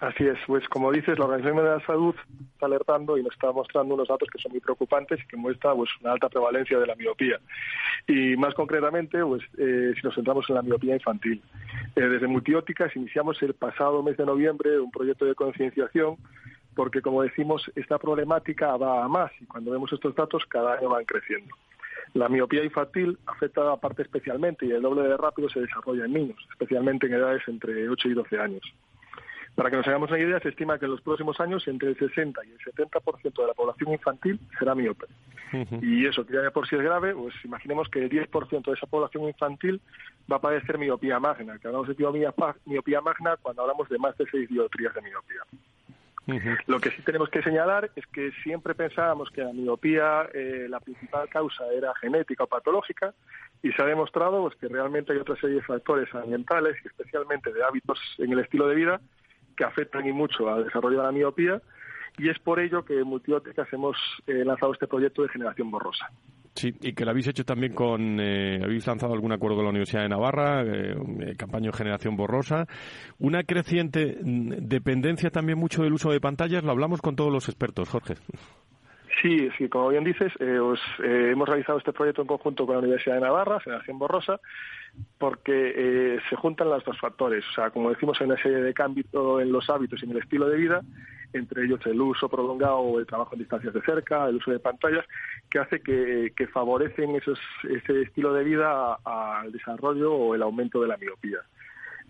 Así 0.00 0.26
es, 0.26 0.38
pues 0.46 0.68
como 0.68 0.90
dices, 0.90 1.18
la 1.18 1.24
Organización 1.24 1.56
Mundial 1.56 1.74
de 1.74 1.80
la 1.80 1.86
Salud 1.86 2.14
está 2.52 2.66
alertando 2.66 3.16
y 3.16 3.22
nos 3.22 3.32
está 3.32 3.52
mostrando 3.52 3.94
unos 3.94 4.08
datos 4.08 4.28
que 4.28 4.38
son 4.38 4.52
muy 4.52 4.60
preocupantes 4.60 5.20
y 5.22 5.26
que 5.26 5.36
muestra 5.36 5.72
pues, 5.72 5.88
una 6.02 6.12
alta 6.12 6.28
prevalencia 6.28 6.78
de 6.78 6.86
la 6.86 6.96
miopía. 6.96 7.38
Y 8.08 8.36
más 8.36 8.54
concretamente, 8.54 9.24
pues 9.24 9.42
eh, 9.56 9.94
si 9.94 10.02
nos 10.02 10.14
centramos 10.14 10.48
en 10.48 10.56
la 10.56 10.62
miopía 10.62 10.94
infantil. 10.94 11.40
Eh, 11.94 12.00
desde 12.00 12.26
Multióticas 12.26 12.94
iniciamos 12.96 13.40
el 13.42 13.54
pasado 13.54 14.02
mes 14.02 14.16
de 14.16 14.26
noviembre 14.26 14.80
un 14.80 14.90
proyecto 14.90 15.24
de 15.24 15.34
concienciación 15.34 16.16
porque, 16.74 17.00
como 17.00 17.22
decimos, 17.22 17.70
esta 17.76 17.98
problemática 17.98 18.76
va 18.76 19.04
a 19.04 19.08
más 19.08 19.30
y 19.40 19.46
cuando 19.46 19.70
vemos 19.70 19.92
estos 19.92 20.14
datos 20.14 20.42
cada 20.48 20.74
año 20.74 20.88
van 20.88 21.04
creciendo. 21.04 21.54
La 22.14 22.28
miopía 22.28 22.64
infantil 22.64 23.16
afecta 23.26 23.72
a 23.72 23.76
parte 23.76 24.02
especialmente 24.02 24.66
y 24.66 24.72
el 24.72 24.82
doble 24.82 25.02
de 25.02 25.16
rápido 25.16 25.48
se 25.48 25.60
desarrolla 25.60 26.04
en 26.04 26.12
niños, 26.12 26.38
especialmente 26.50 27.06
en 27.06 27.14
edades 27.14 27.42
entre 27.46 27.88
8 27.88 28.08
y 28.08 28.14
12 28.14 28.38
años. 28.38 28.74
Para 29.54 29.70
que 29.70 29.76
nos 29.76 29.86
hagamos 29.86 30.10
una 30.10 30.18
idea, 30.18 30.40
se 30.40 30.48
estima 30.48 30.78
que 30.78 30.86
en 30.86 30.90
los 30.90 31.00
próximos 31.00 31.38
años 31.38 31.66
entre 31.68 31.90
el 31.90 31.98
60 31.98 32.40
y 32.44 32.50
el 32.50 32.58
70% 32.58 33.40
de 33.40 33.46
la 33.46 33.54
población 33.54 33.92
infantil 33.92 34.40
será 34.58 34.74
miope. 34.74 35.06
Y 35.80 36.04
eso, 36.06 36.26
que 36.26 36.34
ya 36.34 36.50
por 36.50 36.66
sí 36.68 36.74
es 36.74 36.82
grave, 36.82 37.14
pues 37.14 37.32
imaginemos 37.44 37.88
que 37.88 38.00
el 38.00 38.10
10% 38.10 38.64
de 38.64 38.72
esa 38.72 38.88
población 38.88 39.24
infantil 39.24 39.80
va 40.30 40.36
a 40.36 40.40
padecer 40.40 40.78
miopía 40.78 41.20
magna, 41.20 41.58
que 41.58 41.68
hablamos 41.68 41.86
de 41.86 41.94
miopía, 41.94 42.34
miopía 42.64 43.00
magna 43.00 43.36
cuando 43.40 43.62
hablamos 43.62 43.88
de 43.88 43.98
más 43.98 44.16
de 44.18 44.26
6 44.28 44.48
dioptrías 44.48 44.92
de 44.94 45.02
miopía. 45.02 45.42
Lo 46.66 46.80
que 46.80 46.90
sí 46.90 47.02
tenemos 47.02 47.28
que 47.28 47.42
señalar 47.42 47.90
es 47.94 48.06
que 48.06 48.32
siempre 48.42 48.74
pensábamos 48.74 49.30
que 49.30 49.42
la 49.42 49.52
miopía, 49.52 50.28
eh, 50.32 50.66
la 50.68 50.80
principal 50.80 51.28
causa 51.28 51.64
era 51.72 51.94
genética 51.96 52.44
o 52.44 52.46
patológica, 52.46 53.14
y 53.62 53.70
se 53.72 53.82
ha 53.82 53.86
demostrado 53.86 54.42
pues, 54.42 54.56
que 54.56 54.68
realmente 54.68 55.12
hay 55.12 55.18
otra 55.18 55.36
serie 55.36 55.56
de 55.56 55.62
factores 55.62 56.12
ambientales 56.14 56.76
y 56.82 56.88
especialmente 56.88 57.52
de 57.52 57.62
hábitos 57.62 58.00
en 58.18 58.32
el 58.32 58.40
estilo 58.40 58.66
de 58.66 58.74
vida 58.74 59.00
que 59.56 59.64
afectan 59.64 60.06
y 60.06 60.12
mucho 60.12 60.48
al 60.48 60.64
desarrollo 60.64 60.98
de 60.98 61.04
la 61.04 61.12
miopía 61.12 61.60
y 62.18 62.28
es 62.28 62.38
por 62.38 62.60
ello 62.60 62.84
que 62.84 63.00
en 63.00 63.06
Multióticas 63.06 63.66
hemos 63.72 63.96
eh, 64.26 64.44
lanzado 64.44 64.72
este 64.72 64.86
proyecto 64.86 65.22
de 65.22 65.28
generación 65.28 65.70
borrosa. 65.70 66.10
Sí, 66.54 66.72
y 66.82 66.92
que 66.92 67.04
lo 67.04 67.10
habéis 67.10 67.26
hecho 67.26 67.44
también 67.44 67.74
con, 67.74 68.20
eh, 68.20 68.60
habéis 68.62 68.86
lanzado 68.86 69.12
algún 69.12 69.32
acuerdo 69.32 69.56
con 69.56 69.64
la 69.64 69.70
Universidad 69.70 70.02
de 70.02 70.08
Navarra, 70.08 70.62
eh, 70.62 71.34
campaña 71.36 71.70
de 71.72 71.76
generación 71.76 72.16
borrosa, 72.16 72.66
una 73.18 73.42
creciente 73.42 74.18
mm, 74.22 74.50
dependencia 74.60 75.30
también 75.30 75.58
mucho 75.58 75.82
del 75.82 75.94
uso 75.94 76.12
de 76.12 76.20
pantallas, 76.20 76.62
lo 76.62 76.70
hablamos 76.70 77.02
con 77.02 77.16
todos 77.16 77.32
los 77.32 77.48
expertos, 77.48 77.88
Jorge. 77.88 78.14
Sí, 79.20 79.48
sí, 79.56 79.68
como 79.68 79.88
bien 79.90 80.04
dices, 80.04 80.32
hemos 80.40 81.48
realizado 81.48 81.78
este 81.78 81.92
proyecto 81.92 82.22
en 82.22 82.28
conjunto 82.28 82.66
con 82.66 82.74
la 82.74 82.80
Universidad 82.80 83.16
de 83.16 83.20
Navarra, 83.20 83.60
Generación 83.60 83.98
Borrosa, 83.98 84.40
porque 85.18 85.72
eh, 85.76 86.20
se 86.28 86.36
juntan 86.36 86.68
los 86.68 86.84
dos 86.84 86.98
factores. 86.98 87.44
O 87.50 87.52
sea, 87.52 87.70
como 87.70 87.90
decimos, 87.90 88.20
hay 88.20 88.26
una 88.26 88.42
serie 88.42 88.58
de 88.58 88.74
cambios 88.74 89.06
en 89.40 89.52
los 89.52 89.68
hábitos 89.70 90.02
y 90.02 90.06
en 90.06 90.12
el 90.12 90.18
estilo 90.18 90.48
de 90.48 90.56
vida, 90.56 90.82
entre 91.32 91.64
ellos 91.64 91.80
el 91.86 92.00
uso 92.00 92.28
prolongado 92.28 92.78
o 92.78 92.98
el 92.98 93.06
trabajo 93.06 93.34
en 93.34 93.40
distancias 93.40 93.74
de 93.74 93.82
cerca, 93.82 94.26
el 94.28 94.36
uso 94.36 94.50
de 94.50 94.58
pantallas, 94.58 95.04
que 95.50 95.58
hace 95.58 95.80
que, 95.80 96.48
favorecen 96.52 97.16
esos, 97.16 97.38
ese 97.68 98.02
estilo 98.02 98.32
de 98.32 98.44
vida 98.44 98.98
al 99.04 99.52
desarrollo 99.52 100.12
o 100.12 100.34
el 100.34 100.42
aumento 100.42 100.80
de 100.80 100.88
la 100.88 100.96
miopía. 100.96 101.38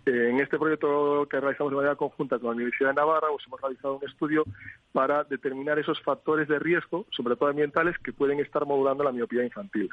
Eh, 0.05 0.29
en 0.29 0.39
este 0.39 0.59
proyecto 0.59 1.27
que 1.29 1.39
realizamos 1.39 1.71
de 1.71 1.77
manera 1.77 1.95
conjunta 1.95 2.37
con 2.37 2.49
la 2.49 2.55
Universidad 2.55 2.89
de 2.89 2.95
Navarra, 2.95 3.27
pues 3.31 3.43
hemos 3.47 3.59
realizado 3.59 3.95
un 3.95 4.07
estudio 4.07 4.43
para 4.91 5.23
determinar 5.23 5.79
esos 5.79 5.99
factores 6.01 6.47
de 6.47 6.59
riesgo, 6.59 7.07
sobre 7.09 7.35
todo 7.35 7.49
ambientales, 7.49 7.97
que 7.97 8.13
pueden 8.13 8.39
estar 8.39 8.67
modulando 8.67 9.03
la 9.03 9.11
miopía 9.11 9.43
infantil. 9.43 9.89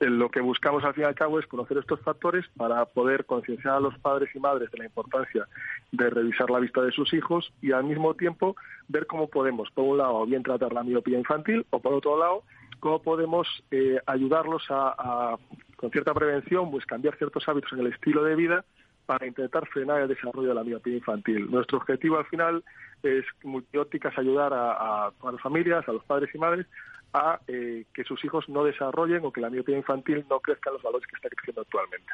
lo 0.00 0.28
que 0.28 0.40
buscamos 0.40 0.84
al 0.84 0.94
fin 0.94 1.04
y 1.04 1.06
al 1.06 1.14
cabo 1.14 1.38
es 1.38 1.46
conocer 1.46 1.78
estos 1.78 2.00
factores 2.00 2.44
para 2.56 2.84
poder 2.84 3.26
concienciar 3.26 3.74
a 3.74 3.80
los 3.80 3.96
padres 3.98 4.28
y 4.34 4.38
madres 4.40 4.70
de 4.70 4.78
la 4.78 4.84
importancia 4.84 5.46
de 5.90 6.10
revisar 6.10 6.50
la 6.50 6.60
vista 6.60 6.82
de 6.82 6.92
sus 6.92 7.12
hijos 7.12 7.52
y 7.62 7.72
al 7.72 7.84
mismo 7.84 8.14
tiempo 8.14 8.56
ver 8.88 9.06
cómo 9.06 9.28
podemos, 9.28 9.70
por 9.72 9.84
un 9.84 9.98
lado, 9.98 10.24
bien 10.26 10.42
tratar 10.42 10.72
la 10.72 10.84
miopía 10.84 11.18
infantil 11.18 11.64
o 11.70 11.80
por 11.80 11.94
otro 11.94 12.18
lado, 12.18 12.42
cómo 12.80 13.02
podemos 13.02 13.46
eh, 13.70 14.00
ayudarlos 14.06 14.64
a, 14.70 15.36
con 15.76 15.90
cierta 15.90 16.14
prevención, 16.14 16.70
pues 16.70 16.86
cambiar 16.86 17.16
ciertos 17.16 17.48
hábitos 17.48 17.72
en 17.72 17.80
el 17.80 17.88
estilo 17.88 18.22
de 18.22 18.36
vida 18.36 18.64
para 19.08 19.26
intentar 19.26 19.66
frenar 19.68 20.02
el 20.02 20.08
desarrollo 20.08 20.50
de 20.50 20.54
la 20.54 20.62
miopía 20.62 20.94
infantil. 20.94 21.50
Nuestro 21.50 21.78
objetivo 21.78 22.18
al 22.18 22.26
final 22.26 22.62
es 23.02 23.24
multiópticas 23.42 24.12
ayudar 24.18 24.52
a, 24.52 25.06
a 25.06 25.32
las 25.32 25.40
familias, 25.40 25.88
a 25.88 25.92
los 25.92 26.04
padres 26.04 26.28
y 26.34 26.36
madres 26.36 26.66
a 27.12 27.40
eh, 27.48 27.84
que 27.92 28.04
sus 28.04 28.22
hijos 28.24 28.48
no 28.48 28.64
desarrollen 28.64 29.24
o 29.24 29.32
que 29.32 29.40
la 29.40 29.50
miopía 29.50 29.76
infantil 29.76 30.24
no 30.28 30.40
crezca 30.40 30.70
en 30.70 30.74
los 30.74 30.82
valores 30.82 31.06
que 31.06 31.16
está 31.16 31.28
creciendo 31.28 31.62
actualmente. 31.62 32.12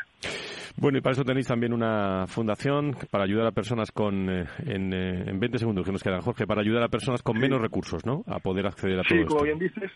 Bueno, 0.77 0.99
y 0.99 1.01
para 1.01 1.13
eso 1.13 1.25
tenéis 1.25 1.47
también 1.47 1.73
una 1.73 2.27
fundación 2.27 2.97
para 3.11 3.25
ayudar 3.25 3.47
a 3.47 3.53
personas 3.53 3.93
con, 3.93 4.29
eh, 4.29 4.45
en, 4.67 4.93
eh, 4.93 5.25
en 5.31 5.39
20 5.39 5.59
segundos 5.59 5.87
que 5.87 5.93
nos 5.93 6.03
quedan, 6.03 6.21
Jorge, 6.21 6.47
para 6.47 6.63
ayudar 6.63 6.83
a 6.83 6.89
personas 6.89 7.23
con 7.23 7.39
menos 7.39 7.61
recursos, 7.61 8.05
¿no? 8.05 8.25
A 8.27 8.41
poder 8.41 8.67
acceder 8.67 8.99
a 8.99 9.03
todo 9.03 9.19
Sí, 9.19 9.25
como 9.25 9.45
bien 9.45 9.59
dices, 9.59 9.91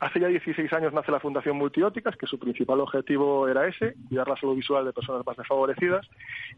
hace 0.00 0.20
ya 0.20 0.26
16 0.26 0.72
años 0.72 0.92
nace 0.92 1.12
la 1.12 1.20
Fundación 1.20 1.56
Multióticas, 1.56 2.16
que 2.16 2.26
su 2.26 2.38
principal 2.38 2.80
objetivo 2.80 3.48
era 3.48 3.68
ese, 3.68 3.94
cuidar 4.08 4.28
la 4.28 4.36
salud 4.36 4.56
visual 4.56 4.84
de 4.84 4.92
personas 4.92 5.24
más 5.24 5.36
desfavorecidas, 5.36 6.06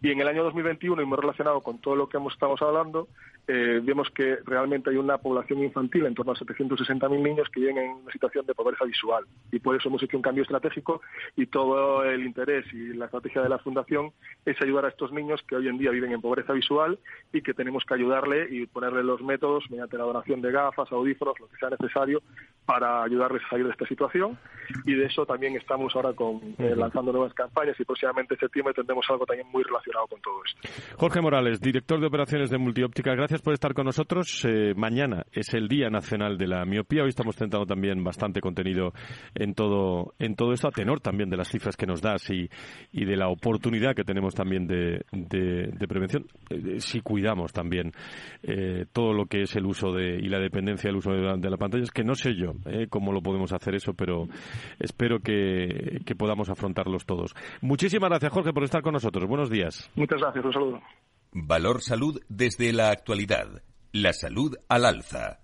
y 0.02 0.10
en 0.10 0.20
el 0.20 0.28
año 0.28 0.42
2021, 0.44 1.02
y 1.02 1.06
muy 1.06 1.18
relacionado 1.18 1.60
con 1.60 1.78
todo 1.78 1.96
lo 1.96 2.08
que 2.08 2.16
hemos 2.16 2.32
estado 2.32 2.54
hablando, 2.60 3.08
vemos 3.46 4.08
que 4.10 4.38
realmente 4.44 4.90
hay 4.90 4.96
una 4.96 5.18
población 5.18 5.62
infantil, 5.62 6.06
en 6.06 6.14
torno 6.14 6.32
a 6.32 6.34
760.000 6.34 7.22
niños, 7.22 7.48
que 7.50 7.60
viven 7.60 7.78
en 7.78 7.85
una 7.88 8.12
situación 8.12 8.46
de 8.46 8.54
pobreza 8.54 8.84
visual. 8.84 9.24
Y 9.52 9.58
por 9.58 9.76
eso 9.76 9.88
hemos 9.88 10.02
hecho 10.02 10.16
un 10.16 10.22
cambio 10.22 10.42
estratégico 10.42 11.00
y 11.36 11.46
todo 11.46 12.04
el 12.04 12.24
interés 12.24 12.64
y 12.72 12.94
la 12.94 13.06
estrategia 13.06 13.42
de 13.42 13.48
la 13.48 13.58
Fundación 13.58 14.12
es 14.44 14.60
ayudar 14.60 14.86
a 14.86 14.88
estos 14.88 15.12
niños 15.12 15.40
que 15.48 15.56
hoy 15.56 15.68
en 15.68 15.78
día 15.78 15.90
viven 15.90 16.12
en 16.12 16.20
pobreza 16.20 16.52
visual 16.52 16.98
y 17.32 17.42
que 17.42 17.54
tenemos 17.54 17.84
que 17.84 17.94
ayudarle 17.94 18.48
y 18.50 18.66
ponerle 18.66 19.02
los 19.02 19.22
métodos 19.22 19.64
mediante 19.70 19.98
la 19.98 20.04
donación 20.04 20.40
de 20.40 20.52
gafas, 20.52 20.90
audífonos, 20.92 21.38
lo 21.40 21.48
que 21.48 21.56
sea 21.56 21.70
necesario 21.70 22.22
para 22.64 23.04
ayudarles 23.04 23.42
a 23.46 23.50
salir 23.50 23.66
de 23.66 23.72
esta 23.72 23.86
situación. 23.86 24.38
Y 24.84 24.94
de 24.94 25.06
eso 25.06 25.24
también 25.24 25.56
estamos 25.56 25.94
ahora 25.94 26.12
con, 26.12 26.40
eh, 26.58 26.74
lanzando 26.76 27.12
nuevas 27.12 27.32
campañas 27.34 27.78
y 27.78 27.84
próximamente 27.84 28.34
en 28.34 28.40
septiembre 28.40 28.74
tendremos 28.74 29.06
algo 29.08 29.24
también 29.24 29.48
muy 29.48 29.62
relacionado 29.62 30.06
con 30.08 30.20
todo 30.20 30.42
esto. 30.44 30.68
Jorge 30.96 31.20
Morales, 31.20 31.60
director 31.60 32.00
de 32.00 32.06
operaciones 32.06 32.50
de 32.50 32.58
Multióptica, 32.58 33.14
gracias 33.14 33.42
por 33.42 33.54
estar 33.54 33.74
con 33.74 33.86
nosotros. 33.86 34.44
Eh, 34.44 34.74
mañana 34.76 35.24
es 35.32 35.54
el 35.54 35.68
Día 35.68 35.90
Nacional 35.90 36.36
de 36.36 36.48
la 36.48 36.64
Miopía. 36.64 37.04
Hoy 37.04 37.10
estamos 37.10 37.36
tentando 37.36 37.66
también 37.66 37.75
bastante 38.02 38.40
contenido 38.40 38.92
en 39.34 39.54
todo, 39.54 40.14
en 40.18 40.34
todo 40.34 40.52
esto, 40.52 40.68
a 40.68 40.70
tenor 40.70 41.00
también 41.00 41.30
de 41.30 41.36
las 41.36 41.48
cifras 41.48 41.76
que 41.76 41.86
nos 41.86 42.00
das 42.00 42.28
y, 42.30 42.48
y 42.92 43.04
de 43.04 43.16
la 43.16 43.28
oportunidad 43.28 43.94
que 43.94 44.04
tenemos 44.04 44.34
también 44.34 44.66
de, 44.66 45.04
de, 45.12 45.88
prevención, 45.88 46.26
eh, 46.50 46.80
si 46.80 47.00
cuidamos 47.00 47.52
también 47.52 47.92
eh, 48.42 48.86
todo 48.92 49.12
lo 49.12 49.26
que 49.26 49.42
es 49.42 49.56
el 49.56 49.66
uso 49.66 49.92
de, 49.92 50.16
y 50.16 50.28
la 50.28 50.38
dependencia 50.38 50.88
del 50.88 50.96
uso 50.96 51.12
de 51.12 51.50
la, 51.50 51.56
pantalla. 51.56 51.84
Es 51.84 51.90
que 51.90 52.04
no 52.04 52.14
sé 52.14 52.34
yo 52.34 52.52
eh, 52.66 52.86
cómo 52.88 53.12
lo 53.12 53.22
podemos 53.22 53.52
hacer 53.52 53.74
eso, 53.74 53.94
pero 53.94 54.28
espero 54.78 55.20
que, 55.20 56.00
que 56.04 56.14
podamos 56.14 56.50
afrontarlos 56.50 57.06
todos. 57.06 57.34
Muchísimas 57.60 58.10
gracias, 58.10 58.32
Jorge, 58.32 58.52
por 58.52 58.64
estar 58.64 58.82
con 58.82 58.92
nosotros. 58.92 59.28
Buenos 59.28 59.50
días. 59.50 59.90
Muchas 59.94 60.20
gracias, 60.20 60.44
un 60.44 60.52
saludo. 60.52 60.80
Valor 61.32 61.82
Salud 61.82 62.20
desde 62.28 62.72
la 62.72 62.90
actualidad. 62.90 63.62
La 63.92 64.12
salud 64.12 64.56
al 64.68 64.84
alza. 64.84 65.40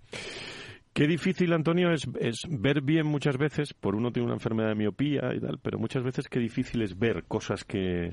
Qué 0.92 1.06
difícil, 1.06 1.54
Antonio, 1.54 1.90
es, 1.90 2.06
ver 2.50 2.82
bien 2.82 3.06
muchas 3.06 3.38
veces, 3.38 3.72
por 3.72 3.94
uno 3.94 4.12
tiene 4.12 4.26
una 4.26 4.34
enfermedad 4.34 4.68
de 4.68 4.74
miopía 4.74 5.34
y 5.34 5.40
tal, 5.40 5.58
pero 5.62 5.78
muchas 5.78 6.02
veces 6.02 6.28
qué 6.28 6.38
difícil 6.38 6.82
es 6.82 6.98
ver 6.98 7.24
cosas 7.24 7.64
que, 7.64 8.12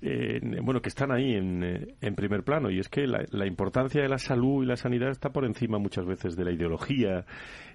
eh, 0.00 0.40
bueno, 0.62 0.80
que 0.80 0.88
están 0.88 1.10
ahí 1.10 1.34
en, 1.34 1.64
eh, 1.64 2.12
primer 2.14 2.44
plano. 2.44 2.70
Y 2.70 2.78
es 2.78 2.88
que 2.88 3.08
la, 3.08 3.24
la, 3.30 3.44
importancia 3.44 4.02
de 4.02 4.08
la 4.08 4.18
salud 4.18 4.62
y 4.62 4.66
la 4.66 4.76
sanidad 4.76 5.10
está 5.10 5.32
por 5.32 5.44
encima 5.44 5.78
muchas 5.78 6.06
veces 6.06 6.36
de 6.36 6.44
la 6.44 6.52
ideología 6.52 7.26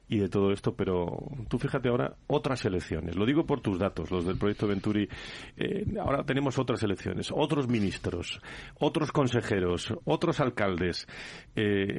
y 0.08 0.20
de 0.20 0.30
todo 0.30 0.54
esto, 0.54 0.74
pero 0.78 1.28
tú 1.50 1.60
fíjate 1.60 1.90
ahora 1.90 2.16
otras 2.28 2.64
elecciones. 2.64 3.18
Lo 3.18 3.26
digo 3.26 3.46
por 3.46 3.60
tus 3.60 3.78
datos, 3.78 4.10
los 4.12 4.26
del 4.26 4.38
proyecto 4.38 4.66
Venturi. 4.66 5.10
Eh, 5.58 5.84
ahora 6.00 6.24
tenemos 6.24 6.58
otras 6.58 6.82
elecciones, 6.84 7.34
otros 7.36 7.68
ministros, 7.68 8.40
otros 8.80 9.12
consejeros, 9.12 9.94
otros 10.06 10.40
alcaldes, 10.40 11.06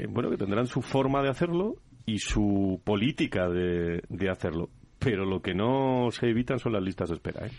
bueno, 0.09 0.31
que 0.31 0.39
tendrán 0.39 0.67
su 0.67 0.81
forma 0.81 1.23
de 1.23 1.29
hacerlo 1.29 1.77
y 2.09 2.19
su 2.19 2.81
política 2.83 3.49
de, 3.49 4.03
de 4.09 4.31
hacerlo. 4.31 4.71
Pero 4.99 5.27
lo 5.27 5.43
que 5.43 5.55
no 5.55 6.09
se 6.11 6.27
evitan 6.27 6.59
son 6.59 6.73
las 6.73 6.83
listas 6.83 7.11
de 7.11 7.17
espera. 7.17 7.47
¿eh? 7.47 7.51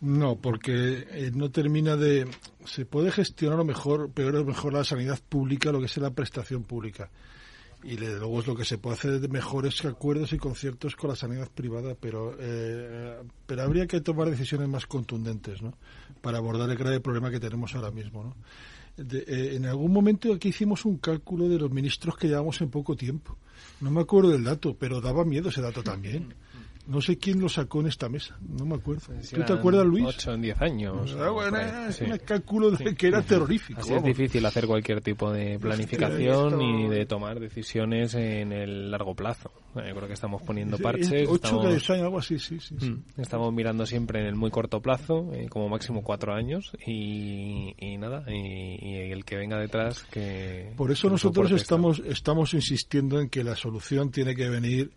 No, 0.00 0.36
porque 0.36 1.06
eh, 1.10 1.30
no 1.34 1.50
termina 1.50 1.96
de. 1.96 2.26
Se 2.64 2.86
puede 2.86 3.10
gestionar 3.10 3.58
o 3.58 3.64
mejor, 3.64 4.12
peor 4.12 4.36
o 4.36 4.44
mejor 4.44 4.72
la 4.72 4.84
sanidad 4.84 5.18
pública, 5.28 5.72
lo 5.72 5.80
que 5.80 5.86
es 5.86 5.96
la 5.96 6.12
prestación 6.12 6.62
pública. 6.62 7.10
Y 7.82 7.96
luego 7.96 8.40
es 8.40 8.46
lo 8.46 8.56
que 8.56 8.64
se 8.64 8.78
puede 8.78 8.94
hacer 8.94 9.20
de 9.20 9.28
mejores 9.28 9.84
acuerdos 9.84 10.32
y 10.32 10.38
conciertos 10.38 10.96
con 10.96 11.10
la 11.10 11.16
sanidad 11.16 11.48
privada, 11.52 11.94
pero, 12.00 12.34
eh, 12.38 13.20
pero 13.46 13.62
habría 13.62 13.86
que 13.86 14.00
tomar 14.00 14.28
decisiones 14.30 14.68
más 14.68 14.86
contundentes 14.86 15.62
¿no? 15.62 15.74
para 16.20 16.38
abordar 16.38 16.68
el 16.70 16.76
grave 16.76 16.98
problema 16.98 17.30
que 17.30 17.38
tenemos 17.38 17.76
ahora 17.76 17.92
mismo. 17.92 18.24
¿no? 18.24 18.36
Eh, 18.98 19.52
en 19.54 19.66
algún 19.66 19.92
momento 19.92 20.32
aquí 20.32 20.48
hicimos 20.48 20.84
un 20.84 20.98
cálculo 20.98 21.48
de 21.48 21.58
los 21.58 21.70
ministros 21.70 22.16
que 22.16 22.28
llevamos 22.28 22.60
en 22.60 22.70
poco 22.70 22.96
tiempo. 22.96 23.36
No 23.80 23.90
me 23.90 24.00
acuerdo 24.00 24.30
del 24.30 24.44
dato, 24.44 24.76
pero 24.78 25.00
daba 25.00 25.24
miedo 25.24 25.50
ese 25.50 25.60
dato 25.60 25.82
también. 25.82 26.34
No 26.88 27.02
sé 27.02 27.18
quién 27.18 27.38
lo 27.38 27.50
sacó 27.50 27.80
en 27.80 27.88
esta 27.88 28.08
mesa, 28.08 28.38
no 28.40 28.64
me 28.64 28.76
acuerdo. 28.76 29.02
¿Tú 29.30 29.42
te 29.42 29.52
acuerdas, 29.52 29.84
Luis? 29.84 30.06
8 30.06 30.32
en 30.32 30.40
10 30.40 30.62
años. 30.62 31.16
Ah, 31.20 31.28
bueno, 31.28 31.58
es 31.58 32.00
un 32.00 32.16
cálculo 32.24 32.70
de 32.70 32.94
que 32.94 33.08
era 33.08 33.20
terrorífico. 33.20 33.82
es 33.82 34.02
difícil 34.02 34.44
hacer 34.46 34.66
cualquier 34.66 35.02
tipo 35.02 35.30
de 35.30 35.58
planificación 35.58 36.62
y 36.62 36.88
de 36.88 37.04
tomar 37.04 37.40
decisiones 37.40 38.14
en 38.14 38.52
el 38.52 38.90
largo 38.90 39.14
plazo. 39.14 39.52
Yo 39.74 39.94
creo 39.94 40.06
que 40.06 40.14
estamos 40.14 40.40
poniendo 40.40 40.78
parches. 40.78 41.28
8 41.28 41.34
estamos, 41.34 41.66
años, 41.66 41.90
algo 41.90 42.18
así, 42.18 42.38
sí, 42.38 42.58
sí, 42.58 42.74
mm, 42.74 43.20
Estamos 43.20 43.52
mirando 43.52 43.84
siempre 43.84 44.20
en 44.20 44.26
el 44.26 44.34
muy 44.34 44.50
corto 44.50 44.80
plazo, 44.80 45.30
eh, 45.34 45.46
como 45.50 45.68
máximo 45.68 46.02
4 46.02 46.34
años, 46.34 46.72
y, 46.86 47.74
nada, 47.98 48.24
y, 48.32 49.10
el 49.12 49.26
que 49.26 49.36
venga 49.36 49.58
detrás 49.58 50.04
que... 50.10 50.72
Por 50.74 50.90
eso 50.90 51.10
nosotros 51.10 51.50
estamos, 51.52 52.00
estamos 52.06 52.54
insistiendo 52.54 53.20
en 53.20 53.28
que 53.28 53.44
la 53.44 53.56
solución 53.56 54.10
tiene 54.10 54.34
que 54.34 54.48
venir 54.48 54.90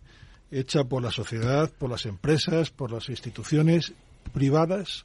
hecha 0.52 0.84
por 0.84 1.02
la 1.02 1.10
sociedad, 1.10 1.72
por 1.78 1.90
las 1.90 2.06
empresas, 2.06 2.70
por 2.70 2.92
las 2.92 3.08
instituciones 3.08 3.94
privadas 4.32 5.04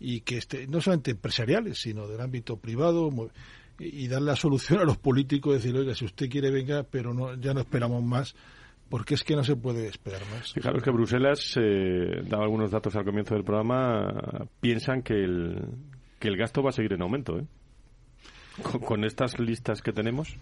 y 0.00 0.22
que 0.22 0.38
esté, 0.38 0.66
no 0.66 0.80
solamente 0.80 1.12
empresariales, 1.12 1.78
sino 1.78 2.08
del 2.08 2.20
ámbito 2.20 2.56
privado 2.56 3.10
y 3.78 4.08
dar 4.08 4.22
la 4.22 4.34
solución 4.34 4.80
a 4.80 4.84
los 4.84 4.96
políticos, 4.96 5.54
decir, 5.54 5.76
oiga, 5.76 5.94
si 5.94 6.04
usted 6.04 6.28
quiere 6.28 6.50
venga, 6.50 6.84
pero 6.84 7.14
no, 7.14 7.34
ya 7.34 7.54
no 7.54 7.60
esperamos 7.60 8.02
más, 8.02 8.34
porque 8.88 9.14
es 9.14 9.22
que 9.22 9.36
no 9.36 9.44
se 9.44 9.56
puede 9.56 9.86
esperar 9.86 10.22
más. 10.32 10.52
Fijaros 10.52 10.82
que 10.82 10.90
Bruselas, 10.90 11.54
eh, 11.60 12.22
daba 12.26 12.44
algunos 12.44 12.70
datos 12.70 12.96
al 12.96 13.04
comienzo 13.04 13.34
del 13.34 13.44
programa, 13.44 14.48
piensan 14.60 15.02
que 15.02 15.14
el, 15.14 15.60
que 16.18 16.28
el 16.28 16.36
gasto 16.36 16.62
va 16.62 16.70
a 16.70 16.72
seguir 16.72 16.94
en 16.94 17.02
aumento, 17.02 17.38
¿eh? 17.38 17.46
Con, 18.84 19.04
estas 19.04 19.38
listas 19.38 19.82
que 19.82 19.92
tenemos. 19.92 20.36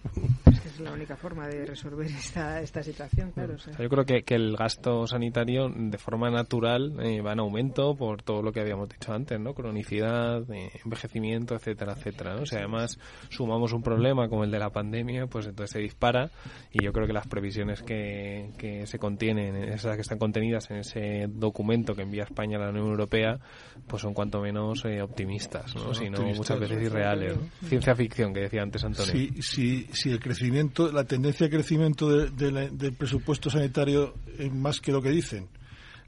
Es 0.47 0.61
que 0.61 0.69
es 0.69 0.81
la 0.81 0.93
única 0.93 1.17
forma 1.17 1.47
de 1.47 1.67
resolver 1.67 2.07
esta, 2.07 2.61
esta 2.61 2.83
situación, 2.83 3.33
claro. 3.33 3.57
Yo 3.57 3.89
creo 3.89 4.05
que, 4.05 4.23
que, 4.23 4.35
el 4.35 4.57
gasto 4.57 5.07
sanitario 5.07 5.69
de 5.75 5.99
forma 5.99 6.31
natural 6.31 6.97
eh, 7.01 7.21
va 7.21 7.33
en 7.33 7.41
aumento 7.41 7.95
por 7.95 8.23
todo 8.23 8.43
lo 8.43 8.53
que 8.53 8.61
habíamos 8.61 8.89
dicho 8.89 9.13
antes, 9.13 9.39
¿no? 9.39 9.55
Cronicidad, 9.55 10.43
eh, 10.51 10.71
envejecimiento, 10.85 11.55
etcétera, 11.55 11.93
etcétera. 11.93 12.37
¿no? 12.37 12.47
Si 12.47 12.57
además 12.57 12.99
sumamos 13.29 13.73
un 13.73 13.83
problema 13.83 14.29
como 14.29 14.45
el 14.45 14.51
de 14.51 14.59
la 14.59 14.71
pandemia, 14.71 15.27
pues 15.27 15.47
entonces 15.47 15.73
se 15.73 15.81
dispara 15.81 16.31
y 16.73 16.85
yo 16.85 16.93
creo 16.93 17.07
que 17.07 17.13
las 17.13 17.27
previsiones 17.27 17.83
que, 17.83 18.51
que 18.59 18.87
se 18.87 18.99
contienen, 18.99 19.57
esas 19.57 19.95
que 19.97 20.03
están 20.03 20.19
contenidas 20.19 20.71
en 20.71 20.79
ese 20.79 21.27
documento 21.29 21.95
que 21.95 22.03
envía 22.03 22.25
España 22.25 22.59
a 22.59 22.63
la 22.63 22.71
Unión 22.71 22.87
Europea, 22.87 23.39
pues 23.87 24.03
son 24.03 24.15
cuanto 24.15 24.41
menos 24.41 24.85
eh, 24.85 25.03
optimistas, 25.03 25.75
¿no? 25.75 25.95
Si 25.95 26.11
no, 26.11 26.21
muchas 26.23 26.59
veces 26.59 26.83
irreales. 26.83 27.37
Ciencia 27.65 27.95
ficción 27.95 28.06
que 28.09 28.41
decía 28.41 28.63
antes 28.63 28.85
Antonio. 28.85 29.13
Si, 29.41 29.87
si, 29.93 30.11
el 30.11 30.21
crecimiento, 30.21 30.91
la 30.93 31.05
tendencia 31.05 31.47
de 31.47 31.57
crecimiento 31.57 32.09
del 32.09 32.93
presupuesto 32.99 33.51
sanitario 33.51 34.15
es 34.39 34.53
más 34.53 34.81
que 34.81 34.93
lo 34.93 35.03
que 35.03 35.11
dicen, 35.11 35.49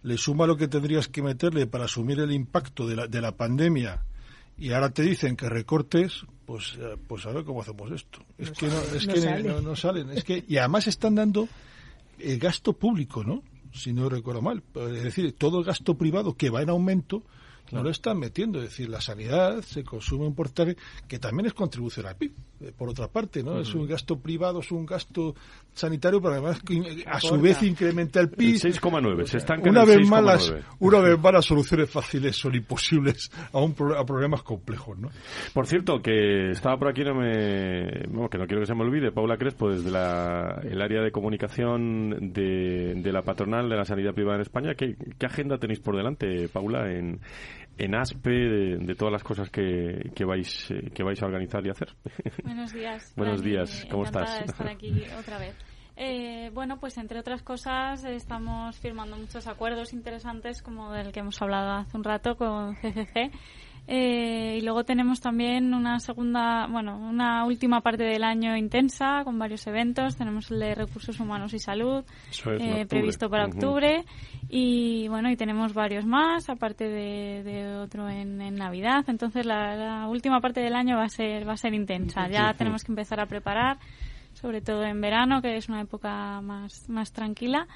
le 0.03 0.17
suma 0.17 0.47
lo 0.47 0.57
que 0.57 0.69
tendrías 0.69 1.09
que 1.09 1.23
meterle 1.23 1.67
para 1.67 1.85
asumir 1.85 2.21
el 2.21 2.33
impacto 2.33 2.87
de 2.87 2.97
la, 2.97 3.07
de 3.07 3.21
la 3.21 3.33
pandemia 3.33 4.03
y 4.59 4.73
ahora 4.73 4.91
te 4.91 5.03
dicen 5.03 5.37
que 5.37 5.49
recortes, 5.49 6.25
pues, 6.45 6.77
eh, 6.81 6.97
pues 7.07 7.25
a 7.27 7.31
ver 7.31 7.45
cómo 7.45 7.63
hacemos 7.63 7.93
esto. 7.93 8.19
Es 8.37 8.51
que, 8.51 8.67
no, 8.67 8.81
es 8.81 9.07
que 9.07 9.43
no, 9.63 9.77
salen. 9.77 10.11
Es 10.11 10.25
que, 10.25 10.45
y 10.49 10.57
además 10.57 10.89
están 10.89 11.15
dando 11.15 11.49
el 12.19 12.39
gasto 12.39 12.73
público, 12.73 13.23
¿no? 13.23 13.43
Si 13.73 13.93
no 13.93 14.09
recuerdo 14.09 14.43
mal. 14.43 14.65
Es 14.75 15.05
decir, 15.05 15.33
todo 15.35 15.61
el 15.61 15.65
gasto 15.65 15.95
privado 15.95 16.35
que 16.35 16.51
va 16.51 16.63
en 16.63 16.71
aumento 16.71 17.23
no 17.73 17.83
lo 17.83 17.91
están 17.91 18.19
metiendo. 18.19 18.59
Es 18.59 18.71
decir, 18.71 18.89
la 18.89 19.01
sanidad 19.01 19.63
se 19.63 19.85
consume 19.85 20.27
un 20.27 20.35
portal 20.35 20.77
que 21.07 21.19
también 21.19 21.47
es 21.47 21.55
contribución 21.55 22.07
al 22.07 22.17
PIB, 22.17 22.33
eh, 22.61 22.73
por 22.77 22.89
otra 22.89 23.09
parte, 23.09 23.43
¿no? 23.43 23.61
Es 23.61 23.75
un 23.75 23.87
gasto 23.87 24.19
privado, 24.19 24.61
es 24.61 24.71
un 24.73 24.87
gasto 24.87 25.35
sanitario, 25.73 26.21
pero 26.21 26.35
además 26.35 26.61
a 27.07 27.21
su 27.21 27.41
vez 27.41 27.63
incrementa 27.63 28.21
el 28.21 28.31
PIB. 28.31 28.57
6,9, 28.57 29.27
se 29.27 29.39
están 29.39 29.67
una 29.69 29.85
vez 29.85 30.09
más 30.09 30.25
las, 30.25 30.55
Una 30.81 31.01
vez 31.01 31.19
más 31.19 31.33
las 31.33 31.45
soluciones 31.45 31.91
fáciles 31.91 32.37
son 32.37 32.55
imposibles 32.55 33.31
a, 33.53 33.59
un, 33.59 33.75
a 33.97 34.05
problemas 34.05 34.43
complejos, 34.43 34.99
¿no? 34.99 35.11
Por 35.53 35.67
cierto, 35.67 36.01
que 36.03 36.51
estaba 36.51 36.77
por 36.79 36.89
aquí, 36.89 37.03
no 37.05 37.15
me, 37.15 37.87
que 38.29 38.39
no 38.39 38.47
quiero 38.47 38.61
que 38.61 38.67
se 38.67 38.75
me 38.75 38.83
olvide, 38.83 39.13
Paula 39.13 39.37
Crespo, 39.37 39.71
desde 39.71 39.91
la, 39.91 40.61
el 40.63 40.81
área 40.81 41.03
de 41.03 41.11
comunicación 41.11 42.33
de, 42.33 42.95
de 42.97 43.13
la 43.13 43.23
patronal 43.23 43.69
de 43.69 43.77
la 43.77 43.85
sanidad 43.85 44.15
privada 44.15 44.37
en 44.37 44.43
España. 44.43 44.75
¿Qué, 44.75 44.97
qué 45.19 45.27
agenda 45.27 45.59
tenéis 45.59 45.81
por 45.81 45.97
delante, 45.97 46.49
Paula, 46.49 46.91
en, 46.93 47.21
en 47.79 47.95
ASPE 47.95 48.31
de, 48.31 48.95
todas 48.95 49.13
las 49.13 49.23
cosas 49.23 49.51
que, 49.51 50.11
que 50.15 50.25
vais 50.25 50.71
eh, 50.71 50.91
que 50.93 51.03
vais 51.03 51.23
a 51.23 51.27
organizar 51.27 51.65
y 51.65 51.71
hacer. 51.71 51.95
Buenos 52.45 52.73
días. 52.73 53.13
Buenos 53.17 53.43
días, 53.43 53.87
¿cómo 53.91 54.05
estás? 54.05 54.41
De 54.41 54.45
estar 54.47 54.69
aquí 54.69 55.03
otra 55.19 55.39
vez. 55.39 55.55
Eh, 55.97 56.51
bueno, 56.55 56.79
pues 56.79 56.97
entre 56.99 57.19
otras 57.19 57.43
cosas 57.43 58.05
estamos 58.05 58.79
firmando 58.79 59.17
muchos 59.17 59.49
acuerdos 59.49 59.93
interesantes 59.93 60.63
como 60.63 60.93
del 60.93 61.11
que 61.11 61.21
hemos 61.21 61.41
hablado 61.43 61.73
hace 61.73 61.97
un 61.97 62.05
rato 62.05 62.37
con 62.37 62.77
CCC 62.77 63.33
eh, 63.91 64.59
y 64.59 64.61
luego 64.61 64.85
tenemos 64.85 65.19
también 65.19 65.73
una 65.73 65.99
segunda, 65.99 66.67
bueno, 66.67 66.99
una 66.99 67.47
última 67.47 67.81
parte 67.81 68.05
del 68.05 68.23
año 68.23 68.55
intensa 68.55 69.23
con 69.25 69.39
varios 69.39 69.67
eventos. 69.67 70.15
Tenemos 70.15 70.51
el 70.51 70.61
de 70.61 70.75
recursos 70.75 71.19
humanos 71.19 71.55
y 71.55 71.59
salud 71.59 72.05
eh, 72.61 72.85
previsto 72.87 73.31
para 73.31 73.47
octubre 73.47 74.05
y 74.51 75.09
bueno, 75.09 75.31
y 75.31 75.37
tenemos 75.37 75.73
varios 75.73 76.05
más 76.05 76.51
aparte 76.51 76.85
de, 76.87 77.79
otro 77.79 78.11
en, 78.11 78.37
Navidad. 78.57 79.07
Entonces 79.09 79.47
la, 79.47 80.07
última 80.07 80.41
parte 80.41 80.61
del 80.61 80.75
año 80.75 80.97
va 80.97 81.05
a 81.05 81.09
ser 81.09 81.49
va 81.49 81.55
a 81.55 81.57
ser 81.57 81.73
intensa. 81.73 82.29
Ya 82.29 82.53
tenemos 82.53 82.85
que 82.85 82.93
empezar 82.93 83.21
a 83.21 83.27
preparar, 83.27 83.79
sobre 84.35 84.61
todo 84.61 84.85
en 84.85 85.01
verano, 85.01 85.41
que 85.41 85.57
es 85.57 85.67
una 85.71 85.81
época 85.81 86.43
más 86.43 86.91
más 86.91 87.11
tranquila 87.13 87.67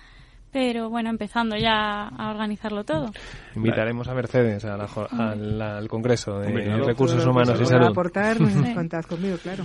pero 0.53 0.90
bueno, 0.90 1.09
empezando 1.09 1.57
ya 1.57 2.09
a 2.09 2.30
organizarlo 2.30 2.84
todo. 2.84 3.11
Invitaremos 3.57 4.07
a 4.09 4.14
Mercedes 4.14 4.64
al, 4.66 5.88
Congreso 5.88 6.38
de 6.40 6.76
Recursos 6.84 7.24
Humanos 7.24 7.59
y 7.61 7.64
Salud. 7.64 7.86
aportar, 7.86 8.36
contad 8.74 9.03
conmigo, 9.05 9.36
claro. 9.42 9.64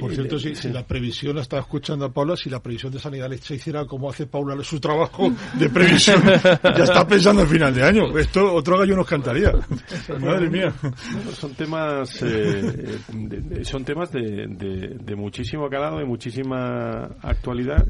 Por 0.00 0.12
cierto, 0.12 0.38
si, 0.38 0.68
la 0.70 0.84
previsión, 0.84 1.36
la 1.36 1.42
estaba 1.42 1.62
escuchando 1.62 2.06
a 2.06 2.12
Paula, 2.12 2.36
si 2.36 2.50
la 2.50 2.60
previsión 2.60 2.92
de 2.92 2.98
sanidad 2.98 3.30
se 3.40 3.54
hiciera 3.54 3.86
como 3.86 4.10
hace 4.10 4.26
Paula 4.26 4.60
su 4.64 4.80
trabajo 4.80 5.30
de 5.54 5.68
previsión, 5.68 6.20
ya 6.62 6.84
está 6.84 7.06
pensando 7.06 7.42
el 7.42 7.48
final 7.48 7.72
de 7.72 7.84
año. 7.84 8.18
Esto 8.18 8.52
otro 8.52 8.78
gallo 8.78 8.96
nos 8.96 9.06
cantaría. 9.06 9.52
Madre 10.20 10.50
mía. 10.50 10.72
Son 11.32 11.54
temas, 11.54 12.22
eh, 12.22 12.98
son 13.62 13.84
temas 13.84 14.10
de, 14.10 14.46
de, 14.48 15.14
muchísimo 15.14 15.68
calado, 15.68 15.98
de 15.98 16.04
muchísima 16.04 17.04
actualidad. 17.22 17.86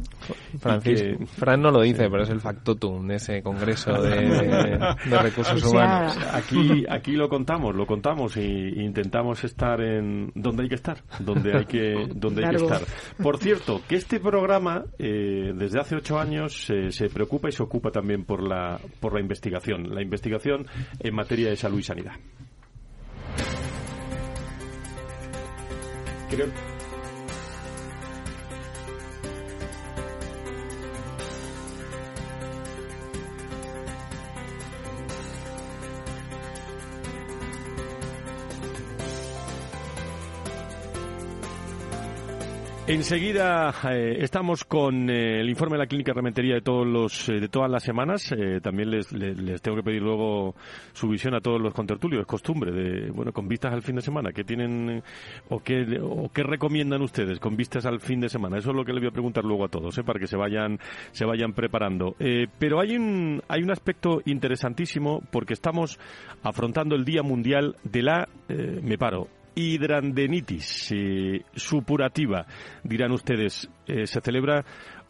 Francisco, 0.58 1.24
Fran 1.38 1.62
no 1.62 1.70
lo 1.70 1.80
dice, 1.80 2.08
pero 2.10 2.22
es 2.22 2.33
el 2.34 2.40
factotum 2.40 3.06
de 3.06 3.16
ese 3.16 3.42
congreso 3.42 3.92
de, 3.92 4.78
recursos 5.22 5.64
humanos. 5.64 6.18
Aquí, 6.32 6.84
aquí 6.88 7.12
lo 7.12 7.28
contamos, 7.28 7.74
lo 7.74 7.86
contamos 7.86 8.36
e 8.36 8.44
intentamos 8.44 9.42
estar 9.44 9.80
en 9.80 10.30
donde 10.34 10.64
hay 10.64 10.68
que 10.68 10.74
estar, 10.74 10.98
donde 11.20 11.56
hay 11.56 11.64
que, 11.64 12.08
donde 12.14 12.44
hay 12.44 12.50
que 12.50 12.62
estar. 12.62 12.82
Por 13.22 13.38
cierto, 13.38 13.80
que 13.88 13.96
este 13.96 14.20
programa 14.20 14.84
eh, 14.98 15.52
desde 15.54 15.80
hace 15.80 15.96
ocho 15.96 16.18
años 16.18 16.66
se 16.88 17.08
preocupa 17.08 17.48
y 17.48 17.52
se 17.52 17.62
ocupa 17.62 17.90
también 17.90 18.24
por 18.24 18.42
la, 18.42 18.78
por 19.00 19.14
la 19.14 19.20
investigación, 19.20 19.94
la 19.94 20.02
investigación 20.02 20.66
en 20.98 21.14
materia 21.14 21.48
de 21.48 21.56
salud 21.56 21.78
y 21.78 21.82
sanidad. 21.82 22.14
Creo 26.30 26.73
Enseguida 42.86 43.74
eh, 43.90 44.18
estamos 44.20 44.64
con 44.64 45.08
eh, 45.08 45.40
el 45.40 45.48
informe 45.48 45.76
de 45.76 45.78
la 45.78 45.86
clínica 45.86 46.12
rementería 46.12 46.56
de 46.56 46.60
todos 46.60 46.86
los 46.86 47.30
eh, 47.30 47.40
de 47.40 47.48
todas 47.48 47.70
las 47.70 47.82
semanas. 47.82 48.28
también 48.62 48.90
les, 48.90 49.10
les, 49.10 49.62
tengo 49.62 49.78
que 49.78 49.82
pedir 49.82 50.02
luego 50.02 50.54
su 50.92 51.08
visión 51.08 51.34
a 51.34 51.40
todos 51.40 51.58
los 51.58 51.72
contertulios. 51.72 52.20
Es 52.20 52.26
costumbre 52.26 52.72
de 52.72 53.10
bueno 53.10 53.32
con 53.32 53.48
vistas 53.48 53.72
al 53.72 53.80
fin 53.80 53.96
de 53.96 54.02
semana. 54.02 54.32
¿Qué 54.32 54.44
tienen 54.44 55.02
o 55.48 55.60
qué 55.60 55.98
o 55.98 56.28
qué 56.28 56.42
recomiendan 56.42 57.00
ustedes 57.00 57.40
con 57.40 57.56
vistas 57.56 57.86
al 57.86 58.00
fin 58.00 58.20
de 58.20 58.28
semana? 58.28 58.58
Eso 58.58 58.68
es 58.68 58.76
lo 58.76 58.84
que 58.84 58.92
les 58.92 59.00
voy 59.00 59.08
a 59.08 59.12
preguntar 59.12 59.44
luego 59.44 59.64
a 59.64 59.68
todos, 59.68 59.98
para 60.04 60.20
que 60.20 60.26
se 60.26 60.36
vayan 60.36 60.78
se 61.10 61.24
vayan 61.24 61.54
preparando. 61.54 62.14
pero 62.58 62.80
hay 62.80 62.96
un 62.96 63.40
hay 63.48 63.62
un 63.62 63.70
aspecto 63.70 64.20
interesantísimo 64.26 65.22
porque 65.30 65.54
estamos 65.54 65.98
afrontando 66.42 66.96
el 66.96 67.06
Día 67.06 67.22
Mundial 67.22 67.76
de 67.82 68.02
la 68.02 68.28
me 68.48 68.98
paro 68.98 69.28
hidrandenitis 69.54 70.92
eh, 70.92 71.42
supurativa, 71.54 72.46
dirán 72.82 73.12
ustedes. 73.12 73.68
Eh, 73.86 74.06
se 74.06 74.20
celebra 74.20 74.64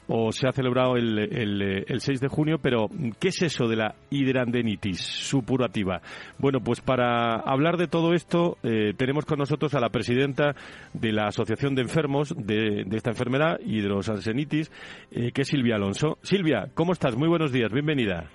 o 0.07 0.33
se 0.33 0.47
ha 0.47 0.53
celebrado 0.53 0.97
el, 0.97 1.19
el, 1.19 2.01
6 2.01 2.21
de 2.21 2.29
junio, 2.29 2.59
pero 2.61 2.91
¿qué 3.19 3.29
es 3.29 3.41
eso 3.41 3.67
de 3.67 3.77
la 3.77 3.95
hidrandenitis 4.11 5.01
supurativa? 5.01 6.03
Bueno, 6.39 6.61
pues 6.61 6.83
para 6.83 7.37
hablar 7.37 7.79
de 7.79 7.87
todo 7.87 8.13
esto 8.13 8.59
eh, 8.63 8.93
tenemos 8.99 9.25
con 9.25 9.39
nosotros 9.39 9.75
a 9.75 9.81
la 9.81 9.89
presidenta 9.89 10.55
de 10.93 11.13
la 11.13 11.29
Asociación 11.29 11.75
de 11.75 11.83
Enfermos 11.83 12.35
de, 12.37 12.85
esta 12.93 13.11
enfermedad, 13.11 13.59
hidrosansenitis, 13.65 14.71
que 15.11 15.41
es 15.41 15.49
Silvia 15.49 15.77
Alonso. 15.77 16.19
Silvia, 16.21 16.69
¿cómo 16.75 16.93
estás? 16.93 17.17
Muy 17.17 17.29
buenos 17.29 17.51
días, 17.51 17.73
bienvenida. 17.73 18.29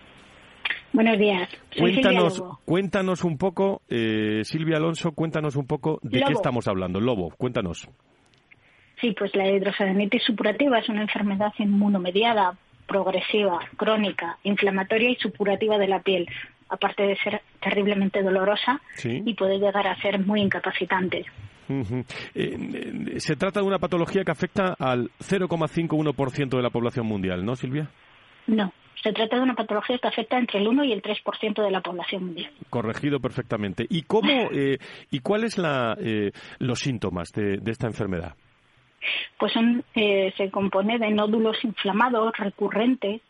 Buenos 0.91 1.17
días. 1.17 1.49
cuéntanos, 1.77 2.43
cuéntanos 2.65 3.23
un 3.23 3.37
poco, 3.37 3.81
eh, 3.89 4.41
Silvia 4.43 4.77
Alonso, 4.77 5.11
cuéntanos 5.11 5.55
un 5.55 5.67
poco 5.67 5.99
de 6.01 6.21
qué 6.21 6.33
estamos 6.33 6.67
hablando. 6.67 6.99
Lobo, 6.99 7.29
cuéntanos. 7.37 7.87
Sí, 8.99 9.15
pues 9.17 9.33
la 9.35 9.47
hidrosadenitis 9.47 10.23
supurativa 10.23 10.79
es 10.79 10.89
una 10.89 11.01
enfermedad 11.01 11.53
inmunomediada, 11.57 12.57
progresiva, 12.87 13.59
crónica, 13.77 14.37
inflamatoria 14.43 15.11
y 15.11 15.15
supurativa 15.15 15.77
de 15.77 15.87
la 15.87 16.01
piel, 16.01 16.27
aparte 16.69 17.03
de 17.03 17.15
ser 17.17 17.41
terriblemente 17.61 18.21
dolorosa 18.21 18.81
y 19.03 19.33
puede 19.35 19.59
llegar 19.59 19.87
a 19.87 19.95
ser 20.01 20.19
muy 20.19 20.41
incapacitante. 20.41 21.25
Eh, 21.69 22.03
eh, 22.33 23.19
se 23.19 23.35
trata 23.35 23.61
de 23.61 23.67
una 23.67 23.77
patología 23.77 24.23
que 24.23 24.31
afecta 24.31 24.75
al 24.79 25.11
0,51% 25.19 26.57
de 26.57 26.63
la 26.63 26.71
población 26.71 27.05
mundial, 27.05 27.45
¿no, 27.45 27.55
Silvia? 27.55 27.89
No, 28.47 28.73
se 29.03 29.13
trata 29.13 29.37
de 29.37 29.41
una 29.41 29.55
patología 29.55 29.97
que 29.97 30.07
afecta 30.07 30.37
entre 30.37 30.59
el 30.59 30.67
1 30.67 30.83
y 30.83 30.93
el 30.93 31.01
3% 31.01 31.63
de 31.63 31.71
la 31.71 31.81
población 31.81 32.25
mundial. 32.25 32.51
Corregido 32.69 33.19
perfectamente. 33.19 33.85
¿Y 33.89 34.03
cómo 34.03 34.29
eh, 34.51 34.77
y 35.11 35.19
cuáles 35.19 35.57
la, 35.57 35.95
eh, 35.99 36.31
los 36.59 36.79
síntomas 36.79 37.31
de, 37.31 37.59
esta 37.65 37.87
enfermedad? 37.87 38.35
Pues 39.37 39.53
eh, 39.95 40.33
se 40.35 40.51
compone 40.51 40.99
de 40.99 41.11
nódulos 41.11 41.63
inflamados 41.63 42.35
recurrentes 42.37 43.21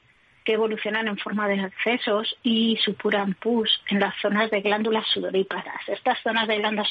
que 0.43 0.53
evolucionan 0.53 1.07
en 1.07 1.17
forma 1.17 1.47
de 1.47 1.59
accesos 1.61 2.35
y 2.41 2.77
supuran 2.83 3.35
pus 3.35 3.69
en 3.89 3.99
las 3.99 4.15
zonas 4.19 4.49
de 4.49 4.61
glándulas 4.61 5.05
sudoríparas. 5.13 5.87
Estas 5.87 6.17
zonas 6.23 6.47
de 6.47 6.57
glándulas, 6.57 6.89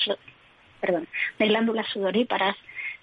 perdón, 0.80 1.08
de 1.38 1.48
glándulas 1.48 1.88
sudoríparas 1.88 2.54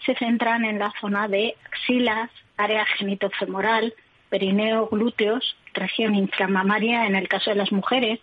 se 0.06 0.16
centran 0.16 0.64
en 0.64 0.80
la 0.80 0.94
zona 1.02 1.28
de 1.28 1.56
axilas, 1.66 2.30
área 2.56 2.86
genitofemoral, 2.86 3.94
perineo, 4.36 4.90
glúteos, 4.92 5.56
región 5.74 6.14
inflamatoria 6.14 7.06
en 7.06 7.16
el 7.16 7.30
caso 7.30 7.52
de 7.52 7.56
las 7.56 7.72
mujeres 7.72 8.20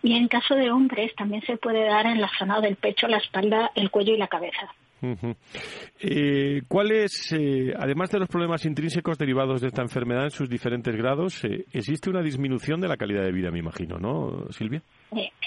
y 0.00 0.16
en 0.16 0.28
caso 0.28 0.54
de 0.54 0.70
hombres 0.70 1.12
también 1.16 1.42
se 1.42 1.56
puede 1.56 1.84
dar 1.84 2.06
en 2.06 2.20
la 2.20 2.30
zona 2.38 2.60
del 2.60 2.76
pecho, 2.76 3.08
la 3.08 3.16
espalda, 3.16 3.72
el 3.74 3.90
cuello 3.90 4.14
y 4.14 4.18
la 4.18 4.28
cabeza. 4.28 4.72
Eh, 5.98 6.62
¿Cuál 6.68 6.92
es, 6.92 7.32
eh, 7.32 7.74
además 7.76 8.10
de 8.12 8.20
los 8.20 8.28
problemas 8.28 8.64
intrínsecos 8.66 9.18
derivados 9.18 9.60
de 9.60 9.66
esta 9.66 9.82
enfermedad 9.82 10.24
en 10.24 10.30
sus 10.30 10.48
diferentes 10.48 10.94
grados, 10.94 11.44
eh, 11.44 11.64
existe 11.72 12.08
una 12.08 12.22
disminución 12.22 12.80
de 12.80 12.86
la 12.86 12.96
calidad 12.96 13.24
de 13.24 13.32
vida, 13.32 13.50
me 13.50 13.58
imagino, 13.58 13.98
¿no, 13.98 14.46
Silvia? 14.50 14.80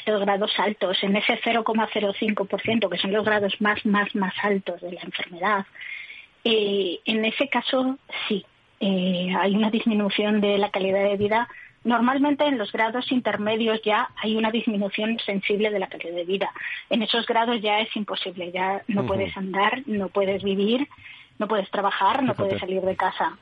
los 0.08 0.22
grados 0.22 0.52
altos, 0.60 0.98
en 1.04 1.16
ese 1.16 1.40
0,05%, 1.42 2.90
que 2.90 2.98
son 2.98 3.14
los 3.14 3.26
grados 3.26 3.60
más, 3.60 3.84
más, 3.86 4.14
más 4.14 4.34
altos 4.44 4.80
de 4.82 4.92
la 4.92 5.02
enfermedad. 5.02 5.66
en 6.44 7.26
ese 7.26 7.48
caso, 7.48 7.98
sí, 8.28 8.46
eh, 8.80 9.34
hay 9.40 9.56
una 9.56 9.70
disminución 9.70 10.42
de 10.42 10.58
la 10.58 10.70
calidad 10.70 11.04
de 11.04 11.18
vida. 11.18 11.48
Normalmente 11.84 12.46
en 12.46 12.58
los 12.58 12.72
grados 12.72 13.12
intermedios 13.12 13.80
ya 13.84 14.10
hay 14.22 14.36
una 14.36 14.52
disminución 14.52 15.18
sensible 15.26 15.70
de 15.70 15.80
la 15.80 15.88
calidad 15.88 16.16
de 16.16 16.26
vida. 16.26 16.50
En 16.90 17.04
esos 17.04 17.26
grados 17.26 17.62
ya 17.62 17.80
es 17.80 17.96
imposible, 17.96 18.52
ya 18.52 18.82
no 18.88 19.06
puedes 19.06 19.36
andar, 19.38 19.84
no 19.86 20.10
puedes 20.10 20.44
vivir, 20.44 20.88
no 21.38 21.48
puedes 21.48 21.70
trabajar, 21.70 22.24
no 22.24 22.34
puedes 22.34 22.60
salir 22.60 22.82
de 22.82 22.96
casa. 22.96 23.38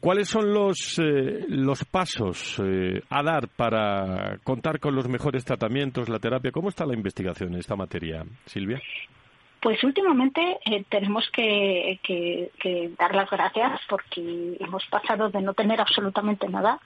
¿Cuáles 0.00 0.28
son 0.28 0.52
los, 0.52 0.98
eh, 0.98 1.46
los 1.48 1.82
pasos 1.86 2.60
eh, 2.62 3.00
a 3.08 3.22
dar 3.22 3.48
para 3.48 4.36
contar 4.44 4.80
con 4.80 4.94
los 4.94 5.08
mejores 5.08 5.46
tratamientos, 5.46 6.10
la 6.10 6.18
terapia? 6.18 6.50
¿Cómo 6.52 6.68
está 6.68 6.84
la 6.84 6.94
investigación 6.94 7.54
en 7.54 7.60
esta 7.60 7.74
materia, 7.74 8.22
Silvia? 8.44 8.82
Pues 9.60 9.82
últimamente 9.82 10.58
tenemos 10.88 11.28
que, 11.30 11.98
dar 12.98 13.14
las 13.14 13.28
gracias 13.28 13.80
porque 13.88 14.56
hemos 14.60 14.86
pasado 14.86 15.30
de 15.30 15.42
no 15.42 15.54
tener 15.54 15.80
absolutamente 15.80 16.48
nada 16.48 16.78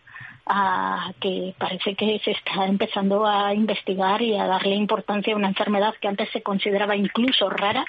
a 0.47 1.13
que 1.21 1.55
parece 1.59 1.95
que 1.95 2.19
se 2.25 2.33
está 2.33 2.67
empezando 2.67 3.27
a 3.27 3.55
investigar 3.55 4.23
y 4.23 4.37
a 4.37 4.47
darle 4.47 4.75
importancia 4.75 5.35
a 5.35 5.37
una 5.37 5.49
enfermedad 5.49 5.95
que 6.01 6.09
antes 6.09 6.31
se 6.31 6.43
consideraba 6.43 6.97
incluso 6.97 7.51
rara, 7.51 7.85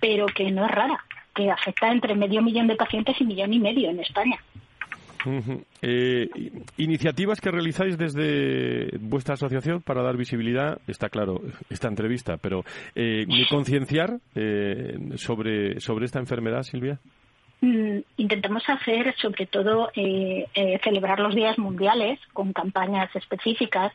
pero 0.00 0.26
que 0.26 0.50
no 0.50 0.64
es 0.64 0.70
rara 0.70 1.04
que 1.34 1.50
afecta 1.50 1.90
entre 1.90 2.14
medio 2.14 2.42
millón 2.42 2.66
de 2.66 2.76
pacientes 2.76 3.20
y 3.20 3.24
millón 3.24 3.52
y 3.52 3.58
medio 3.58 3.90
en 3.90 4.00
España. 4.00 4.38
Eh, 5.82 6.28
iniciativas 6.76 7.40
que 7.40 7.50
realizáis 7.50 7.96
desde 7.96 8.96
vuestra 8.98 9.34
asociación 9.34 9.82
para 9.82 10.02
dar 10.02 10.16
visibilidad, 10.16 10.78
está 10.86 11.08
claro, 11.08 11.40
esta 11.70 11.88
entrevista, 11.88 12.36
pero 12.36 12.64
eh, 12.94 13.26
concienciar 13.50 14.18
eh, 14.34 14.98
sobre, 15.16 15.80
sobre 15.80 16.06
esta 16.06 16.18
enfermedad, 16.18 16.62
Silvia. 16.62 16.98
Mm, 17.60 17.98
intentamos 18.16 18.62
hacer, 18.68 19.14
sobre 19.16 19.46
todo, 19.46 19.90
eh, 19.94 20.46
celebrar 20.82 21.20
los 21.20 21.34
días 21.34 21.58
mundiales 21.58 22.18
con 22.32 22.52
campañas 22.52 23.14
específicas 23.14 23.92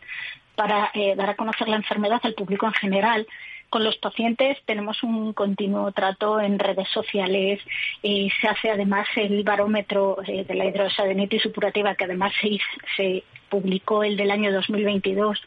para 0.56 0.92
dar 1.16 1.30
a 1.30 1.36
conocer 1.36 1.68
la 1.68 1.76
enfermedad 1.76 2.20
al 2.24 2.34
público 2.34 2.66
en 2.66 2.74
general 2.74 3.28
con 3.70 3.84
los 3.84 3.98
pacientes 3.98 4.58
tenemos 4.66 5.04
un 5.04 5.34
continuo 5.34 5.92
trato 5.92 6.40
en 6.40 6.60
redes 6.60 6.88
sociales 6.90 7.60
y 8.02 8.30
se 8.42 8.48
hace 8.48 8.70
además 8.72 9.08
el 9.16 9.44
barómetro 9.44 10.18
eh, 10.26 10.46
de 10.46 10.56
la 10.56 10.66
hidrosadenitis 10.66 11.42
supurativa 11.42 11.96
que 11.96 12.06
además 12.06 12.34
se, 12.42 12.58
se 12.96 13.24
publicó 13.50 14.04
el 14.04 14.18
del 14.18 14.32
año 14.32 14.52
2022 14.52 15.40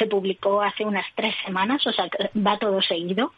se 0.00 0.06
publicó 0.06 0.62
hace 0.62 0.84
unas 0.84 1.04
tres 1.14 1.34
semanas, 1.44 1.86
o 1.86 1.92
sea, 1.92 2.08
va 2.34 2.58
todo 2.58 2.80
seguido, 2.80 3.34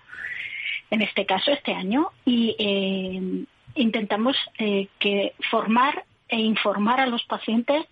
en 0.91 1.03
este 1.03 1.27
caso, 1.27 1.51
este 1.51 1.75
año, 1.75 2.11
y 2.25 2.55
eh, 2.57 3.45
intentamos 3.75 4.37
eh, 4.59 4.87
que 5.01 5.35
formar 5.51 6.05
e 6.29 6.39
informar 6.39 7.01
a 7.01 7.07
los 7.07 7.25
pacientes 7.25 7.85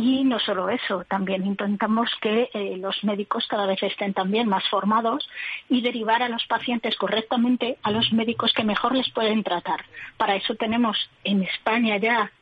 y 0.00 0.24
no 0.24 0.38
solo 0.38 0.70
eso, 0.70 1.04
también 1.04 1.44
intentamos 1.44 2.10
que 2.22 2.48
eh, 2.54 2.78
los 2.78 3.04
médicos 3.04 3.46
cada 3.46 3.66
vez 3.66 3.82
estén 3.82 4.14
también 4.14 4.48
más 4.48 4.66
formados 4.70 5.28
y 5.68 5.82
derivar 5.82 6.22
a 6.22 6.30
los 6.30 6.46
pacientes 6.46 6.96
correctamente 6.96 7.76
a 7.82 7.90
los 7.90 8.10
médicos 8.10 8.54
que 8.54 8.64
mejor 8.64 8.96
les 8.96 9.10
pueden 9.10 9.42
tratar. 9.42 9.84
Para 10.16 10.36
eso 10.36 10.54
tenemos 10.54 10.96
en 11.22 11.42
España 11.42 11.98
ya 11.98 12.32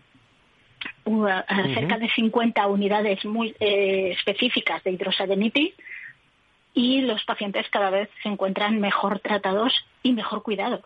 uh, 1.05 1.27
cerca 1.75 1.99
de 1.99 2.09
50 2.11 2.65
unidades 2.69 3.25
muy 3.25 3.57
eh, 3.59 4.15
específicas 4.17 4.85
de 4.85 4.93
hidrosadenitis 4.93 5.75
y 6.75 7.01
los 7.01 7.25
pacientes 7.25 7.69
cada 7.71 7.91
vez 7.91 8.09
se 8.23 8.29
encuentran 8.29 8.79
mejor 8.79 9.19
tratados 9.19 9.75
y 10.05 10.13
mejor 10.13 10.45
cuidados. 10.45 10.85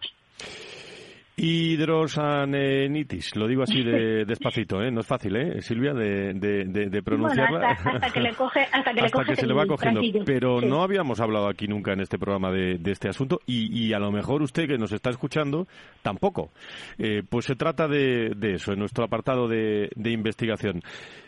Hidrosanenitis, 1.44 3.34
lo 3.34 3.48
digo 3.48 3.64
así 3.64 3.82
de 3.82 4.24
despacito, 4.28 4.80
¿eh? 4.80 4.92
no 4.92 5.00
es 5.00 5.06
fácil, 5.08 5.34
¿eh? 5.34 5.60
Silvia, 5.60 5.92
de, 5.92 6.34
de, 6.34 7.02
pronunciarla. 7.02 7.70
hasta, 7.70 8.10
que 8.10 8.20
le 8.20 8.32
coge, 8.36 8.60
hasta 8.60 9.24
que, 9.24 9.34
se 9.34 9.48
le 9.48 9.52
va 9.52 9.66
cogiendo. 9.66 10.00
Pero 10.24 10.60
no 10.60 10.84
habíamos 10.84 11.18
hablado 11.20 11.48
aquí 11.48 11.66
nunca 11.66 11.94
en 11.94 12.00
este 12.00 12.16
programa 12.16 12.52
de, 12.52 12.78
este 12.84 13.08
asunto 13.08 13.40
y, 13.44 13.92
a 13.92 13.98
lo 13.98 14.12
mejor 14.12 14.40
usted 14.42 14.68
que 14.68 14.78
nos 14.78 14.92
está 14.92 15.10
escuchando 15.10 15.66
tampoco. 16.00 16.52
Eh, 16.96 17.24
pues 17.28 17.46
se 17.46 17.56
trata 17.56 17.88
de, 17.88 18.30
eso, 18.54 18.72
en 18.72 18.78
nuestro 18.78 19.04
apartado 19.04 19.48
de, 19.48 19.90
investigación. 19.96 20.80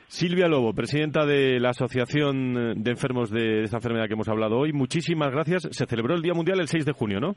Silvia 0.07 0.47
Lobo, 0.47 0.73
presidenta 0.75 1.27
de 1.27 1.59
la 1.59 1.71
Asociación 1.71 2.85
de 2.85 2.91
Enfermos 2.93 3.31
de 3.31 3.65
esta 3.65 3.79
enfermedad 3.79 4.07
que 4.07 4.13
hemos 4.13 4.29
hablado 4.29 4.59
hoy, 4.59 4.73
muchísimas 4.73 5.33
gracias. 5.33 5.67
Se 5.73 5.87
celebró 5.87 6.15
el 6.15 6.23
Día 6.23 6.35
Mundial 6.35 6.61
el 6.61 6.69
6 6.69 6.85
de 6.85 6.93
junio, 6.93 7.19
¿no? 7.19 7.35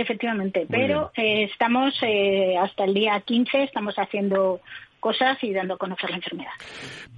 Efectivamente, 0.00 0.66
pero 0.70 1.12
eh, 1.16 1.44
estamos 1.44 1.94
eh, 2.02 2.56
hasta 2.56 2.84
el 2.84 2.94
día 2.94 3.20
15, 3.20 3.64
estamos 3.64 3.94
haciendo 3.96 4.60
cosas 5.00 5.36
y 5.42 5.52
dando 5.52 5.74
a 5.74 5.76
conocer 5.76 6.08
la 6.08 6.16
enfermedad. 6.16 6.52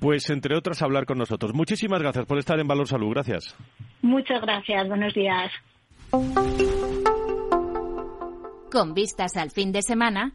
Pues 0.01 0.29
entre 0.31 0.57
otras 0.57 0.83
hablar 0.83 1.07
con 1.07 1.19
nosotros. 1.19 1.55
Muchísimas 1.55 2.01
gracias 2.01 2.27
por 2.27 2.39
estar 2.39 2.59
en 2.59 2.67
Valor 2.67 2.89
Salud. 2.89 3.11
Gracias. 3.11 3.57
Muchas 4.03 4.41
gracias. 4.41 4.89
Buenos 4.89 5.15
días. 5.15 5.53
Con 8.73 8.95
vistas 8.95 9.37
al 9.37 9.51
fin 9.53 9.71
de 9.71 9.83
semana. 9.83 10.33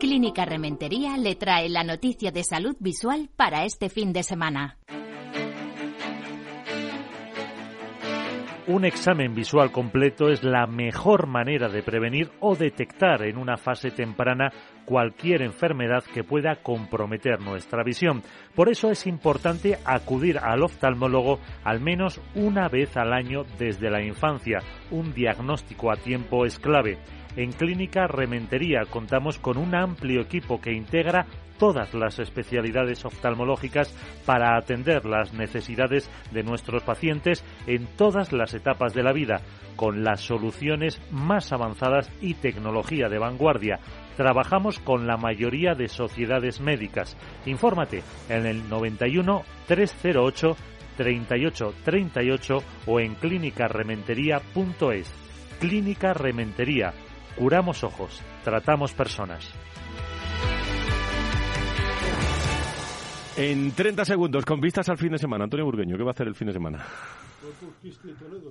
Clínica 0.00 0.46
Rementería 0.46 1.18
le 1.18 1.34
trae 1.34 1.68
la 1.68 1.84
noticia 1.84 2.30
de 2.30 2.44
salud 2.44 2.76
visual 2.80 3.28
para 3.36 3.64
este 3.64 3.90
fin 3.90 4.14
de 4.14 4.22
semana. 4.22 4.78
Un 8.68 8.84
examen 8.84 9.32
visual 9.32 9.70
completo 9.70 10.28
es 10.28 10.42
la 10.42 10.66
mejor 10.66 11.28
manera 11.28 11.68
de 11.68 11.84
prevenir 11.84 12.32
o 12.40 12.56
detectar 12.56 13.22
en 13.22 13.38
una 13.38 13.56
fase 13.56 13.92
temprana 13.92 14.52
cualquier 14.84 15.42
enfermedad 15.42 16.02
que 16.02 16.24
pueda 16.24 16.56
comprometer 16.56 17.40
nuestra 17.40 17.84
visión. 17.84 18.24
Por 18.56 18.68
eso 18.68 18.90
es 18.90 19.06
importante 19.06 19.78
acudir 19.84 20.38
al 20.38 20.64
oftalmólogo 20.64 21.38
al 21.62 21.80
menos 21.80 22.20
una 22.34 22.68
vez 22.68 22.96
al 22.96 23.12
año 23.12 23.44
desde 23.56 23.88
la 23.88 24.02
infancia. 24.02 24.58
Un 24.90 25.14
diagnóstico 25.14 25.92
a 25.92 25.96
tiempo 25.96 26.44
es 26.44 26.58
clave. 26.58 26.98
En 27.36 27.52
Clínica 27.52 28.08
Rementería 28.08 28.80
contamos 28.90 29.38
con 29.38 29.58
un 29.58 29.76
amplio 29.76 30.22
equipo 30.22 30.60
que 30.60 30.72
integra 30.72 31.26
todas 31.58 31.94
las 31.94 32.18
especialidades 32.18 33.04
oftalmológicas 33.04 33.94
para 34.24 34.56
atender 34.56 35.06
las 35.06 35.32
necesidades 35.32 36.10
de 36.32 36.42
nuestros 36.42 36.82
pacientes 36.82 37.44
en 37.66 37.86
todas 37.96 38.32
las 38.32 38.54
etapas 38.54 38.94
de 38.94 39.02
la 39.02 39.12
vida, 39.12 39.42
con 39.76 40.04
las 40.04 40.20
soluciones 40.20 41.00
más 41.10 41.52
avanzadas 41.52 42.10
y 42.20 42.34
tecnología 42.34 43.08
de 43.08 43.18
vanguardia. 43.18 43.80
Trabajamos 44.16 44.78
con 44.78 45.06
la 45.06 45.16
mayoría 45.16 45.74
de 45.74 45.88
sociedades 45.88 46.60
médicas. 46.60 47.16
Infórmate 47.44 48.02
en 48.28 48.46
el 48.46 48.68
91 48.68 49.42
308 49.66 50.56
38 50.96 51.74
38 51.84 52.58
o 52.86 53.00
en 53.00 53.14
clínicarementería.es. 53.14 55.14
Clínica 55.60 56.12
Rementería. 56.12 56.92
Curamos 57.36 57.84
ojos, 57.84 58.22
tratamos 58.44 58.92
personas. 58.94 59.54
En 63.36 63.72
30 63.72 64.04
segundos, 64.04 64.44
con 64.44 64.60
vistas 64.60 64.88
al 64.88 64.96
fin 64.96 65.12
de 65.12 65.18
semana, 65.18 65.44
Antonio 65.44 65.66
Burgueño, 65.66 65.96
¿qué 65.96 66.02
va 66.02 66.10
a 66.10 66.14
hacer 66.14 66.26
el 66.26 66.34
fin 66.34 66.46
de 66.46 66.54
semana? 66.54 66.86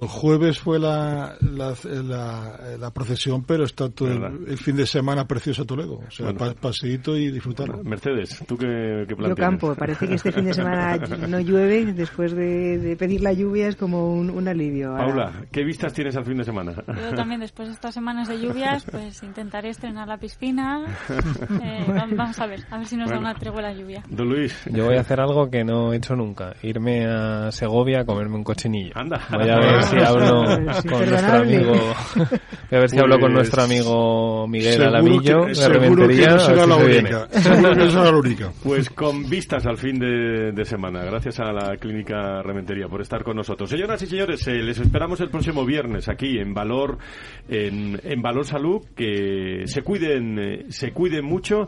El 0.02 0.08
jueves 0.08 0.60
fue 0.60 0.80
la, 0.80 1.36
la, 1.42 2.92
procesión, 2.92 3.44
pero 3.44 3.64
está 3.64 3.90
todo 3.90 4.10
el, 4.10 4.58
fin 4.58 4.76
de 4.76 4.86
semana 4.86 5.26
precioso 5.26 5.66
Toledo. 5.66 6.00
O 6.08 6.12
sea, 6.12 6.34
paseíto 6.34 7.18
y 7.18 7.32
disfrutarlo. 7.32 7.84
Mercedes, 7.84 8.44
¿tú 8.48 8.58
qué, 8.58 9.06
qué 9.08 9.16
Yo 9.18 9.36
campo. 9.36 9.76
Parece 9.76 10.08
que 10.08 10.16
este 10.16 10.32
fin 10.32 10.46
de 10.46 10.54
semana 10.54 10.98
no 11.28 11.40
llueve. 11.40 11.94
Después 11.94 12.34
de, 12.34 12.96
pedir 12.98 13.22
la 13.22 13.34
lluvia 13.34 13.68
es 13.68 13.76
como 13.76 14.14
un, 14.14 14.48
alivio. 14.48 14.96
Paula, 14.96 15.46
¿qué 15.52 15.64
vistas 15.64 15.94
tienes 15.94 16.16
al 16.16 16.26
fin 16.26 16.38
de 16.38 16.44
semana? 16.44 16.74
Yo 16.88 17.14
también, 17.16 17.40
después 17.40 17.68
de 17.68 17.74
estas 17.74 17.94
semanas 17.94 18.28
de 18.28 18.40
lluvias, 18.40 18.86
pues 18.90 19.22
intentaré 19.24 19.70
estrenar 19.70 20.08
la 20.08 20.18
piscina. 20.18 20.86
Eh, 21.62 21.86
vamos 22.16 22.40
a 22.40 22.48
ver, 22.48 22.62
a 22.70 22.78
ver 22.78 22.88
si 22.88 22.98
nos 22.98 23.10
da 23.10 23.18
una 23.18 23.34
tregua 23.34 23.62
la 23.62 23.74
lluvia. 23.74 24.04
Don 24.10 24.28
Luis. 24.28 24.54
Yo 24.76 24.86
voy 24.86 24.98
a 24.98 25.02
hacer 25.02 25.20
algo 25.20 25.50
que 25.50 25.64
no 25.64 25.94
he 25.94 25.98
hecho 25.98 26.16
nunca. 26.16 26.54
Irme 26.62 27.06
a 27.06 27.52
Segovia 27.52 28.02
a 28.02 28.06
comerme 28.06 28.36
un 28.36 28.44
cochinillo. 28.44 28.92
Anda. 28.96 29.22
Voy 29.32 29.50
a 29.50 29.60
ver 29.60 29.84
si 29.84 29.98
hablo 29.98 30.44
con 30.90 31.10
nuestro 31.10 31.38
amigo. 31.38 31.74
Voy 32.16 32.78
a 32.78 32.80
ver 32.80 32.90
si 32.90 33.00
hablo 33.00 33.20
con 33.20 33.34
nuestro 33.34 33.64
pues 33.64 33.72
amigo 33.72 34.48
Miguel 34.48 34.82
Alamillo 34.84 35.46
de 35.46 35.70
Rementería. 35.70 36.28
no 36.30 36.40
será 36.40 36.66
la 36.66 36.76
única. 36.76 37.28
Seguro 37.32 37.70
que 37.72 37.76
no 37.76 37.90
será 37.92 38.12
la 38.12 38.18
única. 38.18 38.52
Pues 38.64 38.90
con 38.90 39.30
vistas 39.30 39.66
al 39.66 39.78
fin 39.78 40.00
de, 40.00 40.66
semana. 40.66 41.04
Gracias 41.04 41.40
a 41.40 41.52
la 41.52 41.78
Clínica 41.78 42.42
Rementería 42.42 42.88
por 42.88 43.02
estar 43.02 43.24
con 43.24 43.36
nosotros. 43.36 43.70
Señoras 43.70 44.02
y 44.02 44.08
señores, 44.08 44.48
eh, 44.48 44.56
les 44.56 44.80
esperamos 44.80 45.22
el 45.22 45.30
próximo 45.30 45.64
viernes 45.64 46.10
aquí 46.10 46.40
en 46.40 46.54
Valor, 46.54 46.98
en, 47.48 48.00
en 48.04 48.22
Valor 48.22 48.46
Salud. 48.46 48.82
Que 48.96 49.64
se 49.66 49.84
cuiden, 49.84 50.40
eh, 50.40 50.66
se 50.70 50.92
cuiden 50.92 51.26
mucho 51.26 51.68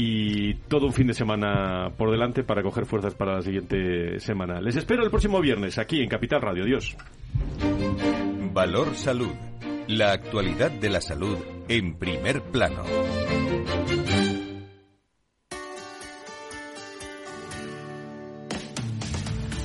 y 0.00 0.54
todo 0.68 0.86
un 0.86 0.92
fin 0.92 1.08
de 1.08 1.12
semana 1.14 1.90
por 1.96 2.12
delante 2.12 2.44
para 2.44 2.62
coger 2.62 2.86
fuerzas 2.86 3.16
para 3.16 3.34
la 3.34 3.42
siguiente 3.42 4.20
semana. 4.20 4.60
Les 4.60 4.76
espero 4.76 5.02
el 5.02 5.10
próximo 5.10 5.40
viernes 5.40 5.76
aquí 5.76 6.00
en 6.00 6.08
Capital 6.08 6.40
Radio. 6.40 6.64
Dios. 6.64 6.96
Valor 8.52 8.94
Salud. 8.94 9.32
La 9.88 10.12
actualidad 10.12 10.70
de 10.70 10.88
la 10.88 11.00
salud 11.00 11.36
en 11.68 11.96
primer 11.96 12.42
plano. 12.42 12.84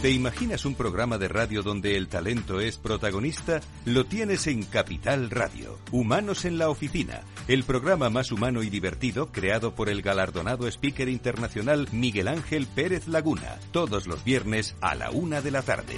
¿Te 0.03 0.11
imaginas 0.11 0.65
un 0.65 0.75
programa 0.75 1.17
de 1.17 1.29
radio 1.29 1.63
donde 1.63 1.95
el 1.95 2.09
talento 2.09 2.59
es 2.59 2.75
protagonista? 2.75 3.61
Lo 3.85 4.05
tienes 4.05 4.47
en 4.47 4.63
Capital 4.63 5.29
Radio. 5.29 5.79
Humanos 5.93 6.43
en 6.43 6.57
la 6.57 6.67
Oficina, 6.67 7.21
el 7.47 7.63
programa 7.63 8.09
más 8.09 8.33
humano 8.33 8.63
y 8.63 8.69
divertido 8.69 9.31
creado 9.31 9.75
por 9.75 9.87
el 9.87 10.01
galardonado 10.01 10.67
speaker 10.67 11.07
internacional 11.07 11.87
Miguel 11.93 12.27
Ángel 12.27 12.67
Pérez 12.67 13.07
Laguna, 13.07 13.57
todos 13.71 14.05
los 14.05 14.25
viernes 14.25 14.75
a 14.81 14.93
la 14.95 15.09
una 15.09 15.39
de 15.39 15.51
la 15.51 15.61
tarde. 15.61 15.95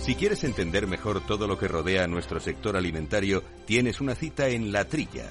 Si 0.00 0.16
quieres 0.16 0.42
entender 0.42 0.88
mejor 0.88 1.24
todo 1.24 1.46
lo 1.46 1.56
que 1.56 1.68
rodea 1.68 2.02
a 2.02 2.08
nuestro 2.08 2.40
sector 2.40 2.76
alimentario, 2.76 3.44
tienes 3.64 4.00
una 4.00 4.16
cita 4.16 4.48
en 4.48 4.72
La 4.72 4.86
Trilla 4.86 5.30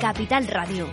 Capital 0.00 0.46
Radio. 0.46 0.88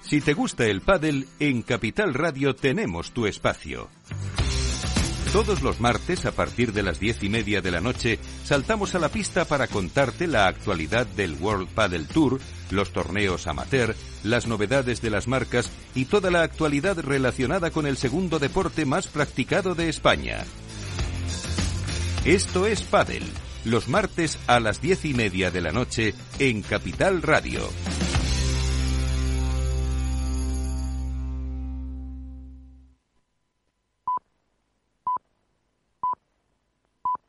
Si 0.00 0.22
te 0.22 0.32
gusta 0.32 0.64
el 0.64 0.80
pádel, 0.80 1.28
en 1.38 1.60
Capital 1.60 2.14
Radio 2.14 2.54
tenemos 2.54 3.10
tu 3.10 3.26
espacio. 3.26 3.90
Todos 5.34 5.60
los 5.60 5.80
martes, 5.80 6.24
a 6.24 6.32
partir 6.32 6.72
de 6.72 6.82
las 6.82 6.98
diez 6.98 7.22
y 7.22 7.28
media 7.28 7.60
de 7.60 7.72
la 7.72 7.82
noche, 7.82 8.18
saltamos 8.44 8.94
a 8.94 8.98
la 8.98 9.10
pista 9.10 9.44
para 9.44 9.66
contarte 9.66 10.26
la 10.26 10.46
actualidad 10.46 11.06
del 11.06 11.34
World 11.34 11.68
Paddle 11.68 12.06
Tour, 12.06 12.40
los 12.70 12.94
torneos 12.94 13.46
amateur, 13.46 13.94
las 14.22 14.46
novedades 14.46 15.02
de 15.02 15.10
las 15.10 15.28
marcas 15.28 15.70
y 15.94 16.06
toda 16.06 16.30
la 16.30 16.42
actualidad 16.42 16.98
relacionada 17.00 17.70
con 17.70 17.86
el 17.86 17.98
segundo 17.98 18.38
deporte 18.38 18.86
más 18.86 19.08
practicado 19.08 19.74
de 19.74 19.90
España. 19.90 20.44
Esto 22.24 22.66
es 22.66 22.82
Padel, 22.82 23.22
los 23.66 23.86
martes 23.88 24.38
a 24.46 24.58
las 24.58 24.80
diez 24.80 25.04
y 25.04 25.12
media 25.12 25.50
de 25.50 25.60
la 25.60 25.72
noche 25.72 26.14
en 26.38 26.62
Capital 26.62 27.20
Radio. 27.20 27.60